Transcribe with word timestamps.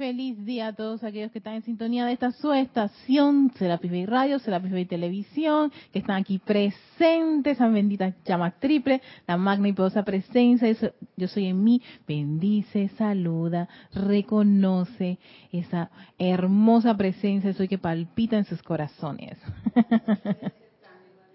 Feliz 0.00 0.42
día 0.46 0.68
a 0.68 0.72
todos 0.72 1.04
aquellos 1.04 1.30
que 1.30 1.40
están 1.40 1.56
en 1.56 1.62
sintonía 1.62 2.06
de 2.06 2.12
esta 2.12 2.32
su 2.32 2.54
estación, 2.54 3.52
Serapis 3.58 3.90
Bay 3.90 4.06
Radio, 4.06 4.38
Serapis 4.38 4.72
Bay 4.72 4.86
Televisión, 4.86 5.70
que 5.92 5.98
están 5.98 6.16
aquí 6.16 6.38
presentes, 6.38 7.58
esa 7.58 7.68
bendita 7.68 8.14
llama 8.24 8.50
triple, 8.52 9.02
la 9.26 9.36
magna 9.36 9.68
y 9.68 9.74
poderosa 9.74 10.02
presencia, 10.02 10.74
yo 11.18 11.28
soy 11.28 11.48
en 11.48 11.62
mí, 11.62 11.82
bendice, 12.08 12.88
saluda, 12.96 13.68
reconoce 13.92 15.18
esa 15.52 15.90
hermosa 16.18 16.96
presencia, 16.96 17.52
soy 17.52 17.68
que 17.68 17.76
palpita 17.76 18.38
en 18.38 18.46
sus 18.46 18.62
corazones. 18.62 19.36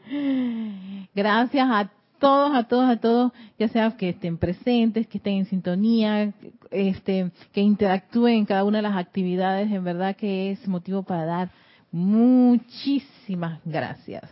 Gracias 1.13 1.67
a 1.69 1.91
todos, 2.19 2.55
a 2.55 2.63
todos, 2.63 2.89
a 2.89 2.97
todos, 2.97 3.31
ya 3.57 3.67
sea 3.67 3.91
que 3.91 4.09
estén 4.09 4.37
presentes, 4.37 5.07
que 5.07 5.17
estén 5.17 5.35
en 5.35 5.45
sintonía, 5.45 6.33
este, 6.71 7.31
que 7.53 7.61
interactúen 7.61 8.35
en 8.35 8.45
cada 8.45 8.63
una 8.63 8.79
de 8.79 8.83
las 8.83 8.97
actividades, 8.97 9.71
en 9.71 9.83
verdad 9.83 10.15
que 10.15 10.51
es 10.51 10.67
motivo 10.67 11.03
para 11.03 11.25
dar 11.25 11.51
muchísimas 11.91 13.59
gracias. 13.65 14.23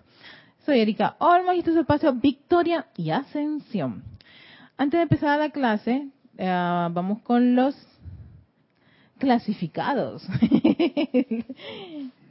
Soy 0.65 0.79
Erika 0.79 1.15
Olmos 1.19 1.55
y 1.55 1.59
este 1.59 1.71
es 1.71 1.75
el 1.75 1.81
espacio 1.81 2.13
Victoria 2.13 2.87
y 2.95 3.09
Ascensión. 3.11 4.03
Antes 4.77 4.97
de 4.97 5.03
empezar 5.03 5.39
la 5.39 5.49
clase, 5.49 6.07
eh, 6.37 6.45
vamos 6.91 7.21
con 7.21 7.55
los 7.55 7.75
clasificados. 9.17 10.25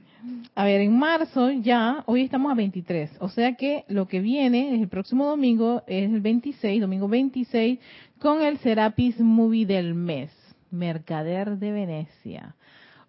A 0.55 0.65
ver, 0.65 0.81
en 0.83 0.97
marzo 0.97 1.51
ya, 1.51 2.05
hoy 2.07 2.23
estamos 2.23 2.53
a 2.53 2.55
23, 2.55 3.11
o 3.21 3.29
sea 3.29 3.55
que 3.55 3.85
lo 3.89 4.07
que 4.07 4.21
viene 4.21 4.81
el 4.81 4.89
próximo 4.89 5.27
domingo 5.27 5.83
es 5.87 6.11
el 6.11 6.21
26, 6.21 6.81
domingo 6.81 7.09
26, 7.09 7.81
con 8.21 8.43
el 8.43 8.59
Serapis 8.59 9.19
Movie 9.19 9.67
del 9.67 9.95
mes, 9.95 10.31
Mercader 10.71 11.59
de 11.59 11.73
Venecia. 11.73 12.55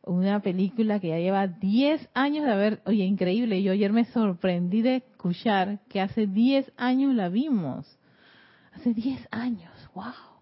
Una 0.05 0.41
película 0.41 0.99
que 0.99 1.09
ya 1.09 1.19
lleva 1.19 1.47
10 1.47 2.09
años 2.13 2.45
de 2.45 2.51
haber, 2.51 2.81
oye, 2.85 3.05
increíble, 3.05 3.61
yo 3.61 3.73
ayer 3.73 3.93
me 3.93 4.05
sorprendí 4.05 4.81
de 4.81 4.97
escuchar 4.97 5.79
que 5.89 6.01
hace 6.01 6.25
10 6.25 6.71
años 6.77 7.13
la 7.13 7.29
vimos. 7.29 7.99
Hace 8.73 8.93
10 8.93 9.27
años, 9.31 9.71
wow. 9.93 10.32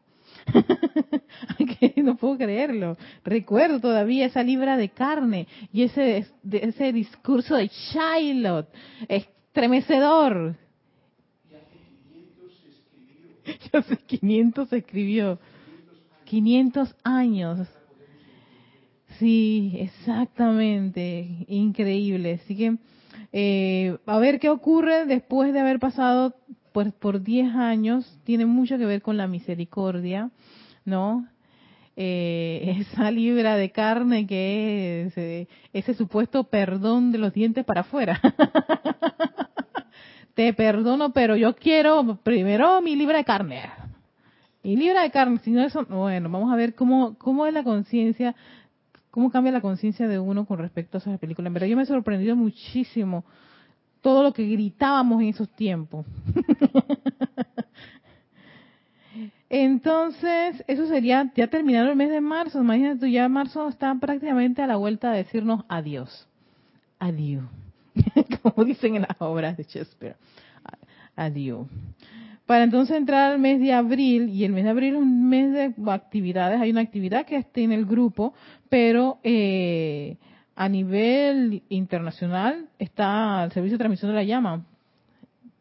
no 2.03 2.17
puedo 2.17 2.37
creerlo. 2.37 2.97
Recuerdo 3.23 3.79
todavía 3.79 4.25
esa 4.25 4.43
libra 4.43 4.77
de 4.77 4.89
carne 4.89 5.47
y 5.71 5.83
ese, 5.83 6.25
ese 6.51 6.93
discurso 6.93 7.55
de 7.55 7.67
Shiloh, 7.67 8.67
estremecedor. 9.07 10.55
Ya 13.71 13.79
hace 13.79 13.97
500 13.97 14.71
escribió. 14.73 15.39
500 16.25 16.95
años. 17.03 17.67
Sí, 19.19 19.73
exactamente. 19.75 21.45
Increíble. 21.47 22.39
Así 22.43 22.55
que, 22.55 22.77
eh, 23.33 23.97
a 24.05 24.17
ver 24.19 24.39
qué 24.39 24.49
ocurre 24.49 25.05
después 25.05 25.53
de 25.53 25.59
haber 25.59 25.79
pasado 25.79 26.35
pues 26.71 26.93
por 26.93 27.21
10 27.21 27.55
años 27.55 28.19
tiene 28.23 28.45
mucho 28.45 28.77
que 28.77 28.85
ver 28.85 29.01
con 29.01 29.17
la 29.17 29.27
misericordia, 29.27 30.29
¿no? 30.85 31.27
Eh, 31.95 32.77
esa 32.93 33.11
libra 33.11 33.55
de 33.57 33.71
carne 33.71 34.25
que 34.25 35.03
es 35.05 35.17
eh, 35.17 35.47
ese 35.73 35.93
supuesto 35.93 36.45
perdón 36.45 37.11
de 37.11 37.17
los 37.17 37.33
dientes 37.33 37.65
para 37.65 37.81
afuera. 37.81 38.19
Te 40.33 40.53
perdono, 40.53 41.11
pero 41.11 41.35
yo 41.35 41.55
quiero 41.55 42.19
primero 42.23 42.81
mi 42.81 42.95
libra 42.95 43.17
de 43.17 43.25
carne. 43.25 43.61
Y 44.63 44.77
libra 44.77 45.01
de 45.01 45.11
carne, 45.11 45.39
si 45.43 45.51
no 45.51 45.61
eso, 45.61 45.85
bueno, 45.85 46.29
vamos 46.29 46.53
a 46.53 46.55
ver 46.55 46.75
cómo, 46.75 47.17
cómo 47.17 47.47
es 47.47 47.53
la 47.53 47.63
conciencia, 47.63 48.35
cómo 49.09 49.31
cambia 49.31 49.51
la 49.51 49.59
conciencia 49.59 50.07
de 50.07 50.19
uno 50.19 50.45
con 50.45 50.59
respecto 50.59 50.97
a 50.97 51.01
esa 51.01 51.17
película. 51.17 51.47
En 51.47 51.53
verdad, 51.53 51.67
yo 51.67 51.75
me 51.75 51.83
he 51.83 51.87
sorprendido 51.87 52.35
muchísimo 52.35 53.25
todo 54.01 54.23
lo 54.23 54.33
que 54.33 54.45
gritábamos 54.45 55.21
en 55.21 55.29
esos 55.29 55.49
tiempos. 55.49 56.05
Entonces, 59.49 60.63
eso 60.67 60.87
sería 60.87 61.29
ya 61.35 61.47
terminado 61.47 61.89
el 61.89 61.95
mes 61.97 62.09
de 62.09 62.21
marzo. 62.21 62.61
Imagínate 62.61 63.01
tú, 63.01 63.07
ya 63.07 63.27
marzo 63.27 63.67
está 63.67 63.93
prácticamente 63.95 64.61
a 64.61 64.67
la 64.67 64.77
vuelta 64.77 65.11
de 65.11 65.17
decirnos 65.17 65.65
adiós. 65.67 66.27
Adiós. 66.99 67.43
Como 68.41 68.63
dicen 68.63 68.95
en 68.95 69.01
las 69.01 69.17
obras 69.19 69.57
de 69.57 69.63
Shakespeare. 69.63 70.15
Adiós. 71.17 71.67
Para 72.45 72.63
entonces 72.63 72.95
entrar 72.97 73.31
al 73.31 73.39
mes 73.39 73.59
de 73.59 73.73
abril, 73.73 74.29
y 74.29 74.45
el 74.45 74.53
mes 74.53 74.63
de 74.63 74.69
abril 74.69 74.93
es 74.95 75.01
un 75.01 75.29
mes 75.29 75.51
de 75.51 75.73
actividades, 75.91 76.59
hay 76.59 76.71
una 76.71 76.81
actividad 76.81 77.25
que 77.25 77.35
está 77.35 77.61
en 77.61 77.71
el 77.71 77.85
grupo, 77.85 78.33
pero 78.69 79.19
eh, 79.23 80.17
a 80.55 80.69
nivel 80.69 81.63
internacional 81.69 82.67
está 82.79 83.43
el 83.43 83.51
servicio 83.51 83.77
de 83.77 83.83
transmisión 83.83 84.11
de 84.11 84.15
la 84.15 84.23
llama 84.23 84.65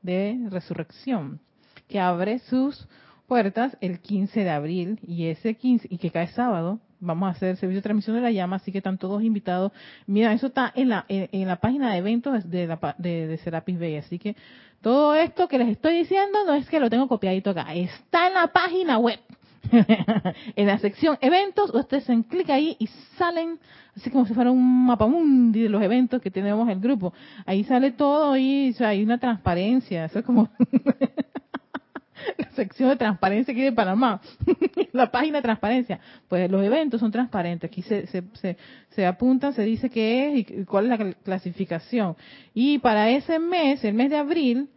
de 0.02 0.38
resurrección, 0.50 1.40
que 1.88 2.00
abre 2.00 2.38
sus 2.40 2.88
puertas 3.26 3.76
el 3.80 4.00
15 4.00 4.40
de 4.40 4.50
abril 4.50 4.98
y 5.06 5.26
ese 5.26 5.54
15 5.54 5.88
y 5.90 5.98
que 5.98 6.10
cae 6.10 6.28
sábado 6.28 6.80
vamos 7.00 7.28
a 7.28 7.30
hacer 7.30 7.50
el 7.50 7.56
servicio 7.56 7.78
de 7.78 7.82
transmisión 7.82 8.16
de 8.16 8.22
la 8.22 8.30
llama, 8.30 8.56
así 8.56 8.70
que 8.70 8.78
están 8.78 8.98
todos 8.98 9.22
invitados. 9.22 9.72
Mira, 10.06 10.32
eso 10.32 10.48
está 10.48 10.72
en 10.74 10.90
la 10.90 11.06
en, 11.08 11.48
la 11.48 11.56
página 11.56 11.92
de 11.92 11.98
eventos 11.98 12.48
de, 12.48 12.66
la, 12.66 12.94
de, 12.98 13.26
de 13.26 13.38
Serapis 13.38 13.78
Bay, 13.78 13.96
así 13.96 14.18
que 14.18 14.36
todo 14.82 15.14
esto 15.14 15.48
que 15.48 15.58
les 15.58 15.68
estoy 15.68 15.96
diciendo 15.96 16.38
no 16.46 16.54
es 16.54 16.68
que 16.68 16.80
lo 16.80 16.90
tengo 16.90 17.08
copiadito 17.08 17.50
acá, 17.50 17.72
está 17.74 18.28
en 18.28 18.34
la 18.34 18.48
página 18.48 18.98
web. 18.98 19.18
en 20.56 20.66
la 20.66 20.78
sección 20.78 21.18
eventos, 21.20 21.74
ustedes 21.74 22.08
en 22.08 22.22
clic 22.22 22.48
ahí 22.50 22.76
y 22.78 22.86
salen, 23.18 23.58
así 23.96 24.10
como 24.10 24.26
si 24.26 24.34
fuera 24.34 24.50
un 24.50 24.86
mapa 24.86 25.06
mundi 25.06 25.62
de 25.62 25.68
los 25.68 25.82
eventos 25.82 26.20
que 26.22 26.30
tenemos 26.30 26.68
el 26.68 26.80
grupo. 26.80 27.12
Ahí 27.46 27.64
sale 27.64 27.92
todo 27.92 28.36
y 28.36 28.74
hay 28.80 29.02
una 29.02 29.18
transparencia, 29.18 30.06
eso 30.06 30.20
es 30.20 30.24
como 30.24 30.48
la 32.38 32.50
sección 32.52 32.88
de 32.88 32.96
transparencia 32.96 33.52
aquí 33.52 33.62
de 33.62 33.72
Panamá, 33.72 34.20
la 34.92 35.10
página 35.10 35.38
de 35.38 35.42
transparencia. 35.42 36.00
Pues 36.28 36.50
los 36.50 36.64
eventos 36.64 37.00
son 37.00 37.10
transparentes, 37.10 37.70
aquí 37.70 37.82
se, 37.82 38.06
se, 38.06 38.22
se, 38.34 38.56
se 38.90 39.06
apunta, 39.06 39.52
se 39.52 39.62
dice 39.62 39.90
qué 39.90 40.28
es 40.28 40.50
y 40.50 40.64
cuál 40.64 40.90
es 40.90 40.98
la 40.98 41.12
clasificación. 41.14 42.16
Y 42.54 42.78
para 42.78 43.10
ese 43.10 43.38
mes, 43.38 43.84
el 43.84 43.94
mes 43.94 44.10
de 44.10 44.16
abril, 44.16 44.68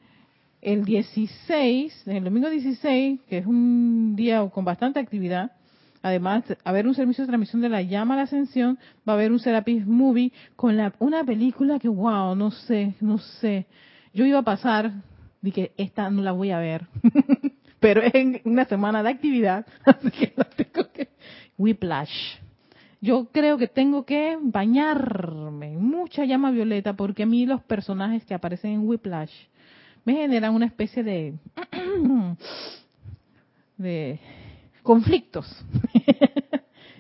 el 0.64 0.86
16, 0.86 2.08
el 2.08 2.24
domingo 2.24 2.50
16, 2.50 3.20
que 3.28 3.40
es 3.40 3.46
un 3.46 4.16
día 4.16 4.48
con 4.50 4.64
bastante 4.64 5.00
actividad, 5.00 5.52
además 6.02 6.44
a 6.64 6.70
haber 6.70 6.88
un 6.88 6.96
servicio 6.96 7.24
de 7.24 7.28
transmisión 7.28 7.62
de 7.62 7.70
la 7.70 7.82
llama 7.82 8.14
a 8.14 8.18
la 8.18 8.24
ascensión, 8.24 8.80
va 9.08 9.14
a 9.14 9.16
haber 9.16 9.32
un 9.32 9.40
Serapis 9.40 9.86
Movie 9.86 10.32
con 10.56 10.78
la, 10.78 10.94
una 11.00 11.24
película 11.24 11.80
que, 11.80 11.90
wow, 11.90 12.36
no 12.36 12.52
sé, 12.52 12.96
no 13.02 13.18
sé. 13.18 13.66
Yo 14.14 14.26
iba 14.26 14.40
a 14.40 14.44
pasar, 14.44 14.92
dije, 15.42 15.72
esta 15.78 16.10
no 16.10 16.22
la 16.22 16.32
voy 16.32 16.52
a 16.52 16.60
ver, 16.60 16.88
pero 17.80 18.02
es 18.02 18.16
en 18.16 18.42
una 18.46 18.66
semana 18.66 19.04
de 19.04 19.10
actividad, 19.10 19.66
así 19.86 20.10
que 20.12 20.34
no 20.38 20.46
tengo 20.46 20.90
que... 20.92 21.10
Whiplash. 21.58 22.40
Yo 23.02 23.28
creo 23.32 23.58
que 23.58 23.68
tengo 23.68 24.06
que 24.06 24.38
bañarme 24.42 25.72
mucha 25.78 26.24
llama 26.24 26.52
violeta 26.52 26.94
porque 26.94 27.24
a 27.24 27.26
mí 27.26 27.46
los 27.46 27.62
personajes 27.62 28.24
que 28.24 28.34
aparecen 28.34 28.72
en 28.72 28.88
Whiplash 28.88 29.34
me 30.06 30.14
generan 30.14 30.54
una 30.54 30.66
especie 30.66 31.04
de, 31.04 31.34
conflictos. 34.82 35.66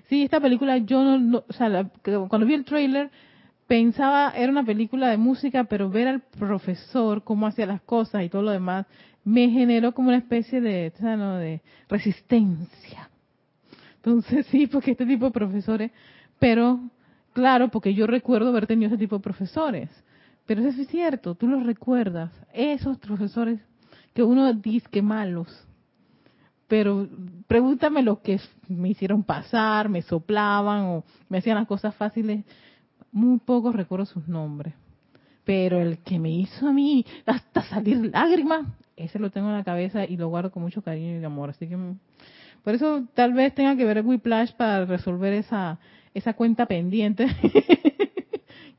sí, 0.10 0.24
esta 0.24 0.40
película 0.40 0.78
yo 0.78 1.04
no, 1.04 1.44
o 1.48 1.54
sea, 1.54 1.90
cuando 2.28 2.46
vi 2.46 2.54
el 2.54 2.66
trailer 2.66 3.12
pensaba 3.68 4.34
era 4.36 4.52
una 4.52 4.64
película 4.64 5.10
de 5.10 5.18
música, 5.18 5.66
pero 5.66 5.90
ver 5.90 6.08
al 6.08 6.22
profesor 6.22 7.24
cómo 7.24 7.48
hacía 7.48 7.66
las 7.66 7.82
cosas 7.82 8.24
y 8.24 8.30
todo 8.30 8.42
lo 8.42 8.52
demás 8.52 8.86
me 9.24 9.50
generó 9.50 9.94
como 9.94 10.10
una 10.10 10.18
especie 10.18 10.62
de, 10.62 10.92
de 10.92 11.62
resistencia. 11.88 13.10
Entonces 13.96 14.46
sí, 14.48 14.68
porque 14.68 14.92
este 14.92 15.06
tipo 15.06 15.26
de 15.26 15.32
profesores, 15.32 15.92
pero 16.40 16.80
claro, 17.32 17.70
porque 17.70 17.94
yo 17.94 18.06
recuerdo 18.06 18.50
haber 18.50 18.68
tenido 18.68 18.90
ese 18.90 18.98
tipo 18.98 19.18
de 19.18 19.24
profesores. 19.24 19.90
Pero 20.46 20.62
eso 20.62 20.82
es 20.82 20.88
cierto, 20.88 21.36
tú 21.36 21.48
los 21.48 21.66
recuerdas, 21.66 22.32
esos 22.54 22.98
profesores 22.98 23.60
que 24.14 24.24
uno 24.24 24.52
dice 24.54 24.88
que 24.92 25.02
malos. 25.02 25.48
Pero 26.68 27.08
pregúntame 27.48 28.02
lo 28.02 28.22
que 28.22 28.40
me 28.68 28.90
hicieron 28.90 29.24
pasar, 29.24 29.90
me 29.90 30.02
soplaban 30.02 30.82
o 30.84 31.04
me 31.30 31.38
hacían 31.38 31.58
las 31.58 31.68
cosas 31.68 31.96
fáciles. 31.96 32.44
Muy 33.12 33.40
poco 33.40 33.72
recuerdo 33.72 34.06
sus 34.06 34.28
nombres. 34.28 34.74
Pero 35.44 35.82
el 35.82 36.00
que 36.00 36.20
me 36.20 36.32
hizo 36.32 36.68
a 36.68 36.74
mí 36.74 37.06
hasta 37.26 37.64
salir 37.64 38.10
lágrimas, 38.12 38.66
ese 38.96 39.20
lo 39.20 39.30
tengo 39.30 39.50
en 39.50 39.58
la 39.58 39.64
cabeza 39.64 40.06
y 40.06 40.18
lo 40.18 40.30
guardo 40.30 40.52
con 40.52 40.64
mucho 40.64 40.82
cariño 40.82 41.20
y 41.20 41.24
amor. 41.24 41.50
Así 41.50 41.68
que 41.68 41.78
por 42.64 42.74
eso 42.74 43.04
tal 43.14 43.34
vez 43.34 43.54
tenga 43.54 43.76
que 43.76 43.86
ver 43.86 43.98
el 43.98 44.06
Whiplash 44.06 44.54
para 44.54 44.86
resolver 44.86 45.34
esa, 45.34 45.80
esa 46.14 46.34
cuenta 46.34 46.66
pendiente 46.66 47.28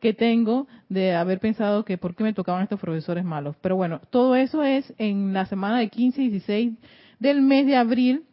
que 0.04 0.12
tengo 0.12 0.68
de 0.90 1.14
haber 1.14 1.40
pensado 1.40 1.82
que 1.86 1.96
por 1.96 2.14
qué 2.14 2.24
me 2.24 2.34
tocaban 2.34 2.62
estos 2.62 2.78
profesores 2.78 3.24
malos. 3.24 3.56
Pero 3.62 3.76
bueno, 3.76 4.02
todo 4.10 4.36
eso 4.36 4.62
es 4.62 4.92
en 4.98 5.32
la 5.32 5.46
semana 5.46 5.78
de 5.78 5.88
15 5.88 6.20
y 6.20 6.28
16 6.28 6.74
del 7.20 7.40
mes 7.40 7.64
de 7.64 7.74
abril, 7.74 8.24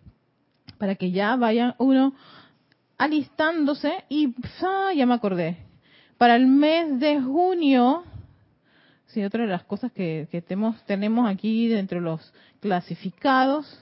para 0.77 0.95
que 0.95 1.11
ya 1.11 1.37
vayan 1.37 1.75
uno 1.77 2.13
alistándose 2.97 3.89
y 4.09 4.35
ah, 4.63 4.91
ya 4.93 5.05
me 5.05 5.13
acordé. 5.13 5.59
Para 6.17 6.35
el 6.35 6.45
mes 6.45 6.99
de 6.99 7.21
junio, 7.21 8.03
sí, 9.05 9.23
otra 9.23 9.43
de 9.43 9.49
las 9.49 9.63
cosas 9.63 9.93
que, 9.93 10.27
tenemos, 10.45 10.83
tenemos 10.83 11.25
aquí 11.25 11.69
dentro 11.69 11.99
de 11.99 12.03
los 12.03 12.33
clasificados, 12.59 13.79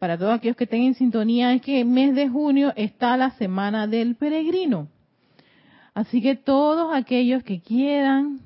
para 0.00 0.18
todos 0.18 0.34
aquellos 0.34 0.56
que 0.56 0.66
tengan 0.66 0.94
sintonía, 0.94 1.52
es 1.52 1.62
que 1.62 1.82
el 1.82 1.86
mes 1.86 2.16
de 2.16 2.28
junio 2.28 2.72
está 2.74 3.16
la 3.16 3.30
semana 3.36 3.86
del 3.86 4.16
peregrino. 4.16 4.88
Así 5.94 6.20
que 6.20 6.34
todos 6.34 6.92
aquellos 6.92 7.44
que 7.44 7.60
quieran 7.60 8.40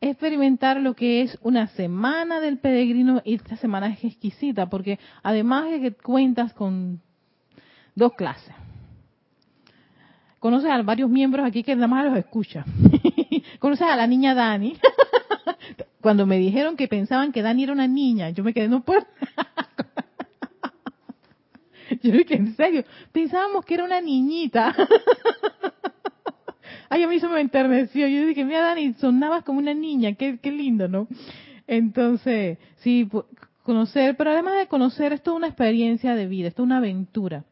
experimentar 0.00 0.80
lo 0.80 0.94
que 0.94 1.22
es 1.22 1.38
una 1.42 1.68
semana 1.68 2.40
del 2.40 2.58
peregrino, 2.58 3.22
y 3.24 3.34
esta 3.34 3.56
semana 3.56 3.86
es 3.86 4.02
exquisita, 4.02 4.68
porque 4.68 4.98
además 5.22 5.70
de 5.70 5.80
que 5.80 5.92
cuentas 5.92 6.52
con 6.54 7.00
dos 7.94 8.14
clases. 8.14 8.52
Conoces 10.40 10.70
a 10.70 10.82
varios 10.82 11.08
miembros 11.08 11.46
aquí 11.46 11.62
que 11.62 11.76
nada 11.76 11.86
más 11.86 12.04
los 12.04 12.18
escucha. 12.18 12.64
Conoces 13.60 13.86
a 13.86 13.94
la 13.94 14.08
niña 14.08 14.34
Dani. 14.34 14.76
Cuando 16.00 16.26
me 16.26 16.36
dijeron 16.36 16.76
que 16.76 16.88
pensaban 16.88 17.30
que 17.30 17.42
Dani 17.42 17.62
era 17.62 17.72
una 17.72 17.86
niña, 17.86 18.30
yo 18.30 18.42
me 18.42 18.52
quedé, 18.52 18.66
no 18.66 18.82
puedo. 18.82 19.02
yo 22.02 22.10
dije, 22.10 22.34
en 22.34 22.56
serio, 22.56 22.84
pensábamos 23.12 23.64
que 23.64 23.74
era 23.74 23.84
una 23.84 24.00
niñita. 24.00 24.74
Ay, 26.92 27.04
a 27.04 27.08
mí 27.08 27.16
eso 27.16 27.30
me 27.30 27.40
enterneció. 27.40 28.06
Yo 28.06 28.26
dije, 28.26 28.44
mira, 28.44 28.60
Dani, 28.60 28.92
sonabas 28.92 29.44
como 29.44 29.60
una 29.60 29.72
niña, 29.72 30.12
qué, 30.12 30.36
qué 30.36 30.52
lindo, 30.52 30.88
¿no? 30.88 31.08
Entonces, 31.66 32.58
sí, 32.80 33.08
conocer, 33.62 34.14
pero 34.18 34.32
además 34.32 34.58
de 34.58 34.66
conocer, 34.66 35.14
es 35.14 35.26
una 35.26 35.46
experiencia 35.46 36.14
de 36.14 36.26
vida, 36.26 36.48
es 36.48 36.58
una 36.58 36.76
aventura. 36.76 37.46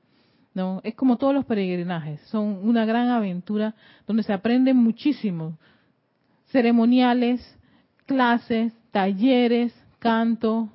¿no? 0.52 0.82
Es 0.84 0.94
como 0.94 1.16
todos 1.16 1.32
los 1.32 1.46
peregrinajes, 1.46 2.20
son 2.26 2.69
una 2.69 2.84
gran 2.84 3.08
aventura 3.08 3.75
donde 4.06 4.25
se 4.25 4.34
aprende 4.34 4.75
muchísimo. 4.75 5.56
Ceremoniales, 6.48 7.40
clases, 8.04 8.75
talleres, 8.90 9.72
canto, 10.00 10.69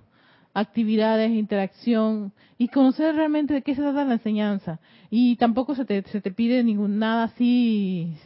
actividades, 0.56 1.29
interacción 1.29 2.33
y 2.57 2.69
conocer 2.69 3.13
realmente 3.13 3.53
de 3.53 3.62
qué 3.62 3.75
se 3.75 3.81
trata 3.83 4.06
la 4.06 4.13
enseñanza. 4.13 4.79
Y 5.12 5.35
tampoco 5.35 5.75
se 5.75 5.85
te, 5.85 6.01
se 6.01 6.19
te 6.19 6.31
pide 6.31 6.63
ningún 6.63 6.97
nada 6.97 7.25
así 7.25 8.17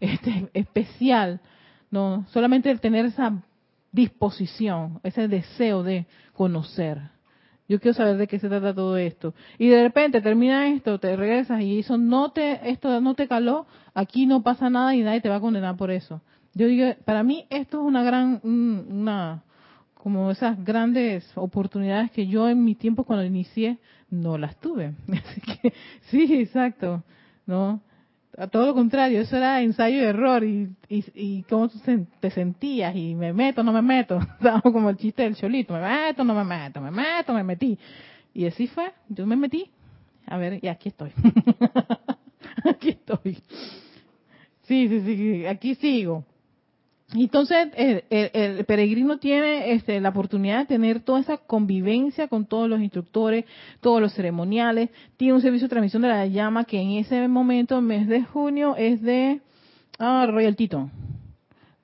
este, 0.00 0.50
especial, 0.54 1.40
no, 1.90 2.26
solamente 2.30 2.70
el 2.70 2.80
tener 2.80 3.06
esa 3.06 3.42
disposición, 3.92 5.00
ese 5.02 5.28
deseo 5.28 5.82
de 5.82 6.06
conocer. 6.32 7.00
Yo 7.68 7.78
quiero 7.78 7.94
saber 7.94 8.16
de 8.16 8.26
qué 8.26 8.40
se 8.40 8.48
trata 8.48 8.74
todo 8.74 8.96
esto. 8.96 9.32
Y 9.56 9.68
de 9.68 9.82
repente 9.82 10.20
termina 10.20 10.68
esto, 10.68 10.98
te 10.98 11.14
regresas 11.14 11.60
y 11.62 11.78
eso 11.78 11.98
no 11.98 12.32
te, 12.32 12.68
esto 12.68 13.00
no 13.00 13.14
te 13.14 13.28
caló, 13.28 13.66
aquí 13.94 14.26
no 14.26 14.42
pasa 14.42 14.70
nada 14.70 14.94
y 14.94 15.02
nadie 15.02 15.20
te 15.20 15.28
va 15.28 15.36
a 15.36 15.40
condenar 15.40 15.76
por 15.76 15.90
eso. 15.90 16.20
Yo 16.54 16.66
digo, 16.66 16.86
para 17.04 17.22
mí 17.22 17.46
esto 17.48 17.80
es 17.80 17.86
una 17.86 18.02
gran, 18.02 18.40
una, 18.42 19.44
como 19.94 20.32
esas 20.32 20.64
grandes 20.64 21.30
oportunidades 21.36 22.10
que 22.10 22.26
yo 22.26 22.48
en 22.48 22.64
mi 22.64 22.74
tiempo 22.74 23.04
cuando 23.04 23.24
inicié 23.24 23.78
no 24.10 24.36
las 24.36 24.58
tuve. 24.58 24.94
Así 25.12 25.40
que, 25.40 25.72
sí, 26.10 26.40
exacto, 26.40 27.04
¿no? 27.46 27.80
A 28.40 28.46
todo 28.48 28.66
lo 28.66 28.74
contrario, 28.74 29.20
eso 29.20 29.36
era 29.36 29.60
ensayo 29.60 29.98
y 29.98 30.04
error 30.04 30.42
y, 30.42 30.74
y, 30.88 31.42
cómo 31.42 31.68
te 32.20 32.30
sentías 32.30 32.96
y 32.96 33.14
me 33.14 33.34
meto, 33.34 33.62
no 33.62 33.70
me 33.70 33.82
meto, 33.82 34.18
como 34.62 34.88
el 34.88 34.96
chiste 34.96 35.24
del 35.24 35.36
cholito, 35.36 35.74
me 35.74 35.80
meto, 35.82 36.24
no 36.24 36.34
me 36.34 36.44
meto, 36.44 36.80
me 36.80 36.90
meto, 36.90 37.34
me 37.34 37.44
metí. 37.44 37.78
Y 38.32 38.46
así 38.46 38.66
fue, 38.66 38.92
yo 39.10 39.26
me 39.26 39.36
metí, 39.36 39.70
a 40.26 40.38
ver, 40.38 40.58
y 40.62 40.68
aquí 40.68 40.88
estoy. 40.88 41.12
aquí 42.64 42.88
estoy. 42.88 43.42
Sí, 44.62 44.88
sí, 44.88 45.00
sí, 45.04 45.46
aquí 45.46 45.74
sigo. 45.74 46.24
Entonces, 47.14 47.68
el, 47.76 48.64
peregrino 48.66 49.18
tiene 49.18 49.72
este, 49.72 50.00
la 50.00 50.10
oportunidad 50.10 50.60
de 50.60 50.66
tener 50.66 51.00
toda 51.00 51.20
esa 51.20 51.38
convivencia 51.38 52.28
con 52.28 52.46
todos 52.46 52.68
los 52.68 52.80
instructores, 52.80 53.46
todos 53.80 54.00
los 54.00 54.12
ceremoniales. 54.14 54.90
Tiene 55.16 55.34
un 55.34 55.40
servicio 55.40 55.66
de 55.66 55.70
transmisión 55.70 56.02
de 56.02 56.08
la 56.08 56.26
llama 56.26 56.64
que 56.64 56.80
en 56.80 56.92
ese 56.92 57.26
momento, 57.26 57.80
mes 57.80 58.06
de 58.06 58.22
junio, 58.22 58.76
es 58.76 59.02
de 59.02 59.40
ah, 59.98 60.26
Royal 60.30 60.54
Teton. 60.54 60.90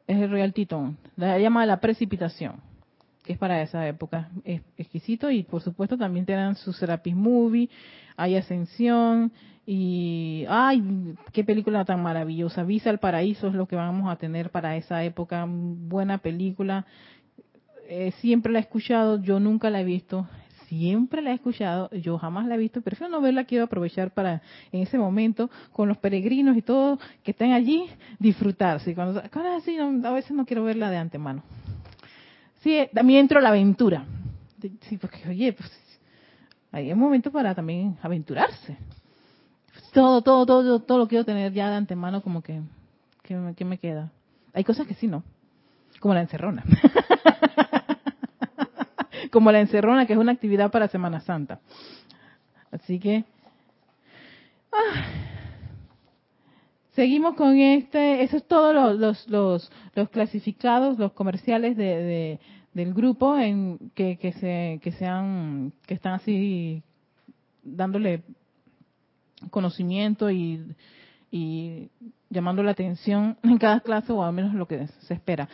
Es 0.06 0.16
el 0.16 0.30
Royal 0.30 0.52
Teton. 0.52 0.96
La 1.16 1.38
llama 1.40 1.62
de 1.62 1.66
la 1.66 1.80
precipitación, 1.80 2.60
que 3.24 3.32
es 3.32 3.38
para 3.38 3.60
esa 3.62 3.86
época. 3.88 4.28
Es 4.44 4.62
exquisito 4.76 5.28
y, 5.28 5.42
por 5.42 5.60
supuesto, 5.60 5.98
también 5.98 6.24
tienen 6.24 6.54
su 6.54 6.72
Serapis 6.72 7.16
Movie, 7.16 7.68
hay 8.16 8.36
Ascensión 8.36 9.32
y, 9.68 10.44
ay, 10.48 11.16
qué 11.32 11.42
película 11.42 11.84
tan 11.84 12.00
maravillosa. 12.00 12.62
Visa 12.62 12.88
al 12.88 13.00
Paraíso 13.00 13.48
es 13.48 13.54
lo 13.54 13.66
que 13.66 13.74
vamos 13.74 14.08
a 14.08 14.16
tener 14.16 14.50
para 14.50 14.76
esa 14.76 15.02
época. 15.02 15.44
Buena 15.48 16.18
película. 16.18 16.86
Eh, 17.88 18.12
siempre 18.20 18.52
la 18.52 18.60
he 18.60 18.62
escuchado, 18.62 19.20
yo 19.20 19.40
nunca 19.40 19.68
la 19.68 19.80
he 19.80 19.84
visto. 19.84 20.28
Siempre 20.68 21.20
la 21.20 21.30
he 21.30 21.34
escuchado, 21.34 21.90
yo 21.90 22.16
jamás 22.16 22.46
la 22.46 22.54
he 22.54 22.58
visto. 22.58 22.80
Prefiero 22.80 23.10
no 23.10 23.20
verla, 23.20 23.44
quiero 23.44 23.64
aprovechar 23.64 24.12
para 24.12 24.40
en 24.70 24.82
ese 24.82 24.98
momento 24.98 25.50
con 25.72 25.88
los 25.88 25.98
peregrinos 25.98 26.56
y 26.56 26.62
todo 26.62 26.98
que 27.24 27.32
estén 27.32 27.52
allí 27.52 27.86
disfrutarse. 28.20 28.94
Cuando, 28.94 29.20
a 29.20 30.12
veces 30.12 30.30
no 30.30 30.46
quiero 30.46 30.62
verla 30.62 30.90
de 30.90 30.96
antemano. 30.96 31.42
Sí, 32.60 32.86
también 32.94 33.20
entro 33.20 33.40
a 33.40 33.42
la 33.42 33.48
aventura. 33.48 34.04
Sí, 34.82 34.96
porque 34.96 35.28
oye, 35.28 35.52
pues 35.52 35.70
hay 36.70 36.92
un 36.92 36.98
momento 36.98 37.32
para 37.32 37.54
también 37.54 37.96
aventurarse 38.02 38.76
todo, 39.96 40.20
todo, 40.20 40.44
todo, 40.44 40.80
todo 40.80 40.98
lo 40.98 41.08
quiero 41.08 41.24
tener 41.24 41.54
ya 41.54 41.70
de 41.70 41.76
antemano 41.76 42.20
como 42.20 42.42
que, 42.42 42.60
que, 43.22 43.64
me 43.64 43.78
queda. 43.78 44.12
Hay 44.52 44.62
cosas 44.62 44.86
que 44.86 44.92
sí, 44.92 45.06
¿no? 45.06 45.22
Como 46.00 46.12
la 46.12 46.20
encerrona. 46.20 46.62
como 49.32 49.50
la 49.50 49.60
encerrona, 49.60 50.06
que 50.06 50.12
es 50.12 50.18
una 50.18 50.32
actividad 50.32 50.70
para 50.70 50.88
Semana 50.88 51.20
Santa. 51.20 51.60
Así 52.70 52.98
que... 52.98 53.24
Ah, 54.70 55.02
seguimos 56.90 57.34
con 57.34 57.56
este, 57.56 58.22
eso 58.22 58.36
es 58.36 58.46
todo 58.46 58.74
los, 58.74 59.26
los, 59.30 59.70
los, 59.94 60.08
clasificados, 60.10 60.98
los 60.98 61.12
comerciales 61.12 61.74
de, 61.78 62.38
del 62.74 62.92
grupo 62.92 63.38
en 63.38 63.90
que, 63.94 64.18
que 64.18 64.32
se 64.32 64.78
que 64.82 64.92
sean 64.92 65.72
que 65.86 65.94
están 65.94 66.12
así 66.12 66.82
dándole 67.62 68.22
conocimiento 69.50 70.30
y, 70.30 70.64
llamando 72.30 72.62
la 72.62 72.70
atención 72.70 73.36
en 73.42 73.58
cada 73.58 73.80
clase 73.80 74.12
o 74.12 74.22
al 74.22 74.32
menos 74.32 74.54
lo 74.54 74.66
que 74.66 74.86
se 75.00 75.14
espera. 75.14 75.48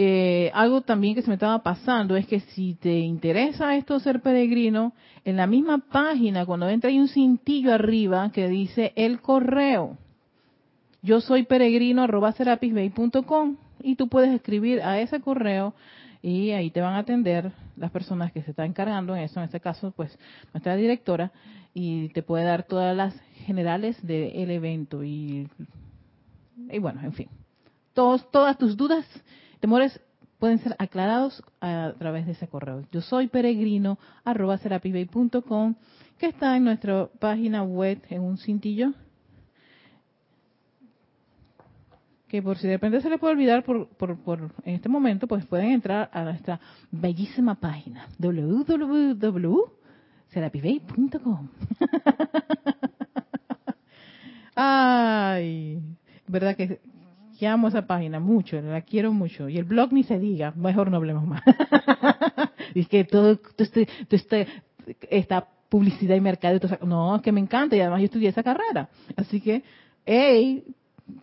Eh, 0.00 0.52
algo 0.54 0.82
también 0.82 1.16
que 1.16 1.22
se 1.22 1.28
me 1.28 1.34
estaba 1.34 1.60
pasando 1.64 2.14
es 2.16 2.24
que 2.26 2.38
si 2.38 2.74
te 2.74 3.00
interesa 3.00 3.74
esto 3.74 3.98
ser 3.98 4.20
peregrino, 4.20 4.92
en 5.24 5.36
la 5.36 5.48
misma 5.48 5.78
página 5.78 6.46
cuando 6.46 6.68
entra 6.68 6.88
hay 6.88 7.00
un 7.00 7.08
cintillo 7.08 7.74
arriba 7.74 8.30
que 8.32 8.46
dice 8.48 8.92
el 8.94 9.20
correo. 9.20 9.98
Yo 11.02 11.20
soy 11.20 11.44
peregrino 11.44 12.02
arroba 12.02 12.34
y 13.82 13.94
tú 13.96 14.08
puedes 14.08 14.34
escribir 14.34 14.82
a 14.82 15.00
ese 15.00 15.20
correo 15.20 15.74
y 16.22 16.50
ahí 16.50 16.70
te 16.70 16.80
van 16.80 16.94
a 16.94 16.98
atender 16.98 17.52
las 17.76 17.90
personas 17.90 18.32
que 18.32 18.42
se 18.42 18.50
están 18.50 18.66
encargando 18.66 19.14
en 19.14 19.22
eso, 19.22 19.40
en 19.40 19.44
este 19.44 19.60
caso, 19.60 19.92
pues 19.92 20.18
nuestra 20.52 20.76
directora, 20.76 21.30
y 21.74 22.08
te 22.10 22.22
puede 22.22 22.44
dar 22.44 22.64
todas 22.64 22.96
las 22.96 23.18
generales 23.46 24.00
del 24.06 24.50
evento 24.50 25.04
y, 25.04 25.48
y 26.70 26.78
bueno, 26.78 27.00
en 27.02 27.12
fin. 27.12 27.28
Todos, 27.92 28.30
todas 28.30 28.58
tus 28.58 28.76
dudas, 28.76 29.04
temores 29.60 30.00
pueden 30.38 30.58
ser 30.58 30.76
aclarados 30.78 31.42
a 31.60 31.94
través 31.98 32.26
de 32.26 32.32
ese 32.32 32.48
correo. 32.48 32.84
Yo 32.92 33.00
soy 33.00 33.28
peregrino 33.28 33.98
arroba 34.24 34.58
que 36.18 36.26
está 36.26 36.56
en 36.56 36.64
nuestra 36.64 37.06
página 37.18 37.62
web 37.62 38.00
en 38.08 38.22
un 38.22 38.38
cintillo 38.38 38.92
que 42.28 42.42
por 42.42 42.58
si 42.58 42.66
de 42.66 42.74
repente 42.74 43.00
se 43.00 43.08
les 43.08 43.18
puede 43.18 43.32
olvidar 43.32 43.64
por, 43.64 43.88
por, 43.88 44.18
por, 44.18 44.52
en 44.64 44.74
este 44.74 44.88
momento, 44.88 45.26
pues 45.26 45.46
pueden 45.46 45.70
entrar 45.70 46.10
a 46.12 46.24
nuestra 46.24 46.60
bellísima 46.90 47.54
página 47.54 48.06
www.serapibay.com. 50.34 51.48
Ay, 54.54 55.80
verdad 56.26 56.56
que, 56.56 56.80
amo 57.46 57.68
esa 57.68 57.86
página 57.86 58.18
mucho, 58.18 58.60
la 58.60 58.82
quiero 58.82 59.12
mucho. 59.12 59.48
Y 59.48 59.58
el 59.58 59.64
blog 59.64 59.92
ni 59.92 60.02
se 60.02 60.18
diga, 60.18 60.52
mejor 60.56 60.90
no 60.90 60.96
hablemos 60.96 61.26
más. 61.26 61.42
es 62.74 62.88
que 62.88 63.04
todo, 63.04 63.38
este, 63.56 63.88
este, 64.10 64.48
esta 65.10 65.46
publicidad 65.68 66.16
y 66.16 66.20
mercado, 66.20 66.58
no, 66.84 67.16
es 67.16 67.22
que 67.22 67.32
me 67.32 67.40
encanta 67.40 67.76
y 67.76 67.80
además 67.80 68.00
yo 68.00 68.06
estudié 68.06 68.30
esa 68.30 68.42
carrera. 68.42 68.88
Así 69.16 69.40
que, 69.40 69.62
hey, 70.04 70.64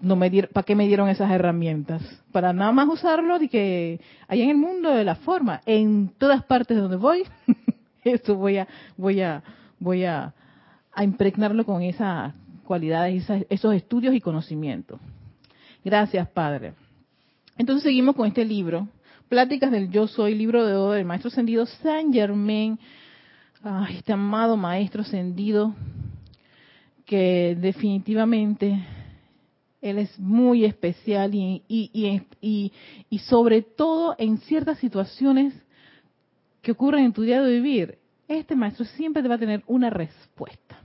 no 0.01 0.15
me 0.15 0.29
dieron, 0.29 0.51
¿para 0.53 0.63
qué 0.63 0.75
me 0.75 0.87
dieron 0.87 1.09
esas 1.09 1.31
herramientas? 1.31 2.01
Para 2.31 2.53
nada 2.53 2.71
más 2.71 2.87
usarlo 2.87 3.39
de 3.39 3.49
que 3.49 3.99
hay 4.27 4.41
en 4.41 4.49
el 4.49 4.57
mundo 4.57 4.91
de 4.91 5.03
la 5.03 5.15
forma, 5.15 5.61
en 5.65 6.11
todas 6.17 6.43
partes 6.43 6.77
donde 6.77 6.97
voy, 6.97 7.23
eso 8.13 8.35
voy 8.35 8.57
a, 8.57 8.67
voy 8.95 9.21
a, 9.21 9.43
voy 9.79 10.05
a, 10.05 10.33
a 10.93 11.03
impregnarlo 11.03 11.65
con 11.65 11.81
esas 11.81 12.33
cualidades, 12.63 13.27
esos 13.49 13.73
estudios 13.73 14.13
y 14.15 14.21
conocimientos. 14.21 14.99
Gracias, 15.83 16.27
Padre. 16.29 16.73
Entonces 17.57 17.83
seguimos 17.83 18.15
con 18.15 18.27
este 18.27 18.45
libro, 18.45 18.87
Pláticas 19.29 19.71
del 19.71 19.89
Yo 19.89 20.07
Soy, 20.07 20.35
libro 20.35 20.65
de 20.65 20.75
oro 20.75 20.91
del 20.93 21.05
Maestro 21.05 21.29
Ascendido 21.29 21.65
San 21.65 22.13
Germain, 22.13 22.79
este 23.89 24.13
amado 24.13 24.55
Maestro 24.57 25.01
Ascendido, 25.01 25.73
que 27.05 27.57
definitivamente 27.59 28.85
él 29.81 29.99
es 29.99 30.19
muy 30.19 30.65
especial 30.65 31.33
y, 31.33 31.63
y, 31.67 32.71
y, 33.09 33.19
sobre 33.19 33.61
todo 33.61 34.15
en 34.17 34.37
ciertas 34.39 34.79
situaciones 34.79 35.53
que 36.65 36.71
ocurren 36.71 37.05
en 37.05 37.13
tu 37.13 37.21
día 37.21 37.43
de 37.43 37.51
vivir, 37.51 37.99
este 38.27 38.55
maestro 38.55 38.85
siempre 38.85 39.21
te 39.21 39.29
va 39.29 39.35
a 39.35 39.37
tener 39.37 39.63
una 39.67 39.91
respuesta. 39.91 40.81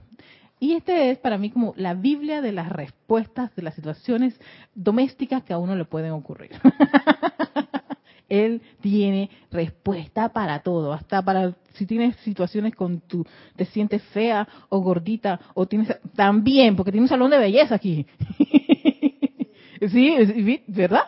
Y 0.59 0.73
este 0.73 1.09
es 1.09 1.17
para 1.17 1.39
mí 1.39 1.49
como 1.49 1.73
la 1.75 1.95
Biblia 1.95 2.39
de 2.39 2.51
las 2.51 2.69
respuestas 2.69 3.53
de 3.55 3.63
las 3.63 3.73
situaciones 3.73 4.39
domésticas 4.75 5.41
que 5.43 5.53
a 5.53 5.57
uno 5.57 5.75
le 5.75 5.85
pueden 5.85 6.11
ocurrir. 6.11 6.51
Él 8.29 8.61
tiene 8.79 9.31
respuesta 9.49 10.29
para 10.29 10.59
todo, 10.59 10.93
hasta 10.93 11.23
para 11.23 11.55
si 11.73 11.87
tienes 11.87 12.15
situaciones 12.17 12.75
con 12.75 13.01
tu, 13.01 13.25
te 13.55 13.65
sientes 13.65 14.03
fea 14.13 14.47
o 14.69 14.81
gordita, 14.81 15.39
o 15.55 15.65
tienes, 15.65 15.97
también, 16.15 16.75
porque 16.75 16.91
tiene 16.91 17.05
un 17.05 17.09
salón 17.09 17.31
de 17.31 17.39
belleza 17.39 17.73
aquí. 17.73 18.05
sí, 19.91 20.63
¿verdad? 20.67 21.05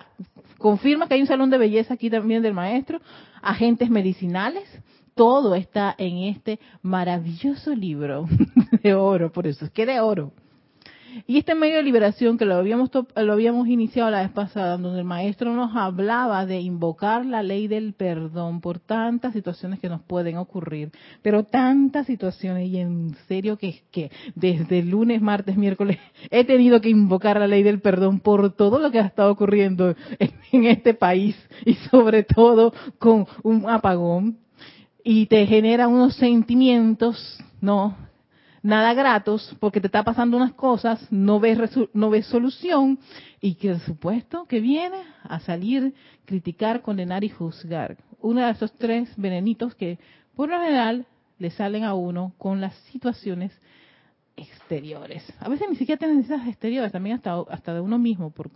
Confirma 0.64 1.10
que 1.10 1.16
hay 1.16 1.22
un 1.22 1.28
salón 1.28 1.50
de 1.50 1.58
belleza 1.58 1.96
aquí 1.96 2.10
también 2.10 2.42
del 2.42 2.54
maestro, 2.54 3.02
agentes 3.42 3.90
medicinales, 3.90 4.64
todo 5.14 5.56
está 5.56 5.94
en 5.98 6.20
este 6.20 6.58
maravilloso 6.82 7.76
libro 7.76 8.30
de 8.82 8.94
oro, 8.94 9.30
por 9.30 9.46
eso 9.46 9.66
es 9.66 9.72
que 9.72 9.86
de 9.86 10.00
oro. 10.00 10.32
Y 11.28 11.38
este 11.38 11.56
medio 11.56 11.78
de 11.78 11.84
liberación 11.84 12.38
que 12.38 12.46
lo 12.46 12.56
habíamos, 12.56 12.90
lo 13.16 13.34
habíamos 13.34 13.68
iniciado 13.68 14.10
la 14.10 14.22
vez 14.22 14.32
pasada, 14.32 14.78
donde 14.78 15.00
el 15.00 15.06
maestro 15.06 15.54
nos 15.54 15.76
hablaba 15.76 16.46
de 16.46 16.60
invocar 16.60 17.26
la 17.26 17.44
ley 17.44 17.68
del 17.68 17.94
perdón 17.94 18.62
por 18.62 18.80
tantas 18.80 19.34
situaciones 19.34 19.80
que 19.80 19.90
nos 19.90 20.02
pueden 20.02 20.38
ocurrir, 20.38 20.92
pero 21.22 21.44
tantas 21.44 22.08
situaciones, 22.08 22.68
y 22.70 22.78
en 22.78 23.16
serio 23.28 23.58
que 23.58 23.70
es 23.70 23.84
que 23.92 24.12
desde 24.36 24.84
lunes, 24.84 25.22
martes, 25.22 25.58
miércoles, 25.58 25.98
he 26.30 26.44
tenido 26.46 26.82
que 26.82 26.90
invocar 26.90 27.40
la 27.40 27.48
ley 27.48 27.64
del 27.64 27.82
perdón 27.82 28.20
por 28.20 28.54
todo 28.54 28.80
lo 28.80 28.92
que 28.92 29.00
ha 29.00 29.06
estado 29.06 29.32
ocurriendo 29.32 29.96
en 30.52 30.66
este 30.66 30.94
país 30.94 31.36
y 31.66 31.74
sobre 31.76 32.24
todo 32.24 32.74
con 33.00 33.28
un 33.44 33.70
apagón 33.70 34.38
y 35.04 35.26
te 35.26 35.46
genera 35.46 35.88
unos 35.88 36.16
sentimientos, 36.16 37.38
¿no? 37.62 37.96
Nada 38.64 38.94
gratos, 38.94 39.54
porque 39.60 39.82
te 39.82 39.88
está 39.88 40.04
pasando 40.04 40.38
unas 40.38 40.54
cosas, 40.54 41.06
no 41.12 41.42
ves, 41.42 41.60
no 41.94 42.10
ves 42.10 42.26
solución, 42.28 42.98
y 43.42 43.56
que 43.56 43.78
supuesto 43.80 44.46
que 44.46 44.62
viene 44.62 45.00
a 45.24 45.42
salir, 45.42 45.94
criticar, 46.24 46.82
condenar 46.82 47.26
y 47.26 47.30
juzgar. 47.30 47.98
Uno 48.22 48.40
de 48.40 48.52
esos 48.52 48.72
tres 48.78 49.14
venenitos 49.18 49.76
que 49.76 50.00
por 50.34 50.48
lo 50.48 50.62
general 50.62 51.06
le 51.40 51.52
salen 51.52 51.84
a 51.84 51.94
uno 51.94 52.32
con 52.38 52.62
las 52.62 52.74
situaciones 52.94 53.52
exteriores. 54.38 55.26
A 55.42 55.50
veces 55.50 55.68
ni 55.70 55.76
siquiera 55.76 56.00
tienen 56.00 56.22
esas 56.22 56.48
exteriores, 56.48 56.94
también 56.94 57.18
hasta, 57.18 57.42
hasta 57.50 57.74
de 57.74 57.82
uno 57.82 58.00
mismo, 58.00 58.30
por, 58.30 58.50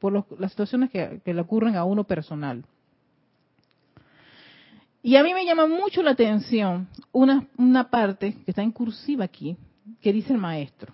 por 0.00 0.40
las 0.40 0.50
situaciones 0.50 0.90
que 0.90 1.20
le 1.24 1.40
ocurren 1.40 1.76
a 1.76 1.84
uno 1.84 2.02
personal. 2.02 2.64
Y 5.06 5.14
a 5.14 5.22
mí 5.22 5.32
me 5.32 5.44
llama 5.44 5.68
mucho 5.68 6.02
la 6.02 6.10
atención 6.10 6.88
una, 7.12 7.46
una 7.56 7.88
parte 7.90 8.38
que 8.44 8.50
está 8.50 8.64
en 8.64 8.72
cursiva 8.72 9.24
aquí, 9.24 9.56
que 10.00 10.12
dice 10.12 10.32
el 10.32 10.40
maestro. 10.40 10.92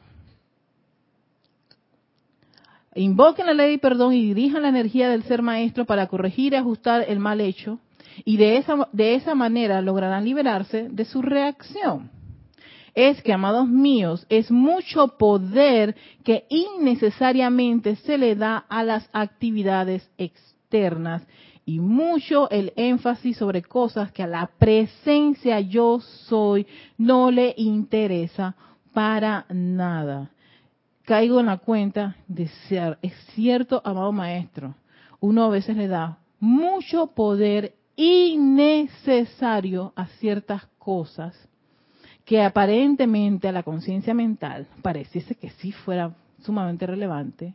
Invoquen 2.95 3.47
la 3.47 3.55
ley 3.55 3.71
de 3.71 3.79
perdón 3.79 4.13
y 4.13 4.35
dirijan 4.35 4.61
la 4.61 4.69
energía 4.69 5.09
del 5.09 5.23
ser 5.23 5.41
maestro 5.41 5.87
para 5.87 6.09
corregir 6.09 6.53
y 6.53 6.57
ajustar 6.57 7.07
el 7.09 7.21
mal 7.21 7.41
hecho, 7.41 7.79
y 8.27 8.37
de 8.37 8.59
esa, 8.59 8.87
de 8.93 9.15
esa 9.15 9.35
manera 9.35 9.81
lograrán 9.81 10.27
liberarse 10.27 10.91
de 10.91 11.07
su 11.07 11.23
reacción. 11.23 12.11
Es 12.95 13.23
que, 13.23 13.33
amados 13.33 13.67
míos, 13.67 14.27
es 14.29 14.51
mucho 14.51 15.17
poder 15.17 15.97
que 16.23 16.45
innecesariamente 16.51 17.97
se 17.97 18.19
le 18.19 18.37
da 18.37 18.59
a 18.69 18.85
las 18.85 19.09
actividades 19.15 20.07
externas 20.19 21.23
y 21.65 21.81
mucho 21.81 22.51
el 22.51 22.73
énfasis 22.77 23.37
sobre 23.37 23.63
cosas 23.63 24.11
que 24.13 24.23
a 24.23 24.27
la 24.27 24.51
presencia 24.59 25.61
yo 25.61 26.01
soy 26.01 26.67
no 26.99 27.31
le 27.31 27.55
interesa 27.57 28.57
para 28.93 29.47
nada. 29.49 30.31
Caigo 31.05 31.41
en 31.41 31.47
la 31.47 31.59
cuenta 31.59 32.17
de 32.29 32.49
ser, 32.69 32.99
es 33.03 33.15
cierto, 33.35 33.81
amado 33.85 34.13
maestro, 34.13 34.75
uno 35.21 35.45
a 35.45 35.49
veces 35.49 35.77
le 35.77 35.89
da 35.89 36.19
mucho 36.41 37.09
poder 37.09 37.75
innecesario 37.97 39.93
a 39.95 40.07
ciertas 40.07 40.67
cosas 40.79 41.37
que 42.25 42.43
aparentemente 42.43 43.49
a 43.49 43.53
la 43.53 43.63
conciencia 43.63 44.15
mental 44.15 44.67
pareciese 44.81 45.35
que 45.35 45.51
sí 45.51 45.73
fuera 45.73 46.15
sumamente 46.41 46.87
relevante 46.87 47.55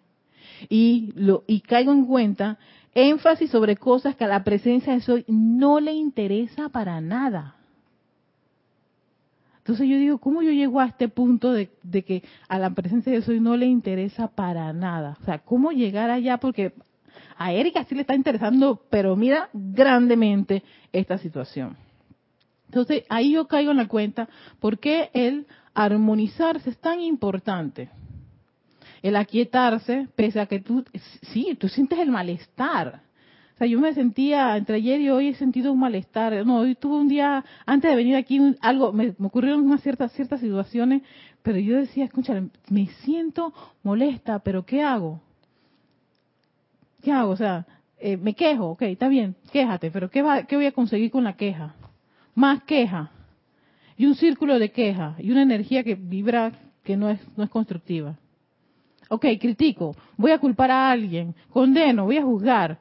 y 0.69 1.13
lo 1.15 1.43
y 1.47 1.61
caigo 1.61 1.91
en 1.91 2.05
cuenta 2.05 2.57
énfasis 2.93 3.51
sobre 3.51 3.77
cosas 3.77 4.15
que 4.15 4.23
a 4.23 4.27
la 4.27 4.43
presencia 4.43 4.93
de 4.93 5.01
soy 5.01 5.25
no 5.27 5.79
le 5.79 5.93
interesa 5.93 6.69
para 6.69 6.99
nada. 6.99 7.55
Entonces 9.59 9.87
yo 9.89 9.97
digo, 9.97 10.17
¿cómo 10.17 10.41
yo 10.41 10.51
llego 10.51 10.79
a 10.79 10.85
este 10.85 11.09
punto 11.09 11.51
de, 11.51 11.69
que 11.91 12.23
a 12.47 12.57
la 12.57 12.69
presencia 12.69 13.11
de 13.11 13.21
soy 13.21 13.41
no 13.41 13.57
le 13.57 13.65
interesa 13.65 14.29
para 14.29 14.71
nada? 14.71 15.17
O 15.21 15.25
sea, 15.25 15.39
¿cómo 15.39 15.71
llegar 15.71 16.09
allá? 16.09 16.37
Porque 16.37 16.73
a 17.37 17.51
Erika 17.51 17.83
sí 17.83 17.93
le 17.93 18.01
está 18.01 18.15
interesando, 18.15 18.81
pero 18.89 19.15
mira 19.17 19.49
grandemente 19.53 20.63
esta 20.93 21.17
situación. 21.17 21.75
Entonces 22.67 23.03
ahí 23.09 23.33
yo 23.33 23.47
caigo 23.47 23.71
en 23.71 23.77
la 23.77 23.87
cuenta 23.87 24.29
por 24.59 24.79
qué 24.79 25.09
el 25.13 25.47
armonizarse 25.73 26.69
es 26.69 26.77
tan 26.79 27.01
importante 27.01 27.89
el 29.01 29.15
aquietarse, 29.15 30.07
pese 30.15 30.39
a 30.39 30.45
que 30.45 30.59
tú, 30.59 30.83
sí, 31.33 31.55
tú 31.59 31.67
sientes 31.67 31.99
el 31.99 32.11
malestar. 32.11 33.01
O 33.53 33.57
sea, 33.57 33.65
yo 33.65 33.79
me 33.79 33.91
sentía, 33.95 34.55
entre 34.55 34.75
ayer 34.75 35.01
y 35.01 35.09
hoy 35.09 35.29
he 35.29 35.33
sentido 35.33 35.71
un 35.71 35.79
malestar. 35.79 36.45
No, 36.45 36.59
hoy 36.59 36.75
tuve 36.75 36.97
un 36.97 37.07
día, 37.07 37.43
antes 37.65 37.89
de 37.89 37.97
venir 37.97 38.15
aquí, 38.15 38.39
algo, 38.61 38.93
me, 38.93 39.15
ocurrieron 39.19 39.61
unas 39.61 39.81
ciertas, 39.81 40.11
ciertas 40.11 40.41
situaciones, 40.41 41.01
pero 41.41 41.57
yo 41.57 41.77
decía, 41.77 42.05
escucha, 42.05 42.39
me 42.69 42.85
siento 43.03 43.51
molesta, 43.81 44.37
pero 44.39 44.63
¿qué 44.63 44.83
hago? 44.83 45.21
¿Qué 47.01 47.11
hago? 47.11 47.31
O 47.31 47.35
sea, 47.35 47.65
eh, 47.97 48.15
me 48.15 48.35
quejo, 48.35 48.67
ok, 48.67 48.83
está 48.83 49.07
bien, 49.07 49.35
quéjate, 49.51 49.89
pero 49.89 50.11
¿qué, 50.11 50.21
va, 50.21 50.43
¿qué 50.43 50.55
voy 50.55 50.67
a 50.67 50.71
conseguir 50.71 51.09
con 51.09 51.23
la 51.23 51.33
queja? 51.33 51.73
Más 52.35 52.61
queja. 52.61 53.09
Y 53.97 54.05
un 54.05 54.13
círculo 54.13 54.59
de 54.59 54.71
queja, 54.71 55.15
y 55.17 55.31
una 55.31 55.41
energía 55.41 55.83
que 55.83 55.95
vibra 55.95 56.51
que 56.83 56.95
no 56.95 57.09
es, 57.09 57.19
no 57.35 57.43
es 57.43 57.49
constructiva. 57.49 58.19
Ok, 59.09 59.25
critico, 59.39 59.95
voy 60.17 60.31
a 60.31 60.39
culpar 60.39 60.71
a 60.71 60.91
alguien, 60.91 61.33
condeno, 61.49 62.05
voy 62.05 62.17
a 62.17 62.23
juzgar. 62.23 62.79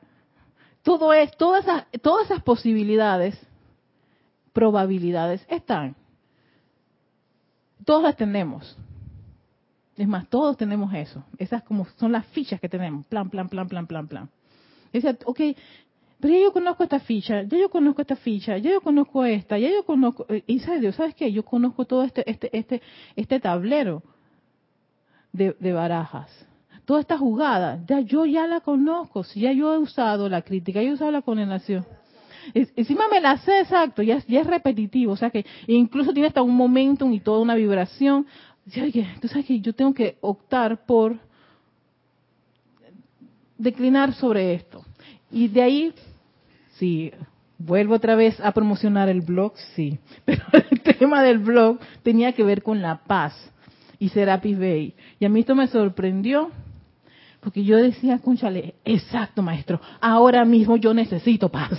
Todo 0.82 1.12
es, 1.12 1.36
todas 1.36 1.64
esas, 1.64 1.86
todas 2.02 2.26
esas 2.26 2.42
posibilidades, 2.42 3.38
probabilidades 4.52 5.44
están. 5.48 5.96
Todos 7.84 8.02
las 8.02 8.16
tenemos. 8.16 8.76
Es 9.96 10.06
más, 10.08 10.28
todos 10.28 10.56
tenemos 10.56 10.92
eso. 10.94 11.24
Esas 11.38 11.62
como 11.62 11.86
son 11.96 12.12
las 12.12 12.26
fichas 12.26 12.60
que 12.60 12.68
tenemos. 12.68 13.06
Plan, 13.06 13.30
plan, 13.30 13.48
plan, 13.48 13.68
plan, 13.68 13.86
plan, 13.86 14.06
plan. 14.06 14.30
Dice, 14.92 15.16
ok, 15.24 15.40
pero 16.18 16.38
yo 16.38 16.52
conozco 16.52 16.82
esta 16.82 17.00
ficha, 17.00 17.42
ya 17.42 17.58
yo 17.58 17.68
conozco 17.68 18.00
esta 18.00 18.16
ficha, 18.16 18.56
ya 18.58 18.70
yo 18.70 18.80
conozco 18.80 19.24
esta, 19.24 19.58
ya 19.58 19.68
yo 19.68 19.84
conozco, 19.84 20.26
y 20.46 20.58
sabes 20.60 20.80
Dios, 20.80 20.96
¿sabes 20.96 21.14
qué? 21.14 21.30
Yo 21.30 21.44
conozco 21.44 21.84
todo 21.84 22.04
este, 22.04 22.28
este, 22.30 22.56
este, 22.56 22.82
este 23.16 23.40
tablero 23.40 24.02
de, 25.36 25.72
barajas. 25.72 26.30
Toda 26.84 27.00
esta 27.00 27.18
jugada, 27.18 27.80
ya 27.86 28.00
yo 28.00 28.26
ya 28.26 28.46
la 28.46 28.60
conozco, 28.60 29.24
si 29.24 29.40
ya 29.40 29.52
yo 29.52 29.74
he 29.74 29.78
usado 29.78 30.28
la 30.28 30.42
crítica, 30.42 30.82
yo 30.82 30.90
he 30.90 30.92
usado 30.92 31.10
la 31.10 31.22
condenación. 31.22 31.84
encima 32.54 33.08
me 33.10 33.20
la 33.20 33.38
sé 33.38 33.60
exacto, 33.60 34.02
ya, 34.02 34.16
es 34.16 34.46
repetitivo, 34.46 35.12
o 35.12 35.16
sea 35.16 35.30
que 35.30 35.44
incluso 35.66 36.12
tiene 36.12 36.28
hasta 36.28 36.42
un 36.42 36.54
momentum 36.54 37.12
y 37.12 37.20
toda 37.20 37.40
una 37.40 37.54
vibración. 37.54 38.26
Tú 39.20 39.28
sabes 39.28 39.46
que 39.46 39.60
yo 39.60 39.72
tengo 39.72 39.94
que 39.94 40.16
optar 40.20 40.84
por 40.86 41.18
declinar 43.58 44.12
sobre 44.14 44.54
esto. 44.54 44.84
Y 45.30 45.48
de 45.48 45.62
ahí, 45.62 45.94
sí, 46.74 47.12
vuelvo 47.58 47.94
otra 47.94 48.14
vez 48.14 48.38
a 48.40 48.52
promocionar 48.52 49.08
el 49.08 49.22
blog, 49.22 49.54
sí, 49.74 49.98
pero 50.24 50.42
el 50.70 50.80
tema 50.80 51.22
del 51.22 51.38
blog 51.38 51.78
tenía 52.02 52.32
que 52.32 52.44
ver 52.44 52.62
con 52.62 52.80
la 52.80 52.98
paz 52.98 53.34
y 53.98 54.08
Serapis 54.08 54.58
Bay. 54.58 54.94
Y 55.18 55.24
a 55.24 55.28
mí 55.28 55.40
esto 55.40 55.54
me 55.54 55.66
sorprendió, 55.68 56.50
porque 57.40 57.64
yo 57.64 57.76
decía, 57.76 58.14
escúchale, 58.14 58.74
exacto 58.84 59.42
maestro, 59.42 59.80
ahora 60.00 60.44
mismo 60.44 60.76
yo 60.76 60.92
necesito 60.92 61.48
paz. 61.48 61.78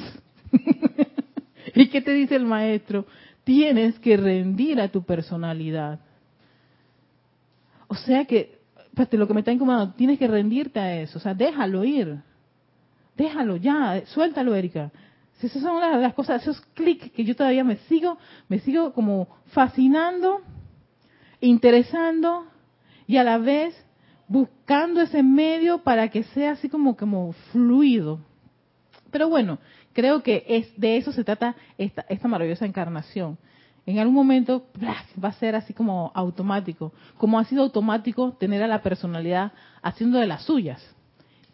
¿Y 1.76 1.88
qué 1.90 2.02
te 2.02 2.12
dice 2.12 2.36
el 2.36 2.46
maestro? 2.46 3.06
Tienes 3.44 4.00
que 4.00 4.18
rendir 4.18 4.82
a 4.82 4.90
tu 4.90 5.04
personalidad. 5.04 6.00
O 7.88 7.96
sea 7.96 8.26
que, 8.26 8.60
lo 9.12 9.28
que 9.28 9.34
me 9.34 9.42
está 9.42 9.52
incomodando, 9.52 9.94
tienes 9.94 10.20
que 10.20 10.28
rendirte 10.28 10.80
a 10.80 11.02
eso, 11.02 11.20
o 11.20 11.22
sea, 11.22 11.34
déjalo 11.34 11.84
ir. 11.84 12.18
Déjalo 13.16 13.56
ya, 13.56 14.04
suéltalo, 14.06 14.56
Erika. 14.56 14.92
Esas 15.42 15.62
son 15.62 15.80
las, 15.80 16.00
las 16.02 16.14
cosas, 16.14 16.42
esos 16.42 16.60
clics 16.74 17.12
que 17.12 17.24
yo 17.24 17.36
todavía 17.36 17.64
me 17.64 17.78
sigo, 17.88 18.18
me 18.48 18.60
sigo 18.60 18.94
como 18.94 19.28
fascinando, 19.48 20.42
interesando 21.42 22.46
y 23.06 23.18
a 23.18 23.24
la 23.24 23.38
vez 23.38 23.76
buscando 24.28 25.02
ese 25.02 25.24
medio 25.24 25.80
para 25.80 26.10
que 26.10 26.24
sea 26.24 26.52
así 26.52 26.70
como, 26.70 26.96
como 26.96 27.34
fluido. 27.52 28.20
Pero 29.12 29.30
bueno, 29.30 29.60
creo 29.94 30.22
que 30.22 30.44
es 30.48 30.80
de 30.80 30.98
eso 30.98 31.12
se 31.12 31.24
trata 31.24 31.56
esta, 31.78 32.06
esta 32.10 32.28
maravillosa 32.28 32.66
encarnación. 32.66 33.38
En 33.86 34.00
algún 34.00 34.16
momento 34.16 34.66
va 34.84 35.30
a 35.30 35.34
ser 35.34 35.56
así 35.56 35.74
como 35.74 36.12
automático, 36.14 36.92
como 37.18 37.40
ha 37.40 37.46
sido 37.46 37.64
automático 37.64 38.34
tener 38.34 38.62
a 38.62 38.68
la 38.68 38.82
personalidad 38.82 39.54
haciendo 39.82 40.20
de 40.20 40.28
las 40.28 40.44
suyas. 40.44 40.84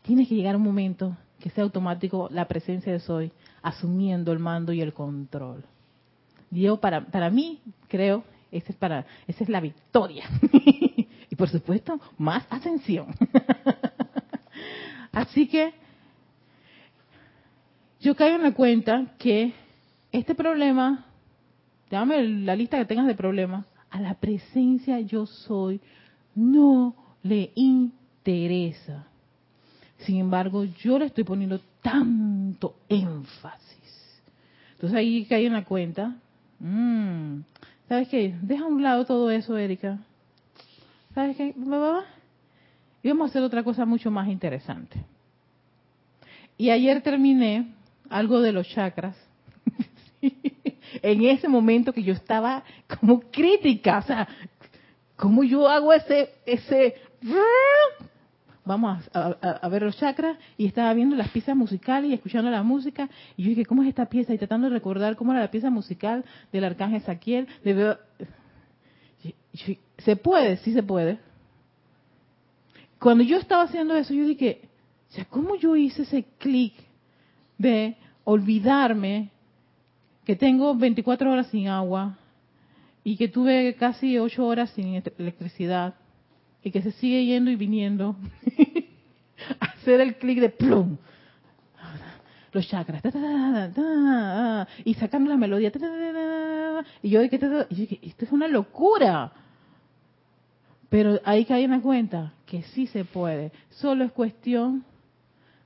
Tiene 0.01 0.27
que 0.27 0.35
llegar 0.35 0.55
un 0.55 0.63
momento 0.63 1.15
que 1.39 1.51
sea 1.51 1.63
automático 1.63 2.29
la 2.31 2.47
presencia 2.47 2.91
de 2.91 2.99
soy 2.99 3.31
asumiendo 3.61 4.31
el 4.31 4.39
mando 4.39 4.73
y 4.73 4.81
el 4.81 4.93
control. 4.93 5.63
Yo 6.49 6.77
para, 6.77 7.05
para 7.05 7.29
mí 7.29 7.61
creo, 7.87 8.23
esa 8.53 8.71
es, 8.71 8.75
para, 8.75 9.05
esa 9.27 9.43
es 9.43 9.49
la 9.49 9.59
victoria. 9.59 10.25
y 11.29 11.35
por 11.35 11.49
supuesto, 11.49 11.99
más 12.17 12.45
ascensión. 12.49 13.07
Así 15.11 15.47
que 15.47 15.73
yo 17.99 18.15
caigo 18.15 18.35
en 18.35 18.43
la 18.43 18.53
cuenta 18.53 19.13
que 19.17 19.53
este 20.11 20.35
problema, 20.35 21.05
dame 21.89 22.21
la 22.23 22.55
lista 22.55 22.77
que 22.77 22.85
tengas 22.85 23.07
de 23.07 23.15
problemas, 23.15 23.65
a 23.89 24.01
la 24.01 24.15
presencia 24.15 24.99
yo 24.99 25.25
soy 25.25 25.79
no 26.35 26.95
le 27.21 27.51
interesa. 27.55 29.07
Sin 29.99 30.17
embargo, 30.17 30.65
yo 30.65 30.99
le 30.99 31.05
estoy 31.05 31.23
poniendo 31.23 31.59
tanto 31.81 32.75
énfasis. 32.89 34.21
Entonces 34.73 34.97
ahí 34.97 35.25
caí 35.25 35.45
en 35.45 35.53
la 35.53 35.63
cuenta. 35.63 36.15
Mm, 36.59 37.41
¿Sabes 37.87 38.07
qué? 38.09 38.35
Deja 38.41 38.63
a 38.63 38.67
un 38.67 38.81
lado 38.81 39.05
todo 39.05 39.29
eso, 39.29 39.57
Erika. 39.57 39.99
¿Sabes 41.13 41.37
qué? 41.37 41.53
Y 43.03 43.09
vamos 43.09 43.27
a 43.27 43.29
hacer 43.29 43.43
otra 43.43 43.63
cosa 43.63 43.85
mucho 43.85 44.09
más 44.09 44.27
interesante. 44.27 45.03
Y 46.57 46.69
ayer 46.69 47.01
terminé 47.01 47.67
algo 48.09 48.41
de 48.41 48.51
los 48.51 48.67
chakras. 48.69 49.15
en 51.01 51.25
ese 51.25 51.47
momento 51.47 51.93
que 51.93 52.03
yo 52.03 52.13
estaba 52.13 52.63
como 52.99 53.19
crítica, 53.19 53.99
o 53.99 54.03
sea, 54.03 54.27
¿cómo 55.15 55.43
yo 55.43 55.67
hago 55.67 55.93
ese, 55.93 56.31
ese 56.45 56.95
vamos 58.65 59.09
a, 59.13 59.67
ver 59.69 59.83
los 59.83 59.97
chakras 59.97 60.37
y 60.57 60.65
estaba 60.65 60.93
viendo 60.93 61.15
las 61.15 61.29
piezas 61.29 61.55
musicales 61.55 62.11
y 62.11 62.13
escuchando 62.13 62.49
la 62.49 62.63
música 62.63 63.09
y 63.35 63.43
yo 63.43 63.49
dije, 63.49 63.65
¿cómo 63.65 63.83
es 63.83 63.89
esta 63.89 64.07
pieza? 64.07 64.33
Y 64.33 64.37
tratando 64.37 64.69
de 64.69 64.73
recordar 64.73 65.15
cómo 65.15 65.31
era 65.31 65.41
la 65.41 65.51
pieza 65.51 65.69
musical 65.69 66.23
del 66.51 66.63
arcángel 66.63 67.01
Saquiel. 67.01 67.47
Se 69.97 70.15
puede, 70.15 70.57
sí 70.57 70.73
se 70.73 70.83
puede. 70.83 71.19
Cuando 72.99 73.23
yo 73.23 73.37
estaba 73.37 73.63
haciendo 73.63 73.95
eso, 73.95 74.13
yo 74.13 74.25
dije, 74.25 74.61
sea, 75.13 75.25
¿cómo 75.25 75.55
yo 75.55 75.75
hice 75.75 76.03
ese 76.03 76.25
clic 76.39 76.73
de 77.57 77.95
olvidarme 78.23 79.29
que 80.25 80.35
tengo 80.35 80.75
24 80.75 81.31
horas 81.31 81.47
sin 81.47 81.67
agua 81.67 82.17
y 83.03 83.15
que 83.17 83.27
tuve 83.27 83.75
casi 83.75 84.17
8 84.17 84.45
horas 84.45 84.71
sin 84.71 85.03
electricidad 85.17 85.95
y 86.63 86.71
que 86.71 86.81
se 86.81 86.91
sigue 86.93 87.25
yendo 87.25 87.51
y 87.51 87.55
viniendo, 87.55 88.15
hacer 89.59 89.99
el 90.01 90.15
clic 90.15 90.39
de 90.39 90.49
plum, 90.49 90.97
los 92.51 92.67
chakras, 92.67 93.01
y 94.85 94.93
sacando 94.93 95.29
la 95.29 95.37
melodía, 95.37 95.71
y 97.01 97.09
yo 97.09 97.21
dije, 97.21 97.99
esto 98.01 98.25
es 98.25 98.31
una 98.31 98.47
locura. 98.47 99.31
Pero 100.89 101.19
ahí 101.25 101.43
cae 101.45 101.63
en 101.63 101.71
la 101.71 101.81
cuenta 101.81 102.33
que 102.45 102.61
sí 102.61 102.85
se 102.85 103.03
puede, 103.03 103.51
solo 103.71 104.03
es 104.03 104.11
cuestión 104.11 104.85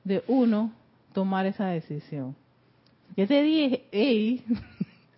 de 0.05 0.23
uno 0.27 0.71
tomar 1.11 1.45
esa 1.45 1.67
decisión. 1.67 2.33
Ya 3.17 3.27
te 3.27 3.41
dije, 3.41 3.83
hey, 3.91 4.43